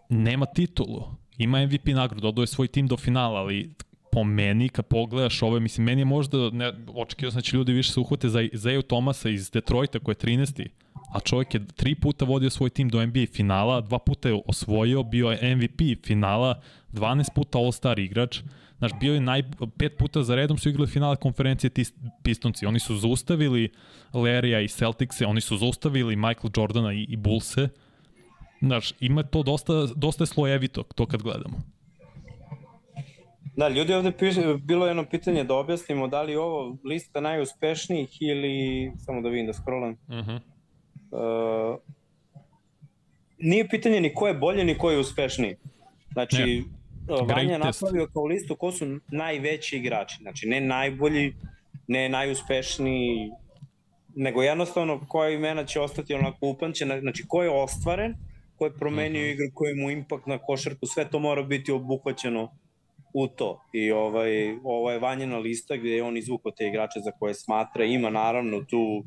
[0.08, 1.02] nema titulu.
[1.38, 3.70] Ima MVP nagradu, dodao je svoj tim do finala, ali
[4.12, 7.72] po meni, kad pogledaš ove, mislim, meni je možda, ne, očekio sam da će ljudi
[7.72, 10.68] više se uhvate za, za Eju Tomasa iz Detroita, koji je 13.
[11.12, 15.02] A čovjek je tri puta vodio svoj tim do NBA finala, dva puta je osvojio,
[15.02, 16.60] bio je MVP finala,
[16.92, 18.40] 12 puta All-Star igrač,
[18.80, 19.42] Znaš, bio je naj,
[19.78, 21.84] pet puta za redom su igrali finale konferencije ti
[22.22, 22.66] Pistonci.
[22.66, 23.70] Oni su zaustavili
[24.12, 27.68] Larrya i Celticse, oni su zaustavili Michael Jordana i, i Bullse.
[28.60, 31.62] Znaš, ima to dosta, dosta je slojevito, to kad gledamo.
[33.56, 38.08] Da, ljudi ovde piše, bilo je jedno pitanje da objasnimo da li ovo lista najuspešnijih
[38.20, 40.40] ili, samo da vidim da scrollam, Uh -huh.
[41.10, 41.78] uh,
[43.38, 45.56] nije pitanje ni ko je bolje ni ko je uspešniji.
[46.12, 46.79] Znači, Ne.
[47.28, 50.16] Vanja je napravio kao listu ko su najveći igrači.
[50.20, 51.34] Znači, ne najbolji,
[51.88, 53.30] ne najuspešniji,
[54.16, 58.14] nego jednostavno koja imena će ostati onako upamćena, znači ko je ostvaren,
[58.56, 59.30] ko je promenio Mhm.
[59.30, 62.56] igru, koji mu impact na košarku, sve to mora biti obuhvaćeno
[63.14, 63.62] u to.
[63.72, 64.30] I ovaj,
[64.64, 67.84] ovo je Vanjena lista gde je on izvukao te igrače za koje smatra.
[67.84, 69.04] Ima naravno tu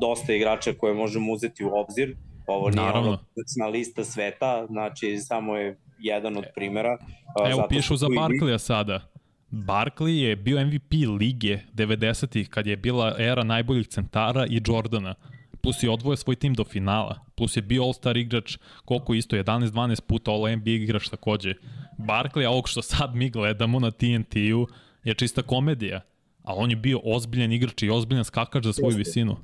[0.00, 2.16] dosta igrača koje možemo uzeti u obzir.
[2.46, 3.18] Ovo nije Naravno.
[3.58, 6.98] ono lista sveta, znači samo je jedan od primera.
[7.40, 9.12] a, Evo, zato pišu za Barkleya sada.
[9.50, 15.14] Barkley je bio MVP lige 90-ih kad je bila era najboljih centara i Jordana.
[15.62, 17.20] Plus je odvojio svoj tim do finala.
[17.36, 21.54] Plus je bio All-Star igrač koliko isto, 11-12 puta All-NBA igrač takođe.
[21.98, 24.66] Barkley, a ovog što sad mi gledamo na TNT-u,
[25.04, 26.00] je čista komedija.
[26.42, 29.36] A on je bio ozbiljan igrač i ozbiljan skakač za svoju visinu.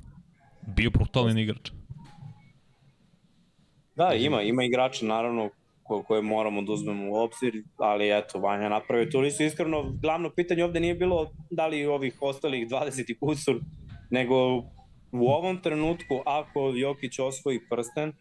[0.67, 1.71] Bio brutalan igrač.
[3.95, 5.49] Da, ima, ima igrača naravno
[5.89, 9.43] ko, koje moramo da uzmemo u obzir, ali eto, Vanja napravio tu listu.
[9.43, 13.55] Iskreno, glavno pitanje ovde nije bilo da li ovih ostalih 20 i kusur,
[14.11, 14.57] nego
[15.11, 18.13] u ovom trenutku, ako Jokić osvoji prsten,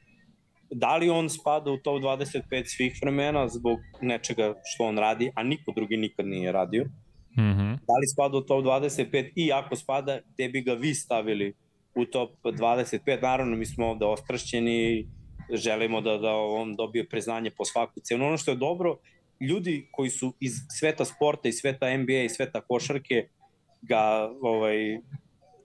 [0.71, 2.43] da li on spada u top 25
[2.77, 6.85] svih vremena zbog nečega što on radi, a niko drugi nikad nije radio.
[7.39, 11.55] Mm Da li spada u top 25 i ako spada, gde bi ga vi stavili
[11.95, 13.23] u top 25?
[13.23, 15.09] Naravno, mi smo ovde ostrašćeni,
[15.53, 18.27] želimo da, da on dobije priznanje po svaku cenu.
[18.27, 18.97] Ono što je dobro,
[19.41, 23.29] ljudi koji su iz sveta sporta, iz sveta NBA i sveta košarke
[23.83, 24.99] ga ovaj,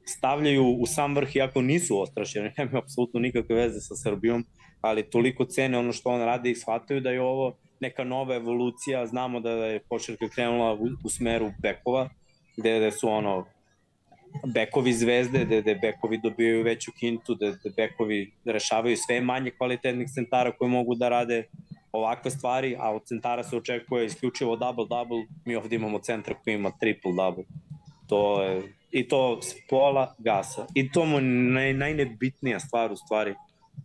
[0.06, 4.46] stavljaju u sam vrh iako nisu ostrašćeni, nema apsolutno nikakve veze sa Srbijom,
[4.82, 9.08] ali toliko cene ono što on radi i shvataju da je ovo neka nova evolucija,
[9.08, 12.10] znamo da je košarka krenula u, u smeru bekova,
[12.58, 13.46] gde, gde su ono
[14.46, 20.08] bekovi zvezde, gde, gde bekovi dobijaju veću kintu, gde, gde bekovi rešavaju sve manje kvalitetnih
[20.14, 21.44] centara koje mogu da rade
[21.92, 26.72] ovakve stvari, a od centara se očekuje isključivo double-double, mi ovde imamo centra koji ima
[26.82, 27.44] triple-double.
[28.08, 28.62] To je,
[28.92, 30.66] I to s pola gasa.
[30.76, 33.34] I to mu naj, najnebitnija stvar u stvari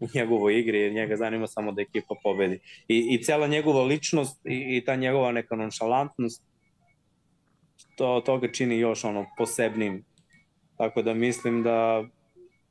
[0.00, 2.58] u njegovoj igri, jer njega zanima samo da ekipa pobedi.
[2.88, 6.42] I, i cela njegova ličnost i, i ta njegova neka nonšalantnost,
[7.96, 10.04] to, to ga čini još ono posebnim.
[10.78, 12.04] Tako da mislim da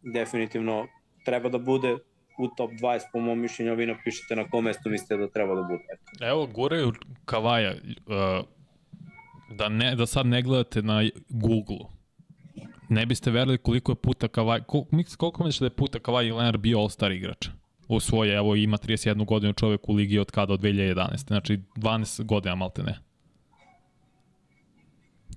[0.01, 0.87] definitivno
[1.25, 1.97] treba da bude
[2.37, 5.61] u top 20 po mom mišljenju, vi napišete na kom mestu mislite da treba da
[5.61, 5.83] bude.
[6.21, 6.93] Evo, guraju
[7.25, 8.45] Kavaja, uh,
[9.55, 11.85] da, ne, da sad ne gledate na Google,
[12.89, 16.59] ne biste verili koliko je puta Kavaj, koliko, koliko misliš da je puta Kavaj Leonard
[16.59, 17.47] bio All-Star igrač?
[17.87, 21.27] U svoje, evo ima 31 godinu čovek u ligi od kada, od 2011.
[21.27, 22.99] Znači 12 godina malte ne.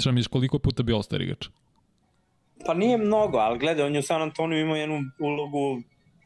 [0.00, 1.48] Šta misliš koliko puta bio All-Star igrač?
[2.66, 5.82] Pa nije mnogo, ali gledaj, on je u San Antonio imao jednu ulogu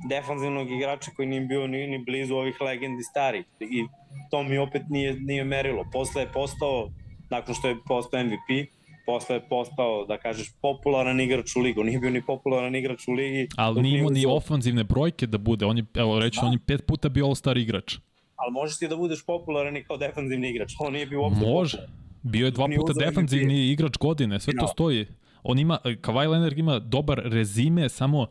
[0.08, 3.84] defanzivnog igrača koji nije bio ni, ni blizu ovih legendi starih i
[4.30, 5.84] to mi opet nije, nije merilo.
[5.92, 6.90] Posle je postao,
[7.30, 8.68] nakon što je postao MVP,
[9.06, 11.84] posle je postao, da kažeš, popularan igrač u ligu.
[11.84, 13.48] Nije bio ni popularan igrač u ligi.
[13.56, 15.66] Ali nije imao ni ofanzivne brojke da bude.
[15.66, 16.46] On je, evo reći, da.
[16.46, 17.96] on je pet puta bio all-star igrač.
[18.36, 20.72] Ali možeš ti da budeš popularan i kao defanzivni igrač.
[20.78, 21.76] On nije bio uopšte Može.
[21.76, 22.04] Popularan.
[22.22, 24.40] Bio je dva puta defanzivni igrač godine.
[24.40, 24.60] Sve no.
[24.60, 25.06] to stoji.
[25.44, 28.26] On ima, Kawhi Leonard ima dobar rezime, samo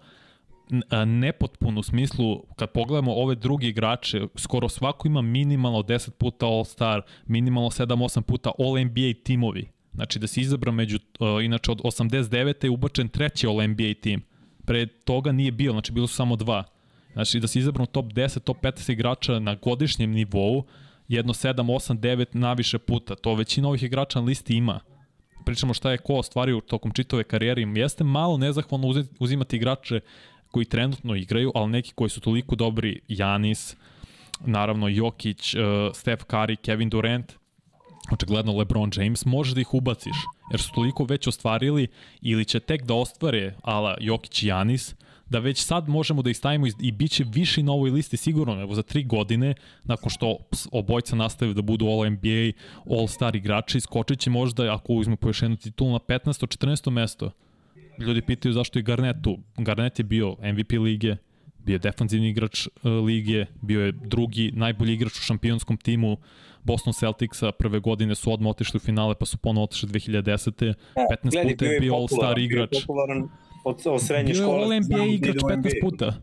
[1.06, 7.02] nepotpuno u smislu, kad pogledamo ove drugi igrače, skoro svako ima minimalno 10 puta All-Star,
[7.26, 9.68] minimalno 7-8 puta All-NBA timovi.
[9.94, 11.00] Znači da se izabra među,
[11.44, 12.64] inače od 89.
[12.64, 14.22] je ubačen treći All-NBA tim.
[14.66, 16.64] Pre toga nije bilo, znači bilo su samo dva.
[17.14, 20.64] Znači da se izabra top 10, top 15 igrača na godišnjem nivou,
[21.08, 23.16] jedno 7, 8, 9 naviše puta.
[23.16, 24.80] To većina ovih igrača na listi ima.
[25.46, 27.62] Pričamo šta je ko ostvario tokom čitove karijere.
[27.62, 30.00] Jeste malo nezahvalno uzimati igrače
[30.52, 33.76] koji trenutno igraju, ali neki koji su toliko dobri, Janis,
[34.46, 35.62] naravno Jokić, uh,
[35.94, 37.34] Steph Curry, Kevin Durant,
[38.12, 40.16] očigledno LeBron James, može da ih ubaciš,
[40.52, 41.88] jer su toliko već ostvarili
[42.22, 44.96] ili će tek da ostvare ala Jokić i Janis,
[45.34, 48.62] da već sad možemo da ih stavimo i bit će viši na ovoj listi sigurno,
[48.62, 50.38] evo za tri godine, nakon što
[50.72, 52.52] obojca nastave da budu All NBA,
[52.90, 56.46] All Star igrači, skočit će možda, ako uzme po još jednu titulu, na 15.
[56.58, 56.90] 14.
[56.92, 57.32] mesto
[58.00, 59.38] ljudi pitaju zašto je Garnett tu.
[59.58, 61.16] Garnett je bio MVP lige,
[61.58, 66.18] bio je defanzivni igrač uh, lige, bio je drugi najbolji igrač u šampionskom timu
[66.64, 70.74] Boston Celticsa, prve godine su odmah otišli u finale, pa su ponovo otišli 2010.
[71.24, 72.72] 15 puta je bio All-Star igrač.
[72.72, 73.30] Bio popularan
[73.64, 74.58] od, od srednje škole.
[74.58, 76.22] Bio je All-NBA igrač 15 puta.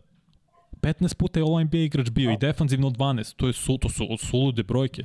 [0.81, 3.35] 15 puta je All-NBA igrač bio i defanzivno 12.
[3.35, 5.03] To, je su, to su sulude brojke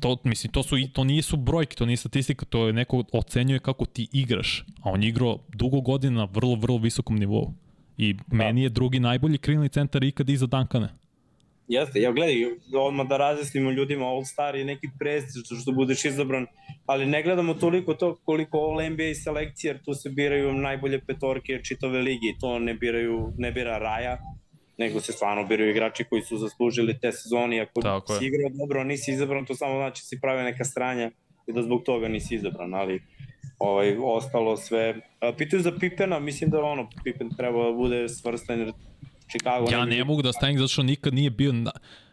[0.00, 3.86] to, mislim, to, su, to nisu brojke, to nije statistika, to je neko ocenjuje kako
[3.86, 7.52] ti igraš, a on je igrao dugo godina na vrlo, vrlo visokom nivou.
[7.96, 8.22] I da.
[8.30, 10.88] meni je drugi najbolji krilni centar ikad iza Dankana.
[11.70, 12.36] Jeste, ja gledaj,
[12.74, 16.46] odmah da razjasnimo ljudima, All-Star je neki prestiž što budeš izabran,
[16.86, 21.98] ali ne gledamo toliko to koliko All-NBA selekcije, jer tu se biraju najbolje petorke čitave
[21.98, 24.18] ligi, to ne biraju, ne bira Raja,
[24.78, 27.60] nego se stvarno biraju igrači koji su zaslužili te sezoni.
[27.60, 31.10] Ako Tako si igrao dobro, nisi izabran, to samo znači da si pravio neka stranja
[31.46, 33.02] i da zbog toga nisi izabran, ali
[33.58, 34.94] ovaj, ostalo sve.
[35.38, 38.72] Pitaju za Pipena, mislim da ono, Pipen treba da bude svrstan, jer
[39.30, 39.66] Chicago...
[39.72, 41.70] Ja ne, ne mogu da stavim zato što nikad nije bio na,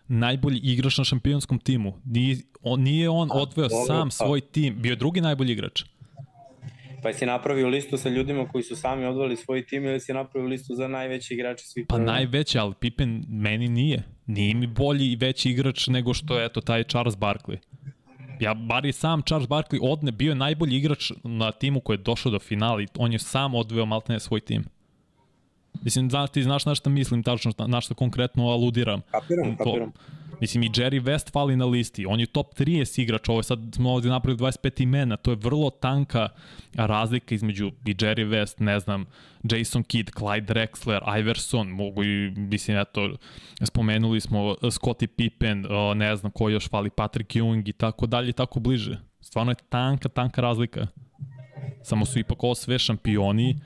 [0.08, 1.94] najbolji igrač na šampionskom timu.
[2.06, 4.12] Nije on, nije on odveo sam pa.
[4.12, 5.84] svoj tim, bio je drugi najbolji igrač.
[7.04, 10.50] Pa si napravio listu sa ljudima koji su sami odvali svoj tim ili si napravio
[10.50, 11.86] listu za najveći igrače svih?
[11.90, 14.04] Pa najveći, ali Pippen meni nije.
[14.26, 17.58] Nije mi bolji i veći igrač nego što je eto taj Charles Barkley.
[18.40, 22.04] Ja, bar i sam Charles Barkley odne, bio je najbolji igrač na timu koji je
[22.04, 24.66] došao do finala i on je sam odveo maltene svoj tim.
[25.82, 29.02] Mislim, znaš, ti znaš na što mislim tačno, na što konkretno aludiram.
[29.02, 29.92] Kapiram, kapiram.
[29.92, 30.00] To,
[30.42, 32.06] Mislim, i Jerry West fali na listi.
[32.06, 35.18] On je top 30 igrač, ovo je sad smo ovdje napravili 25 imena.
[35.18, 36.30] To je vrlo tanka
[36.74, 39.06] razlika između i Jerry West, ne znam,
[39.44, 43.10] Jason Kidd, Clyde Drexler, Iverson, mogu i, mislim, eto,
[43.64, 48.34] spomenuli smo Scottie Pippen, ne znam ko još fali, Patrick Ewing i tako dalje i
[48.34, 49.00] tako bliže.
[49.22, 50.88] Stvarno je tanka, tanka razlika.
[51.84, 53.60] Samo su ipak ovo sve šampioni,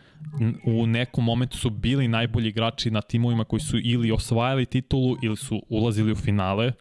[0.66, 5.38] u nekom momentu su bili najbolji igrači na timovima koji su ili osvajali titulu ili
[5.38, 6.72] su ulazili u finale.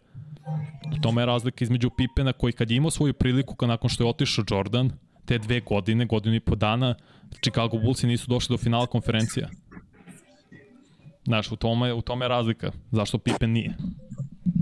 [0.97, 4.03] U tome je razlika između Pipena koji kad je imao svoju priliku kad nakon što
[4.03, 4.91] je otišao Jordan,
[5.25, 6.95] te dve godine, godinu i po dana,
[7.41, 9.49] Chicago Bullsi nisu došli do finala konferencija.
[11.25, 12.71] Znaš, u tome, u tome je razlika.
[12.91, 13.77] Zašto Pippen nije?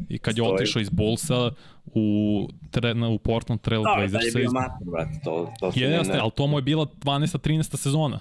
[0.10, 1.52] I kad je otišao iz Bullsa
[1.94, 4.12] u, tre, u Portland Trail Blazers.
[4.12, 5.20] Da, da je bio mater, brate.
[5.24, 6.20] To, to Jeste, ne...
[6.20, 7.38] ali to mu je bila 12.
[7.38, 7.78] 13.
[7.78, 8.20] sezona.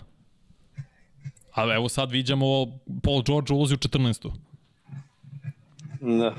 [1.55, 2.67] A evo sad viđamo
[3.03, 4.31] Paul George ulazi u 14.
[6.01, 6.35] Da.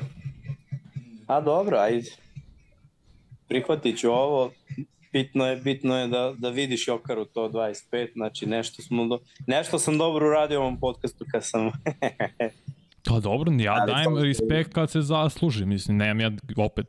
[1.28, 2.10] A dobro, ajde.
[3.48, 4.52] Prihvatit ću ovo.
[5.14, 9.80] Bitno je, bitno je da, da vidiš Jokaru to 25, znači nešto, smo do, nešto
[9.80, 11.72] sam dobro uradio u ovom podcastu kad sam...
[13.06, 16.86] Pa dobro, ja Ali dajem respekt kad se zasluži, mislim, nemam ja opet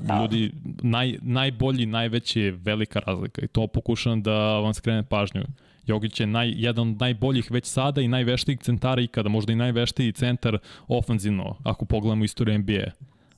[0.00, 0.20] da.
[0.20, 0.52] ljudi,
[0.82, 5.42] naj, najbolji, najveći je velika razlika i to pokušavam da vam skrene pažnju.
[5.86, 10.12] Jogić je naj, jedan od najboljih već sada i najveštijih centara ikada, možda i najveštiji
[10.12, 12.90] centar ofanzivno, ako pogledamo istoriju NBA.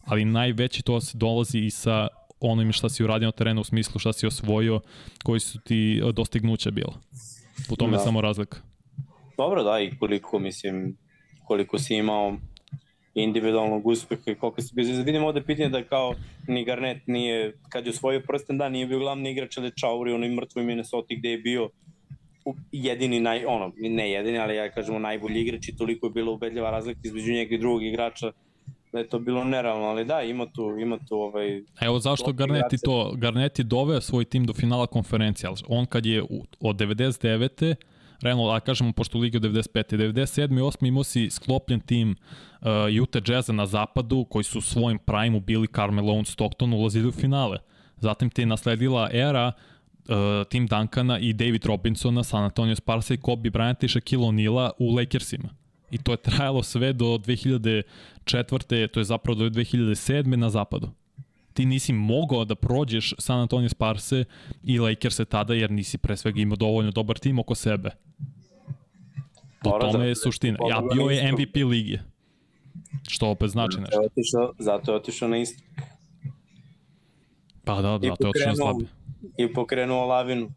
[0.04, 2.08] Ali najveći to se dolazi i sa
[2.40, 4.80] onim šta si uradio na terenu u smislu šta si osvojio,
[5.22, 6.94] koji su ti dostignuća bila.
[7.70, 7.96] U tome da.
[7.96, 8.58] je samo razlika.
[9.36, 10.96] Dobro, da, i koliko, mislim,
[11.44, 12.36] koliko si imao
[13.14, 15.02] individualnog uspeha i koliko si bio.
[15.04, 16.14] Vidimo ovde pitanje da kao
[16.48, 20.28] ni Garnet nije, kad je osvojio prsten dan, nije bio glavni igrač, ali Čauri, onoj
[20.28, 21.68] mrtvoj Minnesota gde je bio
[22.72, 26.70] jedini, naj, ono, ne jedini, ali ja kažemo najbolji igrač i toliko je bila ubedljiva
[26.70, 28.32] razlika između njega i drugog igrača
[28.92, 31.62] da je to bilo nerealno, ali da, ima tu, ima tu ovaj...
[31.80, 36.22] Evo zašto Garneti to, Garneti doveo svoj tim do finala konferencije, ali on kad je
[36.60, 37.74] od 99
[38.22, 39.96] realno, da kažemo, pošto Liga 95.
[39.96, 40.58] 97.
[40.58, 40.88] i 8.
[40.88, 42.16] imao si sklopljen tim
[42.64, 47.12] uh, Utah Jazza na zapadu, koji su u svojim prime bili Carmelo Stockton, ulazili u
[47.12, 47.58] finale.
[47.96, 49.52] Zatim ti je nasledila era
[50.08, 50.14] uh,
[50.48, 54.94] Tim Duncana i David Robinsona, San Antonio Sparsa i Kobe Bryant i Shaquille O'Neala u
[54.94, 55.48] Lakersima.
[55.90, 58.88] I to je trajalo sve do 2004.
[58.88, 60.36] to je zapravo do 2007.
[60.36, 60.90] na zapadu.
[61.52, 64.24] Ti nisi mogao da prođeš San Antonio Sparse
[64.62, 67.90] i Lakers tada jer nisi pre svega imao dovoljno dobar tim oko sebe.
[69.62, 70.58] To tome je suština.
[70.70, 72.13] Ja bio je MVP lige.
[73.08, 74.54] Što opet znači nešto.
[74.58, 75.64] Zato je otišao na istok.
[77.64, 78.88] Pa da, da, to je otišao slabije
[79.36, 80.50] i pokrenuo lavinu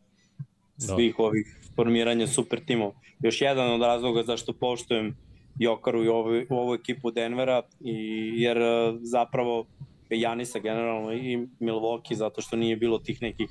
[0.77, 1.23] svih da.
[1.23, 2.93] ovih formiranja super timova.
[3.23, 5.17] Još jedan od razloga zašto poštujem
[5.59, 7.95] Jokaru i ovu, ovu ekipu Denvera, i,
[8.35, 9.65] jer e, zapravo
[10.09, 13.49] Janisa generalno i Milwaukee, zato što nije bilo tih nekih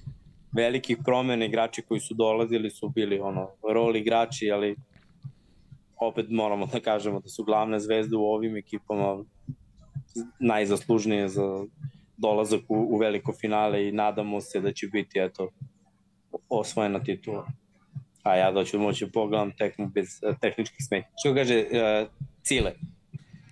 [0.53, 4.77] velikih promena, igrači koji su dolazili su bili ono, rol igrači, ali
[6.01, 9.25] opet moramo da kažemo da su glavne zvezde u ovim ekipama
[10.41, 11.65] najzaslužnije za
[12.17, 15.51] dolazak u, u veliko finale i nadamo se da će biti eto
[16.49, 17.47] osvojena titula.
[18.23, 21.13] A ja da ću moći pogledam tekmu bez uh, tehničkih smetnja.
[21.25, 22.09] Što kaže uh,
[22.43, 22.73] Cile?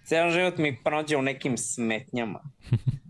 [0.04, 2.40] Ceo život mi prođe u nekim smetnjama.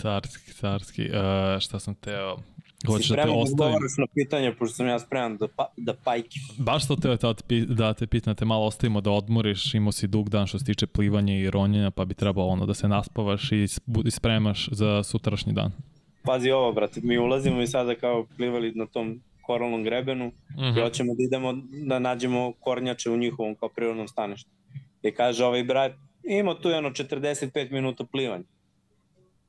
[0.00, 1.02] carski, carski.
[1.02, 2.36] Uh, šta sam teo?
[2.86, 3.88] Hoćeš da te da ostavim?
[3.88, 6.38] Si na pitanje, pošto sam ja spreman da, pa, da pajki.
[6.58, 9.92] Baš to teo da te, da te pitam, da te malo ostavimo da odmoriš, imao
[9.92, 12.88] si dug dan što se tiče plivanja i ronjenja, pa bi trebalo ono da se
[12.88, 13.66] naspavaš i,
[14.04, 15.72] i spremaš za sutrašnji dan.
[16.22, 20.68] Pazi ovo, brate, mi ulazimo i sada kao plivali na tom koralnom grebenu uh -huh.
[20.68, 20.80] i mhm.
[20.80, 21.54] hoćemo da idemo
[21.86, 24.50] da nađemo kornjače u njihovom kao prirodnom staništu.
[25.02, 25.92] I kaže ovaj brat,
[26.24, 28.44] ima tu jedno 45 minuta plivanja.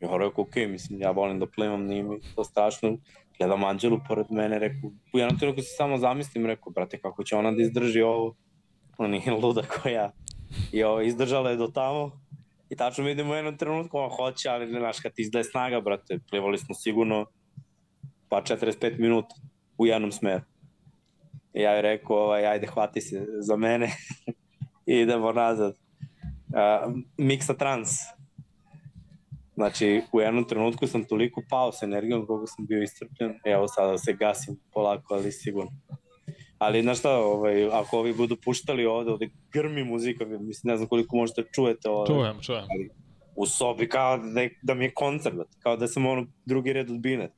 [0.02, 2.98] Ja rekao, ok, mislim, ja volim da plivam, nije mi to strašno.
[3.38, 7.36] Gledam Anđelu pored mene, rekao, u jednom trenutku se samo zamislim, rekao, brate, kako će
[7.36, 8.36] ona da izdrži ovo?
[8.98, 10.12] Ona nije luda koja.
[10.72, 12.12] I ovo, izdržala je do tamo.
[12.70, 15.82] I tačno vidimo u jednom trenutku, on hoće, ali ne znaš, kad ti izdaje snaga,
[15.82, 17.26] brate, plivali smo sigurno
[18.30, 19.36] pa 45 minuta
[19.78, 20.44] u jednom smeru.
[21.54, 23.92] I ja je rekao, ovaj, ajde, hvati se za mene
[24.86, 25.76] i idemo nazad.
[26.48, 27.90] Uh, miksa trans,
[29.62, 33.34] Znači, u jednom trenutku sam toliko pao sa energijom koliko sam bio istrpljen.
[33.46, 35.72] Evo sada se gasim polako, ali sigurno.
[36.58, 40.90] Ali, znaš šta, ovaj, ako ovi budu puštali ovde, ovde grmi muzika, mislim, ne znam
[40.90, 42.14] koliko možete čujete ovde.
[42.14, 42.66] Čujem, čujem.
[42.70, 42.90] Ali,
[43.36, 47.00] u sobi kao da, da mi je koncert, kao da sam ono drugi red od
[47.00, 47.32] bine.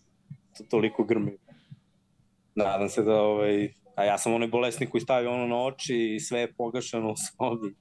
[0.57, 1.37] To toliko grmi.
[2.55, 6.19] Nadam se da, ovaj, a ja sam onaj bolesnik koji stavio ono na oči i
[6.19, 7.75] sve je pogašeno u sobi.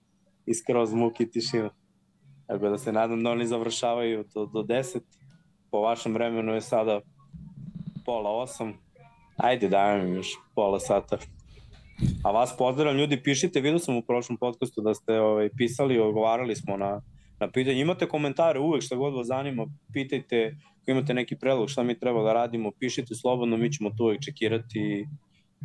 [0.47, 1.70] I skroz muki tišina.
[2.53, 5.01] Tako da se nadam da oni završavaju do, do 10.
[5.70, 7.01] Po vašem vremenu je sada
[8.05, 8.73] pola 8.
[9.37, 11.19] Ajde, dajem im još pola sata.
[12.24, 16.57] A vas pozdravljam, ljudi, pišite, vidio sam u prošlom podcastu da ste ovaj, pisali, odgovarali
[16.57, 17.01] smo na,
[17.41, 17.81] na pitanje.
[17.81, 22.23] Imate komentare uvek šta god vas zanima, pitajte ako imate neki predlog šta mi treba
[22.23, 25.07] da radimo, pišite slobodno, mi ćemo to uvek čekirati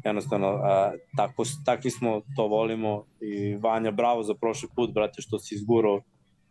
[0.06, 5.40] jednostavno a, tako, takvi smo, to volimo i Vanja, bravo za prošli put, brate, što
[5.40, 6.02] si izgurao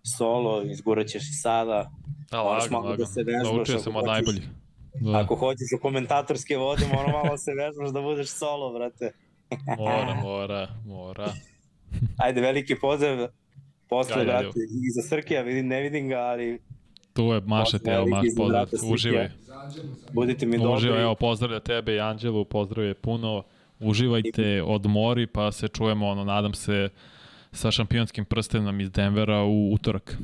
[0.07, 1.91] solo, izgurat ćeš i sada.
[2.31, 3.53] Da, lagan, malo da se vežbaš.
[3.53, 4.49] Naučio sam od najboljih.
[5.01, 5.19] Da.
[5.19, 9.12] Ako hoćeš u komentatorske vode, mora malo se vežbaš da budeš solo, brate.
[9.78, 11.33] mora, mora, mora.
[12.24, 13.28] Ajde, veliki pozdrav.
[13.89, 16.59] Posle, ja, brate, i za Srkija, vidim, ne vidim ga, ali
[17.12, 19.31] Tu je Maša Teo, Maš, pozdrav, uživaj.
[20.12, 20.74] Budite mi dobri.
[20.74, 23.43] Uživaj, evo, pozdravlja tebe i Anđelu, pozdrav je puno.
[23.81, 26.89] Uživajte, odmori, pa se čujemo, ono, nadam se,
[27.57, 30.16] sa šampionskim prstenom iz Denvera u utorak.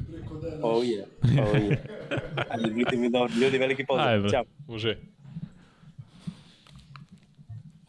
[0.62, 1.04] Oh yeah,
[1.42, 1.76] oh yeah.
[2.50, 3.34] Ajde, budite mi dobro.
[3.40, 4.08] Ljudi, veliki pozdrav.
[4.08, 4.44] Ajde, Ćao.
[4.68, 4.96] uže.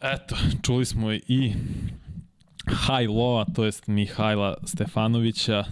[0.00, 1.52] Eto, čuli smo i
[2.68, 5.64] High Loa, to jest Mihajla Stefanovića,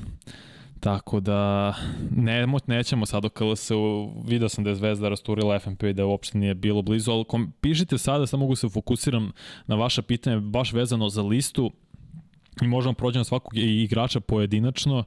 [0.81, 1.75] tako da
[2.11, 6.39] ne, nećemo sad o KLS-u, vidio sam da je Zvezda rasturila FNP i da uopšte
[6.39, 9.33] nije bilo blizu, ali kom, pišite sada, samo mogu se fokusiram
[9.67, 11.73] na vaša pitanje, baš vezano za listu
[12.63, 15.05] i možemo prođemo svakog igrača pojedinačno,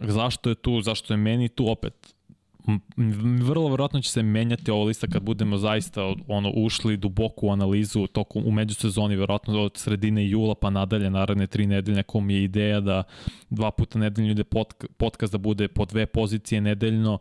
[0.00, 2.13] zašto je tu, zašto je meni tu opet
[3.42, 8.06] vrlo verovatno će se menjati ova lista kad budemo zaista ono ušli duboko u analizu
[8.06, 12.80] tokom u međusezoni verovatno od sredine jula pa nadalje naredne tri nedelje kom je ideja
[12.80, 13.02] da
[13.50, 14.44] dva puta nedeljno ide
[14.96, 17.18] podcast da bude po dve pozicije nedeljno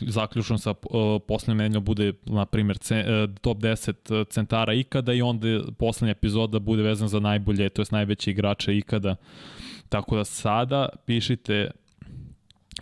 [0.00, 0.76] zaključno sa uh,
[1.28, 6.82] poslednjom nedeljom bude na primjer uh, top 10 centara ikada i onda poslednja epizoda bude
[6.82, 9.16] vezan za najbolje to jest najveće igrače ikada.
[9.88, 11.70] Tako da sada pišite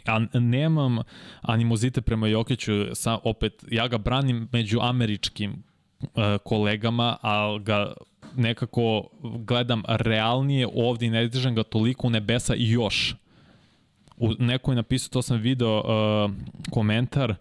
[0.06, 0.98] a nemam
[1.40, 5.62] animozite prema Jokiću, sa, opet, ja ga branim među američkim
[6.00, 6.08] uh,
[6.44, 7.92] kolegama, ali ga
[8.36, 13.14] nekako gledam realnije ovde i ne držam ga toliko u nebesa i još.
[14.16, 16.30] U, neko je napisao, to sam video uh,
[16.70, 17.34] komentar,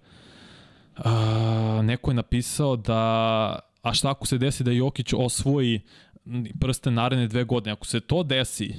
[0.97, 1.05] uh,
[1.83, 5.81] neko je napisao da a šta ako se desi da Jokić osvoji
[6.59, 8.73] prste naredne dve godine, ako se to desi,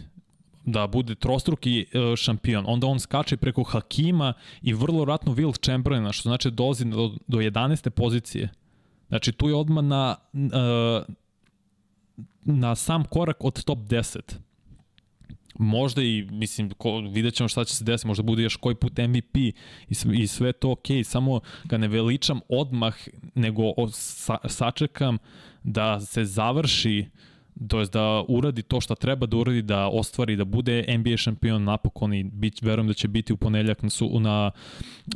[0.64, 4.32] da bude trostruki e, šampion, onda on skače preko Hakima
[4.62, 7.90] i vrlo ratno Will Chamberlaina, što znači dolazi do, do 11.
[7.90, 8.48] pozicije.
[9.08, 11.12] Znači tu je odmah na, e,
[12.44, 14.20] na sam korak od top 10
[15.58, 18.98] možda i, mislim, ko, vidjet ćemo šta će se desiti, možda bude još koji put
[18.98, 19.54] MVP i,
[20.12, 22.94] i sve to ok, samo ga ne veličam odmah,
[23.34, 23.62] nego
[23.92, 25.18] sa, sačekam
[25.62, 27.20] da se završi uh,
[27.68, 31.64] to je da uradi to što treba da uradi, da ostvari, da bude NBA šampion
[31.64, 34.50] napokon i bit, verujem da će biti u ponedeljak na, su, na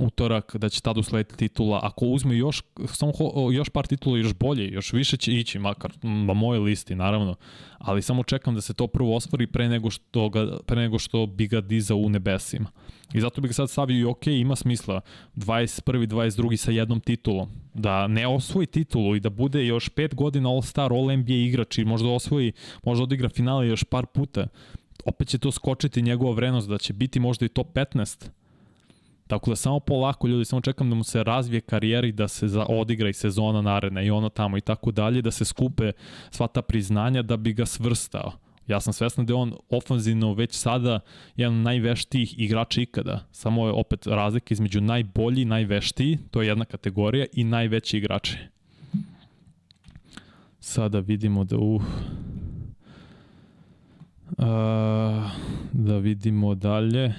[0.00, 1.80] utorak, da će tada uslediti titula.
[1.82, 5.92] Ako uzme još, samo ho, još par titula još bolje, još više će ići, makar
[6.02, 7.34] na moje listi, naravno,
[7.84, 11.26] ali samo čekam da se to prvo ostvari pre nego što, ga, pre nego što
[11.26, 12.70] bi ga dizao u nebesima.
[13.12, 15.00] I zato bih ga sad stavio i ok, ima smisla
[15.36, 16.06] 21.
[16.06, 16.56] 22.
[16.56, 17.48] sa jednom titulom.
[17.74, 22.08] Da ne osvoji titulu i da bude još 5 godina All-Star, All-NBA igrač i možda
[22.08, 22.52] osvoji,
[22.82, 24.46] možda odigra finale još par puta.
[25.04, 28.28] Opet će to skočiti njegova vrednost da će biti možda i top 15.
[29.26, 32.48] Tako da samo polako ljudi, samo čekam da mu se razvije karijera i da se
[32.48, 35.92] za, odigra i sezona naredna i ono tamo i tako dalje, da se skupe
[36.30, 38.32] sva ta priznanja da bi ga svrstao.
[38.66, 41.00] Ja sam svesna da je on ofanzivno već sada
[41.36, 43.26] jedan od najveštijih igrača ikada.
[43.32, 48.38] Samo je opet razlika između najbolji i najveštiji, to je jedna kategorija, i najveći igrači.
[50.60, 51.82] Sada vidimo da uh,
[54.38, 54.44] uh
[55.72, 57.14] da vidimo dalje.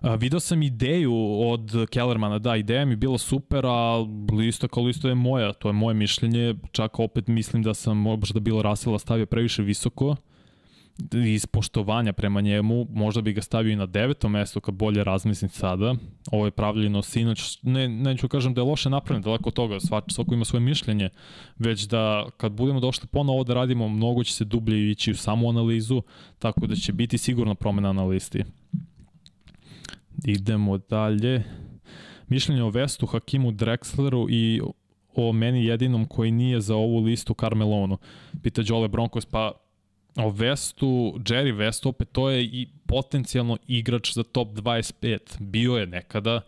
[0.00, 5.08] A, video sam ideju od Kellermana, da, ideja mi bila super, a lista kao lista
[5.08, 9.26] je moja, to je moje mišljenje, čak opet mislim da sam možda bilo Rasela stavio
[9.26, 10.16] previše visoko,
[11.12, 15.50] iz poštovanja prema njemu, možda bi ga stavio i na devetom mesto kad bolje razmislim
[15.50, 15.94] sada.
[16.32, 20.34] Ovo je pravljeno sinoć, ne, neću kažem da je loše napravljeno, daleko toga, svak, svako
[20.34, 21.08] ima svoje mišljenje,
[21.58, 25.48] već da kad budemo došli ponovo da radimo, mnogo će se dublje ići u samu
[25.48, 26.02] analizu,
[26.38, 28.44] tako da će biti sigurno promena na listi.
[30.24, 31.44] Idemo dalje.
[32.28, 34.60] Mišljenje o Vestu, Hakimu Drexleru i
[35.14, 37.98] o meni jedinom koji nije za ovu listu Carmelonu.
[38.42, 39.52] Pita Đole Broncos, pa
[40.16, 40.86] o Vestu,
[41.18, 45.18] Jerry West, opet to je i potencijalno igrač za top 25.
[45.40, 46.40] Bio je nekada,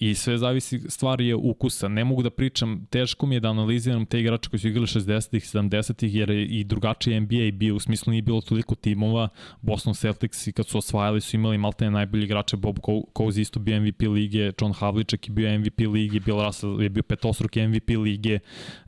[0.00, 1.88] i sve zavisi, stvar je ukusa.
[1.88, 5.42] Ne mogu da pričam, teško mi je da analiziram te igrače koji su igrali 60-ih,
[5.44, 9.28] 70-ih, jer je i drugačiji NBA bio, u smislu nije bilo toliko timova.
[9.60, 12.78] Boston Celtics i kad su osvajali su imali malte najbolji igrače, Bob
[13.14, 17.02] Cousy isto bio MVP lige, John Havlicek je bio MVP lige, Bill Russell je bio
[17.02, 18.38] petostruki MVP lige,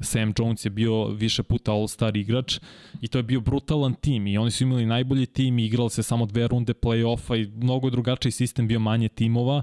[0.01, 2.59] Sam Jones je bio više puta All-Star igrač
[3.01, 6.03] i to je bio brutalan tim i oni su imali najbolji tim i igrali se
[6.03, 9.63] samo dve runde play-offa i mnogo drugačiji sistem bio manje timova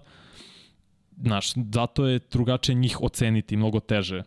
[1.22, 4.24] Znaš, zato je drugačije njih oceniti mnogo teže.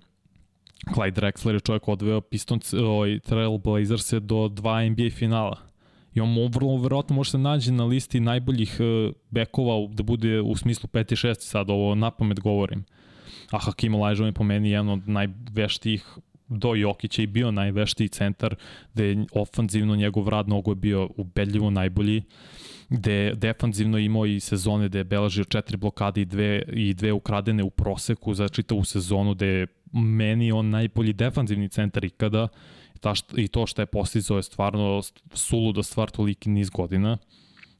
[0.95, 5.57] Clyde Drexler je čovjek odveo Pistons, ovaj, Trail Blazers do dva NBA finala.
[6.15, 10.57] I on vrlo verovatno može se nađe na listi najboljih uh, bekova da bude u
[10.57, 12.85] smislu 5 i 6 sad, ovo na pamet govorim.
[13.51, 18.55] A Hakim Olajuwon je po meni jedan od najveštijih do Jokića i bio najveštiji centar,
[18.95, 22.19] da je ofanzivno njegov rad mnogo je bio ubedljivo najbolji.
[22.19, 22.25] Uh,
[22.89, 27.63] gde defanzivno imao i sezone gde je beležio četiri blokade i dve, i dve ukradene
[27.63, 32.49] u proseku za čitavu sezonu, gde je meni on najbolji defanzivni centar ikada
[33.01, 35.03] ta što, i to što je postizao je stvarno
[35.33, 37.19] suluda stvar toliki niz godina.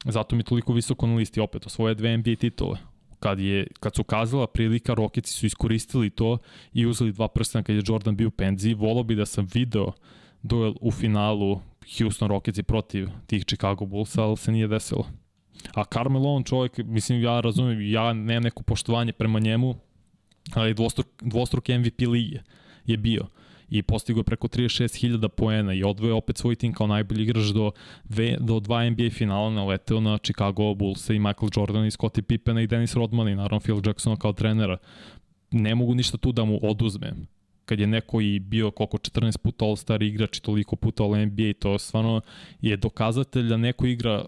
[0.05, 2.77] Zato mi toliko visoko na listi opet osvoje dve NBA titule.
[3.19, 6.37] Kad, je, kad su kazala prilika, Rocketsi su iskoristili to
[6.73, 8.73] i uzeli dva prstena kad je Jordan bio u penziji.
[8.73, 9.91] Volao bi da sam video
[10.43, 11.59] duel u finalu
[11.97, 15.05] Houston Rocketsi protiv tih Chicago Bulls, ali se nije desilo.
[15.73, 19.75] A Carmelo, on čovjek, mislim, ja razumem, ja nemam neko poštovanje prema njemu,
[20.53, 22.39] ali dvostruk, dvostruk MVP lige
[22.85, 23.27] je bio
[23.69, 27.71] i postigao preko 36.000 poena i odvoje opet svoj tim kao najbolji igrač do,
[28.03, 32.61] dve, do dva NBA finala naleteo na Chicago Bulls i Michael Jordan i Scottie Pippena
[32.61, 34.77] i Dennis Rodman i naravno Phil Jacksona kao trenera.
[35.51, 37.27] Ne mogu ništa tu da mu oduzmem
[37.69, 41.77] kad je neko i bio koliko 14 puta All-Star igrač i toliko puta All-NBA, to
[41.79, 42.21] stvarno
[42.61, 44.25] je dokazatelj da neko igra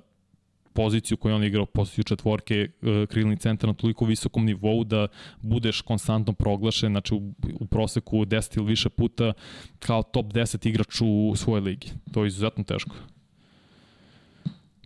[0.74, 5.08] poziciju koju on igrao, poziciju četvorke, e, krilni centar na toliko visokom nivou da
[5.42, 9.34] budeš konstantno proglašen, znači u, u proseku 10 ili više puta
[9.80, 11.88] kao top 10 igrač u svojoj ligi.
[12.14, 12.96] To je izuzetno teško.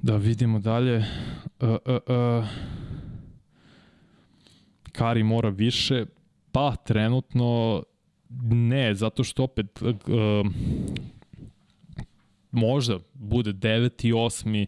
[0.02, 0.98] Da vidimo dalje.
[0.98, 2.45] Uh, uh, uh.
[4.91, 6.06] Kari mora više,
[6.52, 7.84] pa trenutno
[8.52, 9.91] ne, zato što opet uh,
[12.56, 14.07] možda bude 9.
[14.07, 14.65] i 8.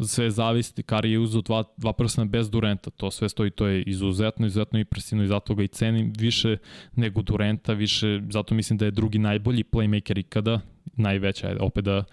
[0.00, 3.82] sve zavisi, Kari je uzao dva, dva prsna bez Durenta, to sve stoji, to je
[3.82, 6.56] izuzetno, izuzetno impresivno i zato ga i cenim više
[6.96, 10.60] nego Durenta, više, zato mislim da je drugi najbolji playmaker ikada,
[10.96, 12.04] najveća, opet da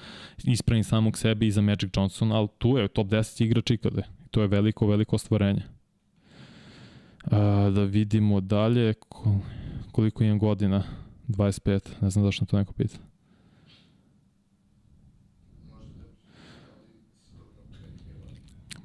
[0.44, 4.02] ispravim samog sebe i za Magic Johnson, ali tu je top 10 igrač ikada.
[4.32, 5.62] To je veliko, veliko ostvarenje.
[7.24, 8.94] A, da vidimo dalje
[9.96, 10.84] koliko imam godina.
[11.28, 12.98] 25, ne znam zašto to neko pita.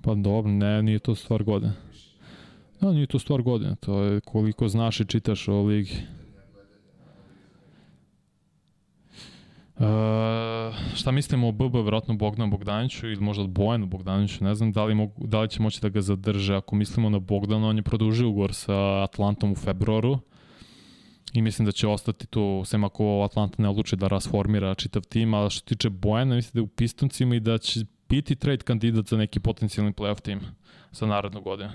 [0.03, 1.73] Pa dobro, ne, nije to stvar godine.
[2.81, 5.97] No, nije to stvar godine, to je koliko znaš i čitaš o ligi.
[9.77, 9.87] Uh,
[10.95, 14.95] šta mislimo o BB, vjerojatno Bogdanu Bogdaniću ili možda Bojanu Bogdaniću, ne znam da li,
[14.95, 16.57] mogu, da li će moći da ga zadrže.
[16.57, 20.19] Ako mislimo na Bogdana, on je produžio ugovor sa Atlantom u februaru
[21.32, 25.35] i mislim da će ostati tu, sem ako Atlanta ne odluči da rasformira čitav tim,
[25.35, 29.07] a što tiče Bojana, mislim da je u Pistoncima i da će biti trade kandidat
[29.07, 30.40] za neki potencijalni playoff tim
[30.93, 31.70] za narednu godinu.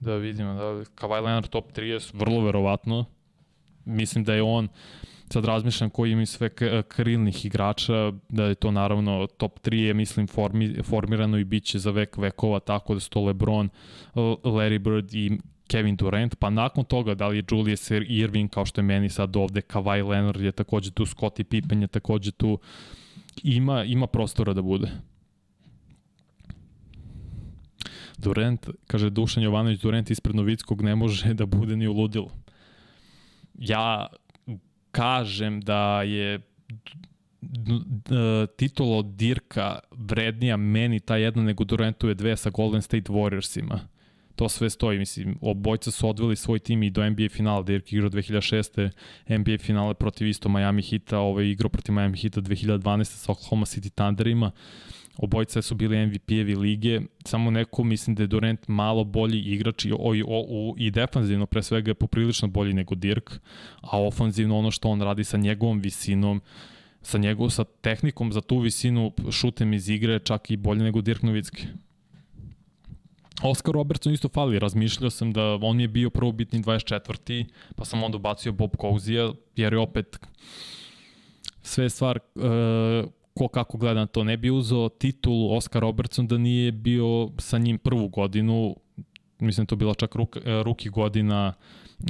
[0.00, 3.04] Da vidimo, da Kawhi Leonard top 30, vrlo verovatno.
[3.84, 4.68] Mislim da je on,
[5.32, 6.50] sad razmišljam koji ima sve
[6.88, 11.78] krilnih igrača, da je to naravno top 3 je mislim formi, formirano i bit će
[11.78, 13.68] za vek vekova, tako da su to LeBron,
[14.14, 15.38] Larry Bird i
[15.74, 19.36] Kevin Durant, pa nakon toga da li je Julius Irving kao što je meni sad
[19.36, 22.58] ovde, Kawhi Leonard je takođe tu, Scottie Pippen je takođe tu,
[23.42, 24.90] ima, ima prostora da bude.
[28.18, 32.30] Durant, kaže Dušan Jovanović, Durant ispred Novickog ne može da bude ni u ludilu.
[33.58, 34.06] Ja
[34.90, 36.40] kažem da je
[38.56, 43.78] titula od Dirka vrednija meni ta jedna nego Durantove dve sa Golden State Warriorsima
[44.36, 44.98] to sve stoji.
[44.98, 47.62] Mislim, obojca su odveli svoj tim i do NBA finala.
[47.62, 48.90] Dirk igrao 2006.
[49.28, 53.04] NBA finale protiv isto Miami Hita, ovaj igrao protiv Miami Hita 2012.
[53.04, 54.50] sa Oklahoma City Thunderima.
[55.16, 59.92] Obojca su bili MVP-evi lige, samo neko mislim da je Durant malo bolji igrač i,
[59.98, 63.30] o, i, o, i defanzivno pre svega je poprilično bolji nego Dirk,
[63.80, 66.40] a ofanzivno ono što on radi sa njegovom visinom,
[67.02, 71.22] sa njegovom sa tehnikom za tu visinu šutem iz igre čak i bolje nego Dirk
[71.22, 71.66] Novicki.
[73.44, 77.44] Oscar Robertson isto fali, razmišljao sam da on je bio prvobitni 24.
[77.76, 80.18] pa sam onda ubacio Bob Cousy-a, jer je opet
[81.62, 82.42] sve stvar uh,
[83.34, 84.24] ko kako gleda na to.
[84.24, 88.76] Ne bi uzao titul Oscar Robertson da nije bio sa njim prvu godinu,
[89.38, 91.52] mislim to bila čak ruk, e, ruki godina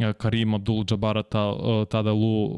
[0.00, 1.54] e, Karim Abdul-Jabara ta,
[1.90, 2.56] tada Lu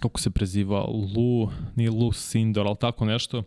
[0.00, 3.42] kako se preziva Lu, nije Lu Sindor, ali tako nešto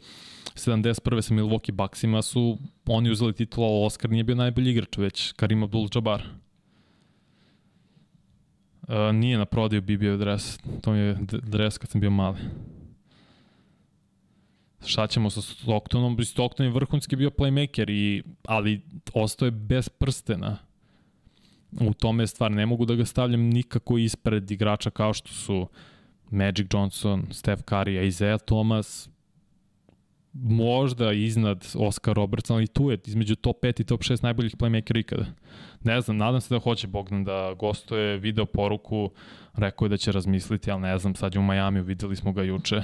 [0.56, 1.22] 71.
[1.22, 5.64] sa Milwaukee Bucksima su oni uzeli titula, ali Oscar nije bio najbolji igrač, već Karim
[5.64, 6.22] Abdul-Jabbar.
[8.88, 12.38] Uh, nije na prodaju bi bio dres, to mi je dres kad sam bio mali.
[14.86, 16.24] Šta ćemo sa Stocktonom?
[16.24, 18.82] Stockton je vrhunski bio playmaker, i, ali
[19.14, 20.58] ostao je bez prstena.
[21.80, 25.68] U tome je stvar, ne mogu da ga stavljam nikako ispred igrača kao što su
[26.30, 29.10] Magic Johnson, Steph Curry, Isaiah Thomas,
[30.34, 35.00] možda iznad Oscar Robertson, ali tu je između top 5 i top 6 najboljih playmakera
[35.00, 35.26] ikada.
[35.84, 39.10] Ne znam, nadam se da hoće Bogdan da gostuje video poruku,
[39.54, 42.44] rekao je da će razmisliti, ali ne znam, sad je u Majamiju, videli smo ga
[42.44, 42.82] juče.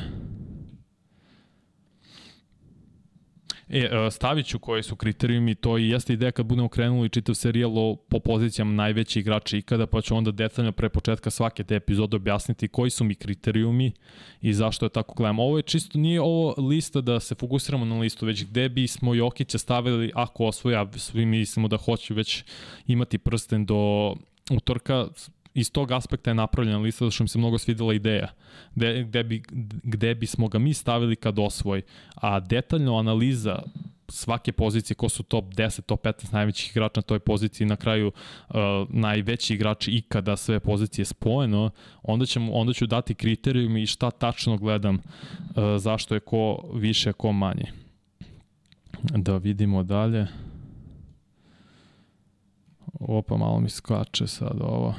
[3.69, 7.35] E, e, stavit ću koji su kriterijumi, to i jeste ideja kad budemo krenuli čitav
[7.35, 11.75] serijal o, po pozicijama najveći igrači ikada, pa ću onda detaljno pre početka svake te
[11.75, 13.91] epizode objasniti koji su mi kriterijumi
[14.41, 15.39] i zašto je tako gledam.
[15.39, 19.57] Ovo je čisto, nije ovo lista da se fokusiramo na listu, već gde bismo Jokića
[19.57, 22.43] stavili ako osvoja, svi mislimo da hoće već
[22.87, 24.15] imati prsten do
[24.51, 25.07] utorka,
[25.59, 28.27] iz tog aspekta je napravljena lista da što mi se mnogo svidela ideja
[28.75, 29.43] gde, gde, bi,
[29.83, 31.81] gde bismo ga mi stavili kad osvoji
[32.15, 33.61] a detaljno analiza
[34.11, 38.07] svake pozicije ko su top 10, top 15 najvećih igrača na toj poziciji na kraju
[38.07, 38.55] uh,
[38.89, 41.69] najveći igrači ikada sve pozicije spojeno,
[42.03, 45.01] onda, ćemo, onda ću dati kriterijum i šta tačno gledam uh,
[45.77, 47.71] zašto je ko više, ko manje.
[49.03, 50.27] Da vidimo dalje.
[52.99, 54.95] Opa, malo mi skače sad ovo.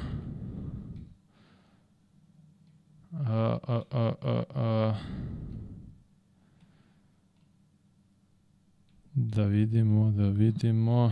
[3.13, 4.95] A, a, a, a.
[9.13, 11.11] Da vidimo, da vidimo.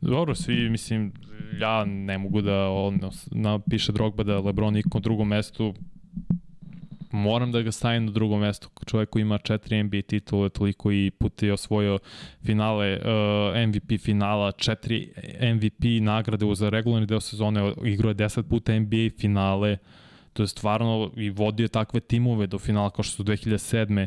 [0.00, 1.12] Dobro, svi, mislim,
[1.60, 3.00] ja ne mogu da on,
[3.30, 5.74] napiše Drogba da Lebron na drugom mestu,
[7.20, 8.68] moram da ga stavim na drugo mesto.
[8.86, 11.98] Čovjek koji ima četiri NBA titule, toliko i put je osvojio
[12.44, 15.12] finale, uh, MVP finala, četiri
[15.54, 19.76] MVP nagrade za regularni deo sezone, igrao je 10 puta NBA finale,
[20.32, 24.06] to je stvarno i vodio takve timove do finala kao što su 2007.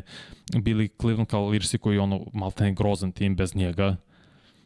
[0.56, 3.96] bili Cleveland Cavaliersi koji je ono maltene grozan tim bez njega.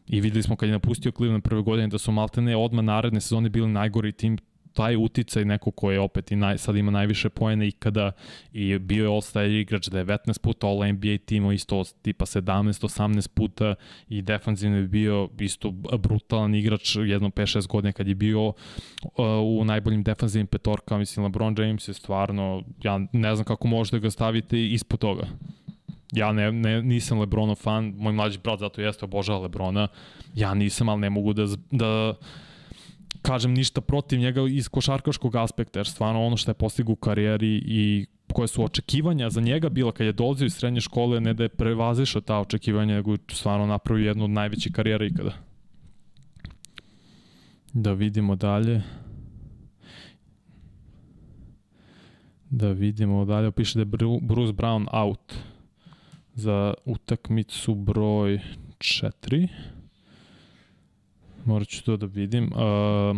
[0.07, 3.49] I videli smo kad je napustio Cleveland prve godine da su maltene odmah naredne sezone
[3.49, 4.37] bili najgori tim
[4.79, 8.11] taj uticaj neko ko je opet i naj, sad ima najviše poene ikada
[8.53, 13.75] i bio je All-Star igrač 19 puta All-NBA timo isto tipa 17-18 puta
[14.09, 18.53] i defanzivno je bio isto brutalan igrač jedno 5-6 godine kad je bio uh,
[19.59, 24.11] u najboljim defanzivnim petorkama, mislim LeBron James je stvarno, ja ne znam kako možete ga
[24.11, 25.27] staviti ispod toga.
[26.11, 29.87] Ja ne, ne, nisam Lebronov fan, moj mlađi brat zato jeste obožava Lebrona,
[30.35, 32.13] ja nisam, ali ne mogu da, da
[33.21, 37.61] kažem ništa protiv njega iz košarkaškog aspekta, jer stvarno ono što je postigao u karijeri
[37.65, 41.43] i koje su očekivanja za njega bila kad je dolazio iz srednje škole, ne da
[41.43, 45.33] je prevazišao ta očekivanja, nego je stvarno napravio jednu od najvećih karijera ikada.
[47.73, 48.81] Da vidimo dalje.
[52.49, 53.51] Da vidimo dalje.
[53.51, 55.33] Piše da je Bruce Brown out
[56.33, 58.39] za utakmicu broj
[58.77, 59.47] 4.
[61.49, 62.43] Morat ću to da vidim.
[62.53, 63.17] Uh,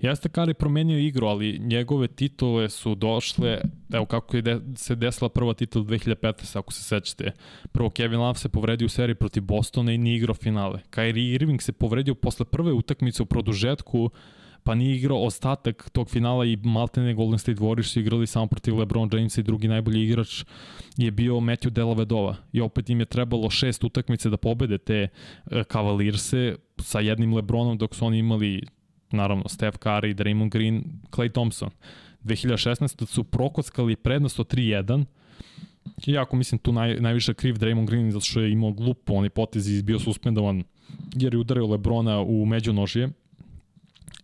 [0.00, 3.60] Jeste Kari promenio igru, ali njegove titule su došle,
[3.92, 7.32] evo kako je de, se desila prva titula 2015, ako se sećate.
[7.72, 10.80] Prvo Kevin Love se povredio u seriji protiv Bostona i nije igrao finale.
[10.90, 14.10] Kyrie Irving se povredio posle prve utakmice u produžetku,
[14.64, 18.78] pa nije igrao ostatak tog finala i Maltene Golden State Warriors su igrali samo protiv
[18.78, 20.44] LeBron Jamesa i drugi najbolji igrač
[20.96, 22.36] je bio Matthew Dellavedova.
[22.52, 27.78] I opet im je trebalo šest utakmice da pobede te uh, Cavalierse sa jednim LeBronom
[27.78, 28.62] dok su oni imali
[29.10, 31.70] naravno Steph Curry, Draymond Green, Clay Thompson.
[32.24, 33.06] 2016.
[33.06, 35.04] su prokockali prednost od 3-1
[36.06, 39.68] Iako mislim tu naj, najviše kriv Draymond Green zato što je imao glupo onaj potez
[39.68, 40.62] i bio suspendovan
[41.14, 43.08] jer je udario Lebrona u međunožje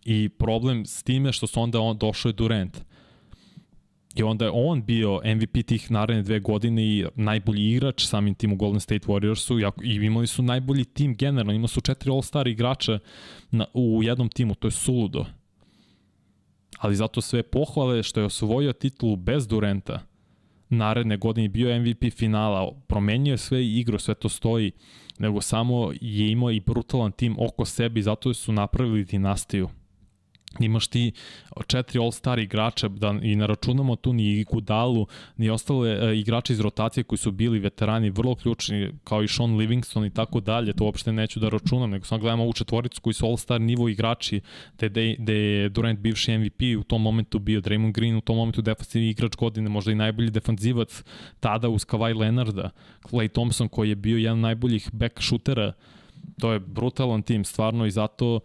[0.09, 2.77] I problem s time što su onda on došao je Durant.
[4.15, 8.53] I onda je on bio MVP tih naredne dve godine i najbolji igrač samim tim
[8.53, 12.99] u Golden State Warriorsu i imali su najbolji tim generalno, imali su četiri All-Star igrača
[13.51, 15.25] na, u jednom timu, to je suludo.
[16.79, 19.99] Ali zato sve pohvale što je osvojio titulu bez Durenta
[20.69, 24.71] naredne godine bio MVP finala, promenio sve igru, sve to stoji,
[25.19, 29.69] nego samo je imao i brutalan tim oko sebe i zato su napravili dinastiju
[30.59, 31.11] imaš ti
[31.67, 35.07] četiri all-star igrača da i ne računamo tu ni Gudalu,
[35.37, 39.57] ni ostale e, igrače iz rotacije koji su bili veterani vrlo ključni kao i Sean
[39.57, 43.13] Livingston i tako dalje, to uopšte neću da računam, nego samo gledamo ovu četvoricu koji
[43.13, 44.41] su all-star nivo igrači,
[44.77, 48.61] gde, gde je Durant bivši MVP u tom momentu bio Draymond Green, u tom momentu
[48.61, 51.03] defensivni igrač godine, možda i najbolji defanzivac
[51.39, 52.69] tada uz Kawhi Leonarda,
[53.03, 55.73] Clay Thompson koji je bio jedan najboljih back shootera,
[56.39, 58.39] to je brutalan tim stvarno i zato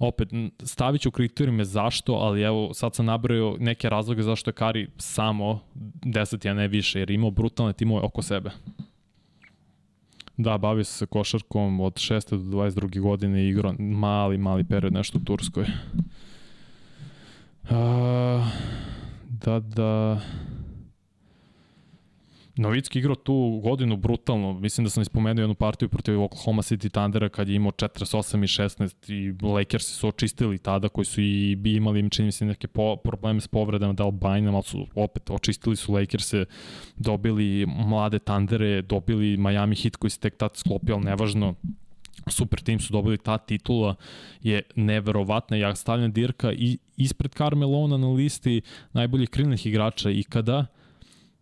[0.00, 0.28] opet,
[0.62, 5.60] stavit ću kriterijume zašto, ali evo, sad sam nabrao neke razloge zašto je Kari samo
[5.74, 8.50] 10, a ne više, jer imao brutalne timove oko sebe.
[10.36, 12.30] Da, bavio se košarkom od 6.
[12.30, 13.00] do 22.
[13.00, 15.64] godine igrao mali, mali period nešto u Turskoj.
[17.62, 17.70] Uh,
[19.28, 20.20] da, da...
[22.58, 24.52] Novicki igrao tu godinu brutalno.
[24.52, 28.46] Mislim da sam ispomenuo jednu partiju protiv Oklahoma City Thundera kad je imao 48 i
[28.46, 32.68] 16 i Lakersi su očistili tada koji su i bi imali čini mi se neke
[32.68, 36.44] po, probleme s povredama da Albajna, ali su opet očistili su Lakerse,
[36.96, 41.54] dobili mlade Thundere, dobili Miami Heat koji se tek tad sklopio, ali nevažno
[42.28, 43.94] super tim su dobili ta titula
[44.42, 48.60] je neverovatna ja stavljam Dirka i ispred Carmelona na listi
[48.92, 50.66] najboljih krilnih igrača ikada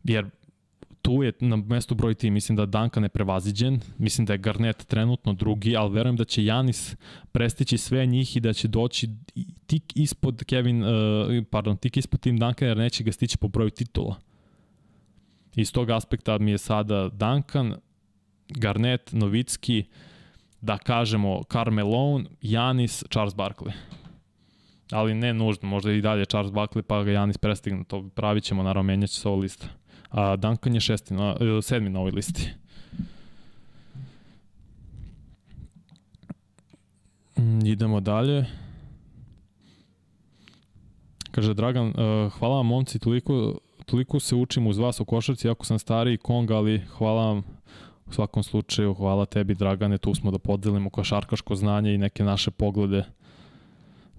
[0.05, 0.31] jer
[1.05, 4.85] tu je na mestu broj 3, mislim da Duncan je prevaziđen, mislim da je Garnett
[4.85, 6.97] trenutno drugi, ali verujem da će Janis
[7.33, 9.09] prestići sve njih i da će doći
[9.67, 10.89] tik ispod Kevin, uh,
[11.51, 14.17] pardon, tik ispod Tim Duncan jer neće ga stići po broju titula.
[15.55, 17.75] Iz tog aspekta mi je sada Duncan,
[18.49, 19.85] Garnett, Novicki,
[20.61, 23.73] da kažemo Carmelone, Janis, Charles Barkley.
[24.91, 28.63] Ali ne nužno, možda i dalje Charles Barkley pa ga Janis prestigne, to pravit ćemo,
[28.63, 29.84] naravno menjat će se ovo lista.
[30.15, 32.51] A Duncan je šesti na, e, sedmi na ovoj listi.
[37.39, 38.45] Mm, idemo dalje.
[41.31, 45.67] Kaže Dragan, uh, hvala vam momci, toliko, toliko se učim uz vas u košarci, ako
[45.67, 47.43] sam stariji Kong, ali hvala vam
[48.07, 52.51] u svakom slučaju, hvala tebi Dragane, tu smo da podelimo košarkaško znanje i neke naše
[52.51, 53.05] poglede.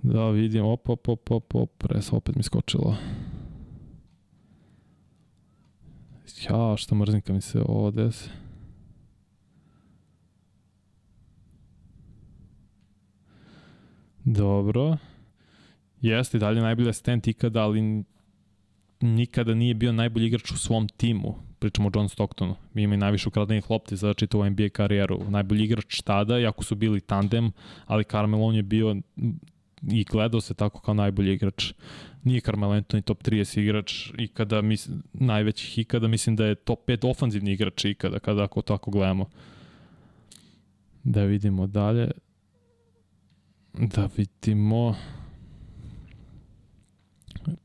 [0.02, 2.96] Da vidim, op, op, op, op, op, res, opet mi skočilo.
[6.44, 8.30] Ja, što mrzim kad mi se ovo desi.
[14.24, 14.98] Dobro.
[16.02, 18.04] Jeste, dalje najbolji asistent ikada, ali
[19.02, 21.36] nikada nije bio najbolji igrač u svom timu.
[21.60, 22.56] Pričamo o John Stocktonu.
[22.76, 25.20] Ima i najviše ukradenih lopti za čitavu NBA karijeru.
[25.30, 27.52] Najbolji igrač tada, jako su bili tandem,
[27.86, 28.96] ali Carmelo on je bio
[29.92, 31.74] i gledao se tako kao najbolji igrač.
[32.26, 37.10] Nije Carmelo Anthony top 30 igrač ikada, mis, najvećih ikada, mislim da je top 5
[37.10, 39.30] ofanzivni igrač ikada, kada ako tako gledamo.
[41.04, 42.12] Da vidimo dalje.
[43.74, 44.96] Da vidimo...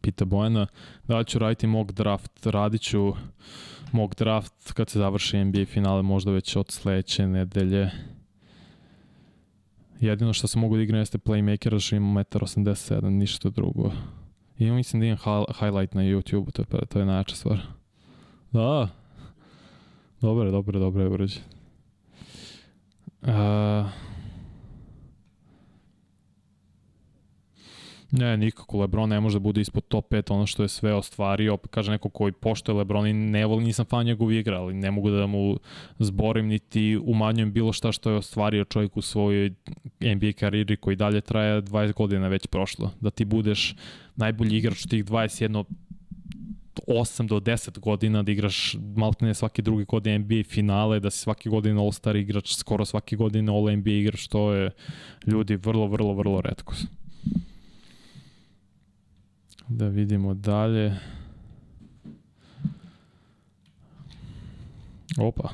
[0.01, 0.67] Pita Bojana,
[1.09, 2.47] da li ću raditi mock draft?
[2.47, 3.13] Radit ću
[3.93, 7.91] mock draft kad se završi NBA finale, možda već od sledeće nedelje.
[10.01, 13.93] Jedino što sam mogu da igram jeste playmaker, što imam 1,87 m, ništa drugo.
[14.61, 17.59] I mislim da imam highlight na YouTube, to to je najjača stvar.
[18.53, 18.89] Da,
[20.21, 21.43] dobro, dobro, dobro je urađen.
[23.23, 23.31] Uh,
[28.13, 28.81] Ne, nikako.
[28.81, 31.57] Lebron ne može da bude ispod top 5 ono što je sve ostvario.
[31.57, 35.11] Kaže neko koji poštoje Lebron i ne voli, nisam fan njegov igra, ali ne mogu
[35.11, 35.57] da mu
[35.99, 39.51] zborim niti umanjujem bilo šta što je ostvario čovjek u svojoj
[40.01, 42.91] NBA karijeri koji dalje traje 20 godina već prošlo.
[43.01, 43.75] Da ti budeš
[44.17, 45.65] najbolji igrač tih 21
[46.87, 51.49] 8 do 10 godina da igraš maltene svake druge godine NBA finale, da si svake
[51.51, 54.71] godine All-Star igrač, skoro svake godine All-NBA igrač, to je
[55.27, 56.75] ljudi vrlo, vrlo, vrlo redko.
[59.71, 60.95] Da vidimo dalje.
[65.19, 65.51] Opa.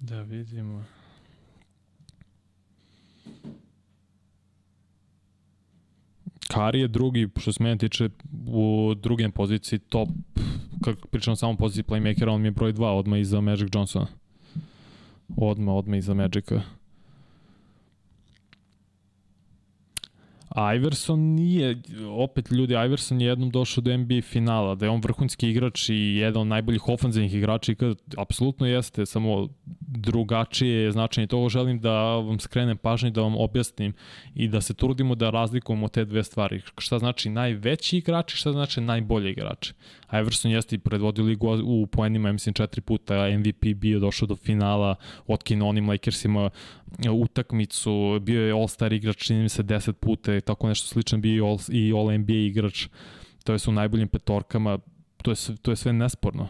[0.00, 0.84] Da vidimo.
[6.48, 8.08] Kari je drugi, što se mene tiče,
[8.46, 10.08] u drugim poziciji top,
[10.84, 14.21] kako pričam samo poziciji playmakera, on mi je broj 2 odmah iza Magic Johnsona.
[15.36, 16.60] Odma, odma iza Magica.
[20.76, 21.82] Iverson nije,
[22.16, 25.94] opet ljudi, Iverson je jednom došao do NBA finala, da je on vrhunski igrač i
[25.94, 29.48] jedan od najboljih ofanzivnih igrača i kad apsolutno jeste, samo
[29.80, 31.48] drugačije je značenje toga.
[31.48, 33.92] Želim da vam skrenem pažnju da vam objasnim
[34.34, 36.62] i da se trudimo da razlikujemo te dve stvari.
[36.78, 39.72] Šta znači najveći igrač i šta znači najbolji igrač.
[40.12, 44.94] Iverson jeste i predvodio ligu u poenima, mislim četiri puta MVP bio došao do finala,
[45.26, 46.50] otkinuo onim Lakersima
[47.12, 51.58] utakmicu, bio je All-Star igrač, čini mi se 10 puta, tako nešto slično bio All,
[51.68, 52.88] i All NBA igrač,
[53.44, 54.78] to je su najboljim petorkama,
[55.22, 56.48] to je, to je sve nesporno.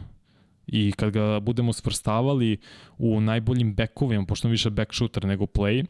[0.67, 2.57] I kad ga budemo svrstavali
[2.99, 5.85] u najboljim bekovima, pošto više back shooter nego play,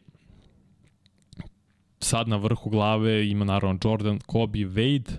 [1.99, 5.11] sad na vrhu glave ima naravno Jordan, Kobe, Wade,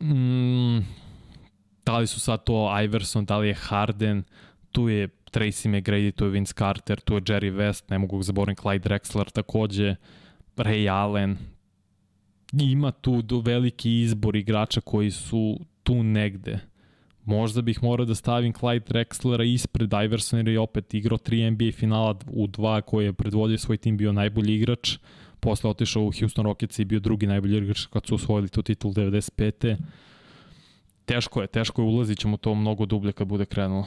[0.00, 0.84] mm,
[1.86, 4.22] da li su sad to Iverson, da li je Harden,
[4.72, 8.62] tu je Tracy McGrady, tu je Vince Carter, tu je Jerry West, ne mogu zaboraviti
[8.62, 9.96] Clyde Drexler takođe,
[10.56, 11.36] Ray Allen.
[12.52, 16.58] Ima tu veliki izbor igrača koji su tu negde.
[17.24, 21.78] Možda bih morao da stavim Clyde Drexlera ispred Iversona jer je opet igrao 3 NBA
[21.78, 24.96] finala u dva koje je predvodio svoj tim bio najbolji igrač.
[25.40, 28.92] Posle otišao u Houston Rockets i bio drugi najbolji igrač kad su osvojili tu titul
[28.92, 29.76] 95.
[31.04, 33.86] Teško je, teško je, ulazit ćemo to mnogo dublje kad bude krenulo.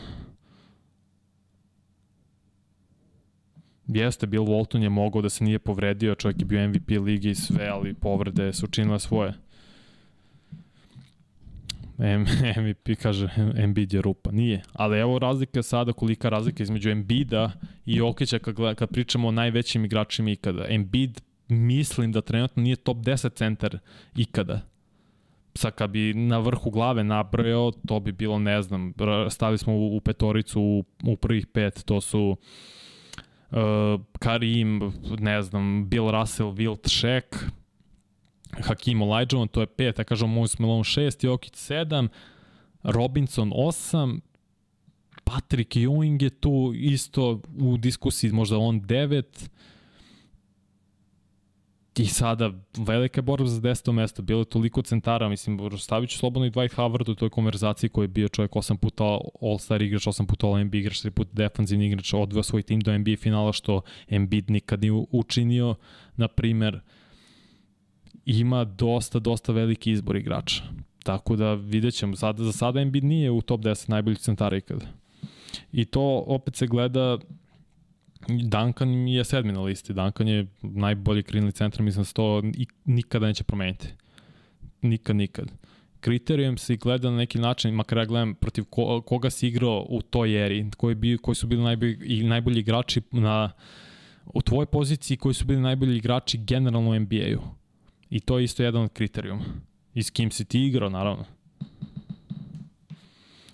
[3.88, 7.36] Jeste, Bill Walton je mogao da se nije povredio, čovjek je bio MVP ligi i
[7.36, 9.34] sve, ali povrede su činile svoje.
[12.00, 12.26] M
[12.62, 14.32] MVP kaže Embiid je rupa.
[14.32, 14.62] Nije.
[14.74, 17.52] Ali evo razlika sada, kolika razlika između Embida
[17.86, 20.66] i Okića kad, kad pričamo o najvećim igračima ikada.
[20.70, 21.22] Embiid
[21.52, 23.78] mislim da trenutno nije top 10 centar
[24.16, 24.62] ikada.
[25.56, 28.94] Sad kad bi na vrhu glave nabrojao, to bi bilo, ne znam,
[29.30, 32.38] stali smo u, u petoricu u, u prvih pet, to su
[33.52, 33.58] uh,
[34.20, 37.50] Karim, ne znam, Bill Russell, Wilt Shaq,
[38.62, 42.08] Hakim Olajuwon, to je 5, ja kažem Moses Malone 6, Jokic 7,
[42.84, 44.20] Robinson 8,
[45.24, 49.24] Patrick Ewing je tu isto u diskusiji, možda on 9,
[51.98, 53.92] I sada velika borba za 10.
[53.92, 57.90] mesto, bilo je toliko centara, mislim, stavit ću slobodno i Dwight Howard u toj konverzaciji
[57.90, 59.04] koji je bio čovjek 8 puta
[59.42, 63.16] All-Star igrač, 8 puta All-NBA igrač, 3 puta defanzivni igrač, odveo svoj tim do NBA
[63.18, 65.76] finala, što Embiid nikad nije učinio,
[66.16, 66.80] na primer,
[68.26, 70.64] ima dosta, dosta veliki izbor igrača.
[71.04, 74.86] Tako da vidjet ćemo, sada, za sada Embiid nije u top 10 najboljih centara ikada.
[75.72, 77.18] I to opet se gleda
[78.28, 79.94] Duncan je sedmi na listi.
[79.94, 82.42] Duncan je najbolji krilni centar, mislim da se to
[82.86, 83.88] nikada neće promeniti.
[84.82, 85.52] Nikad, nikad.
[86.00, 90.02] Kriterijum se gleda na neki način, makar ja gledam protiv ko, koga si igrao u
[90.02, 93.52] toj eri, koji, bi, koji su bili najbolji, i najbolji igrači na,
[94.26, 97.42] u tvojoj poziciji, koji su bili najbolji igrači generalno u NBA-u.
[98.10, 99.44] I to je isto jedan od kriterijuma.
[99.94, 101.26] I s kim si ti igrao, naravno.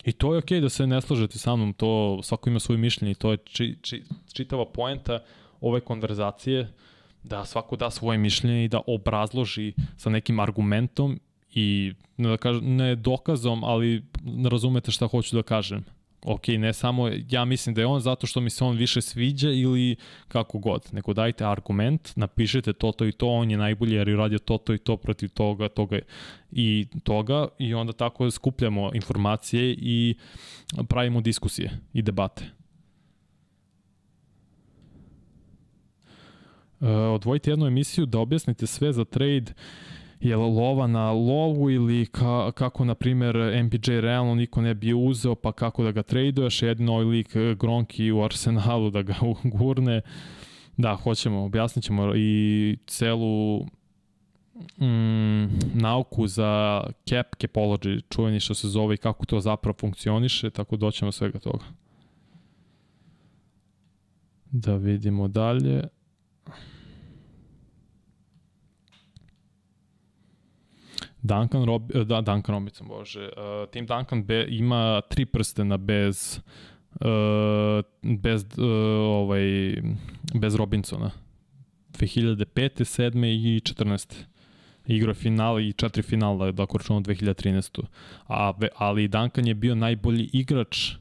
[0.07, 2.77] I to je okej okay da se ne slažete sa mnom, to svako ima svoje
[2.77, 4.03] mišljenje i to je či, či,
[4.33, 5.19] čitava poenta
[5.61, 6.67] ove konverzacije
[7.23, 11.19] da svako da svoje mišljenje i da obrazloži sa nekim argumentom
[11.53, 14.03] i ne, da kažem, ne dokazom, ali
[14.51, 15.83] razumete šta hoću da kažem
[16.27, 19.49] ok, ne samo ja mislim da je on zato što mi se on više sviđa
[19.49, 19.95] ili
[20.27, 24.15] kako god, nego dajte argument, napišete to, to i to, on je najbolji jer je
[24.15, 25.99] radio to, to i to protiv toga, toga
[26.51, 30.15] i toga i onda tako skupljamo informacije i
[30.89, 32.45] pravimo diskusije i debate.
[36.79, 39.53] Uh, odvojite jednu emisiju da objasnite sve za trade
[40.19, 45.35] je lova na lovu ili ka, kako, na primer, MPJ realno niko ne bi uzeo,
[45.35, 49.15] pa kako da ga traduješ, jedino ovaj lik eh, Gronki u Arsenalu da ga
[49.57, 50.01] gurne.
[50.77, 53.65] Da, hoćemo, objasnit ćemo i celu
[54.77, 60.77] mm, nauku za cap, capology, čuveni što se zove i kako to zapravo funkcioniše, tako
[60.77, 61.65] doćemo svega toga.
[64.51, 65.83] Da vidimo dalje.
[71.21, 73.29] Duncan, Rob, eh, da, Duncan Robinson, bože.
[73.29, 76.39] Uh, Tim Duncan be, ima tri prstena bez
[77.01, 78.63] uh, bez uh,
[79.01, 79.73] ovaj
[80.33, 81.11] bez Robinsona.
[81.99, 82.83] 2005.
[82.83, 83.25] 7.
[83.25, 84.23] i 14.
[84.87, 87.83] Igrao finale i četiri finala, da ako računamo 2013.
[88.27, 90.91] A, ali Duncan je bio najbolji igrač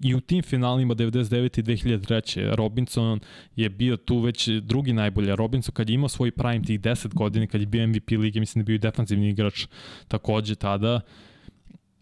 [0.00, 1.58] i u tim finalima 99.
[1.58, 2.54] i 2003.
[2.54, 3.20] Robinson
[3.56, 5.36] je bio tu već drugi najbolji.
[5.36, 8.64] Robinson kad je imao svoj prime tih 10 godina, kad je bio MVP lige, mislim
[8.64, 9.66] da je bio defanzivni igrač
[10.08, 11.00] takođe tada,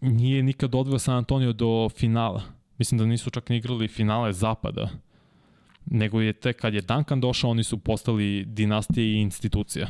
[0.01, 2.41] nije nikad odveo San Antonio do finala.
[2.77, 4.89] Mislim da nisu čak ni igrali finale zapada.
[5.85, 9.87] Nego je te kad je Duncan došao, oni su postali dinastija i institucija.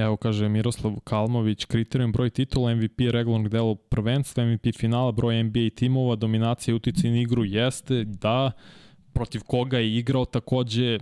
[0.00, 5.70] Evo kaže Miroslav Kalmović, kriterijum broj titula, MVP regularnog dela prvenstva, MVP finala, broj NBA
[5.76, 8.52] timova, dominacija uticaj na igru jeste da
[9.12, 10.98] protiv koga je igrao takođe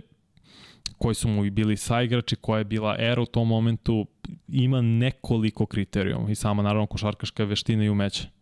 [0.97, 4.05] koji su mu i bili saigrači, koja je bila era u tom momentu,
[4.47, 8.40] ima nekoliko kriterijuma i sama naravno košarkaška veština i umeće.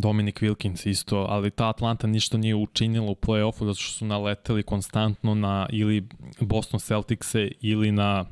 [0.00, 4.62] Dominic Wilkins isto, ali ta Atlanta ništa nije učinila u play-offu zato što su naleteli
[4.62, 6.08] konstantno na ili
[6.40, 8.24] Boston Celticse ili na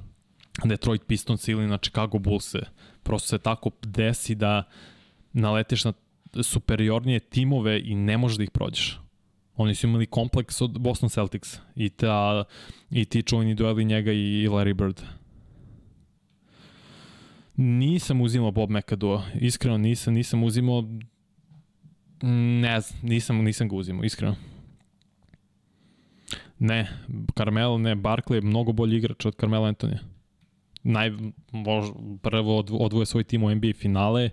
[0.65, 2.59] Detroit Pistons ili na Chicago Bullse.
[3.03, 4.62] Prosto se tako desi da
[5.32, 5.93] naleteš na
[6.43, 9.01] superiornije timove i ne možeš da ih prođeš.
[9.57, 12.45] Oni su imali kompleks od Boston Celtics i, ta,
[12.91, 15.01] i ti čuveni dueli njega i Larry Bird.
[17.57, 20.85] Nisam uzimao Bob McAdoo, iskreno nisam, nisam uzimao
[22.23, 24.36] Ne znam, nisam, nisam ga uzimo, iskreno.
[26.59, 26.89] Ne,
[27.36, 29.99] Carmelo, ne, Barkley je mnogo bolji igrač od Carmelo Antonija.
[30.82, 31.11] Naj,
[31.53, 31.91] mož,
[32.23, 34.31] prvo odvoje svoj tim u NBA finale,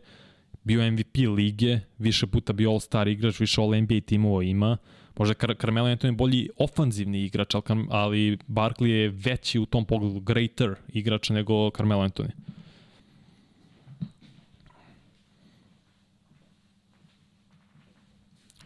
[0.63, 4.77] bio MVP lige, više puta bio All-Star igrač, više All-NBA timova ima.
[5.17, 9.85] Možda Car Carmelo Anthony je bolji ofanzivni igrač, ali, ali Barkley je veći u tom
[9.85, 12.31] pogledu, greater igrač nego Carmelo Anthony.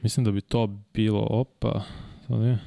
[0.06, 1.84] Mislim da bi to bilo, opa,
[2.27, 2.57] sad je.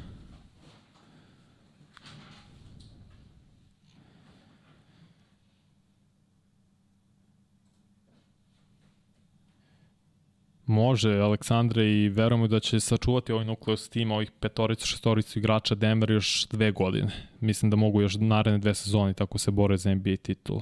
[10.67, 16.11] Može, Aleksandre, i verujemo da će sačuvati ovaj nukleus tima, ovih petoricu, šestoricu igrača Denver
[16.11, 17.11] još dve godine.
[17.41, 20.61] Mislim da mogu još naredne dve sezone tako se bore za NBA titul.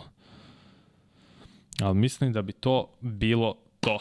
[1.80, 3.98] Ali mislim da bi to bilo to.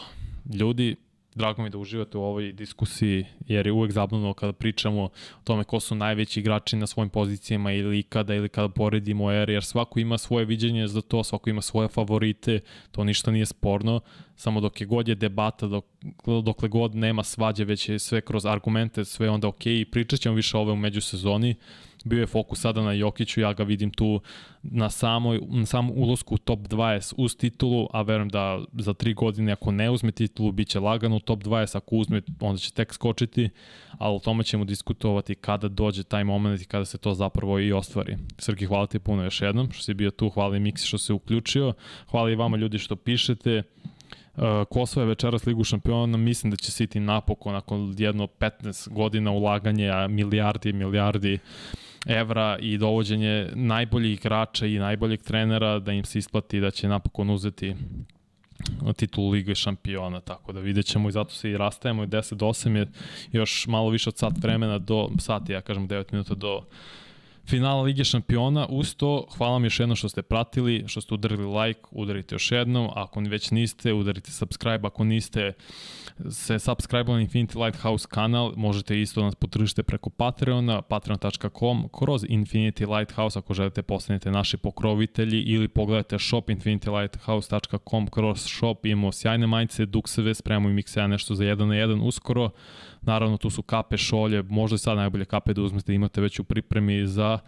[0.54, 0.96] Ljudi,
[1.36, 5.10] drago mi da uživate u ovoj diskusiji, jer je uvek zabavno kada pričamo o
[5.44, 9.64] tome ko su najveći igrači na svojim pozicijama ili kada ili kada poredimo eri, jer
[9.64, 12.60] svako ima svoje viđenje za to, svako ima svoje favorite,
[12.90, 14.00] to ništa nije sporno,
[14.36, 15.84] samo dok je god je debata, dok,
[16.44, 20.56] dokle god nema svađe, već je sve kroz argumente, sve onda ok, pričat ćemo više
[20.56, 21.54] ove u međusezoni,
[22.06, 24.20] bio je fokus sada na Jokiću, ja ga vidim tu
[24.62, 29.14] na samoj, na samom ulosku u top 20 uz titulu, a verujem da za tri
[29.14, 32.72] godine ako ne uzme titulu, bit će lagano u top 20, ako uzme, onda će
[32.72, 33.48] tek skočiti,
[33.98, 37.72] ali o tome ćemo diskutovati kada dođe taj moment i kada se to zapravo i
[37.72, 38.16] ostvari.
[38.38, 41.12] Srki, hvala ti puno još jednom što si bio tu, hvala i Miksi što se
[41.12, 41.72] uključio,
[42.10, 43.62] hvala i vama ljudi što pišete,
[44.36, 49.30] Uh, Kosovo je večeras Ligu šampiona, mislim da će City napokon nakon jedno 15 godina
[49.30, 51.38] ulaganja milijardi i milijardi
[52.06, 57.30] evra i dovođenje najboljih igrača i najboljeg trenera da im se isplati da će napokon
[57.30, 57.74] uzeti
[58.96, 62.46] titulu Lige šampiona, tako da vidjet ćemo i zato se i rastajemo i 10 do
[62.46, 62.86] 8 je
[63.32, 66.62] još malo više od sat vremena do sati, ja kažem 9 minuta do
[67.48, 68.66] finala Lige šampiona.
[68.68, 72.52] Uz to, hvala vam još jedno što ste pratili, što ste udarili like, udarite još
[72.52, 72.88] jednom.
[72.94, 74.86] Ako već niste, udarite subscribe.
[74.86, 75.52] Ako niste
[76.30, 82.98] se subscribe na Infinity Lighthouse kanal, možete isto nas potržite preko Patreona, patreon.com, kroz Infinity
[82.98, 89.86] Lighthouse ako želite postanete naši pokrovitelji ili pogledajte shop infinitylighthouse.com kroz shop, imamo sjajne majice,
[89.86, 92.50] dukseve, spremamo i mikseja nešto za jedan na jedan uskoro.
[93.06, 96.44] Naravno, tu su kape, šolje, možda je sad najbolje kape da uzmete, imate već u
[96.44, 97.38] pripremi za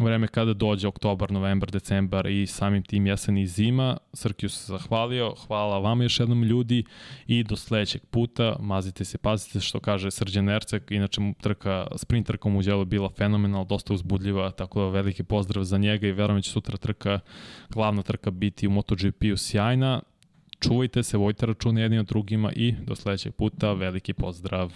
[0.00, 3.96] vreme kada dođe oktobar, novembar, decembar i samim tim jesen i zima.
[4.12, 6.84] Srkiju se zahvalio, hvala vam još jednom ljudi
[7.26, 12.48] i do sledećeg puta, mazite se, pazite što kaže Srđan Ercek, inače trka, sprint trka
[12.48, 16.42] mu djelo bila fenomenal, dosta uzbudljiva, tako da veliki pozdrav za njega i verujem da
[16.42, 17.20] će sutra trka,
[17.70, 20.02] glavna trka biti u MotoGP-u sjajna
[20.62, 24.72] čuvajte se, vojte račune jednim od drugima i do sledećeg puta veliki pozdrav.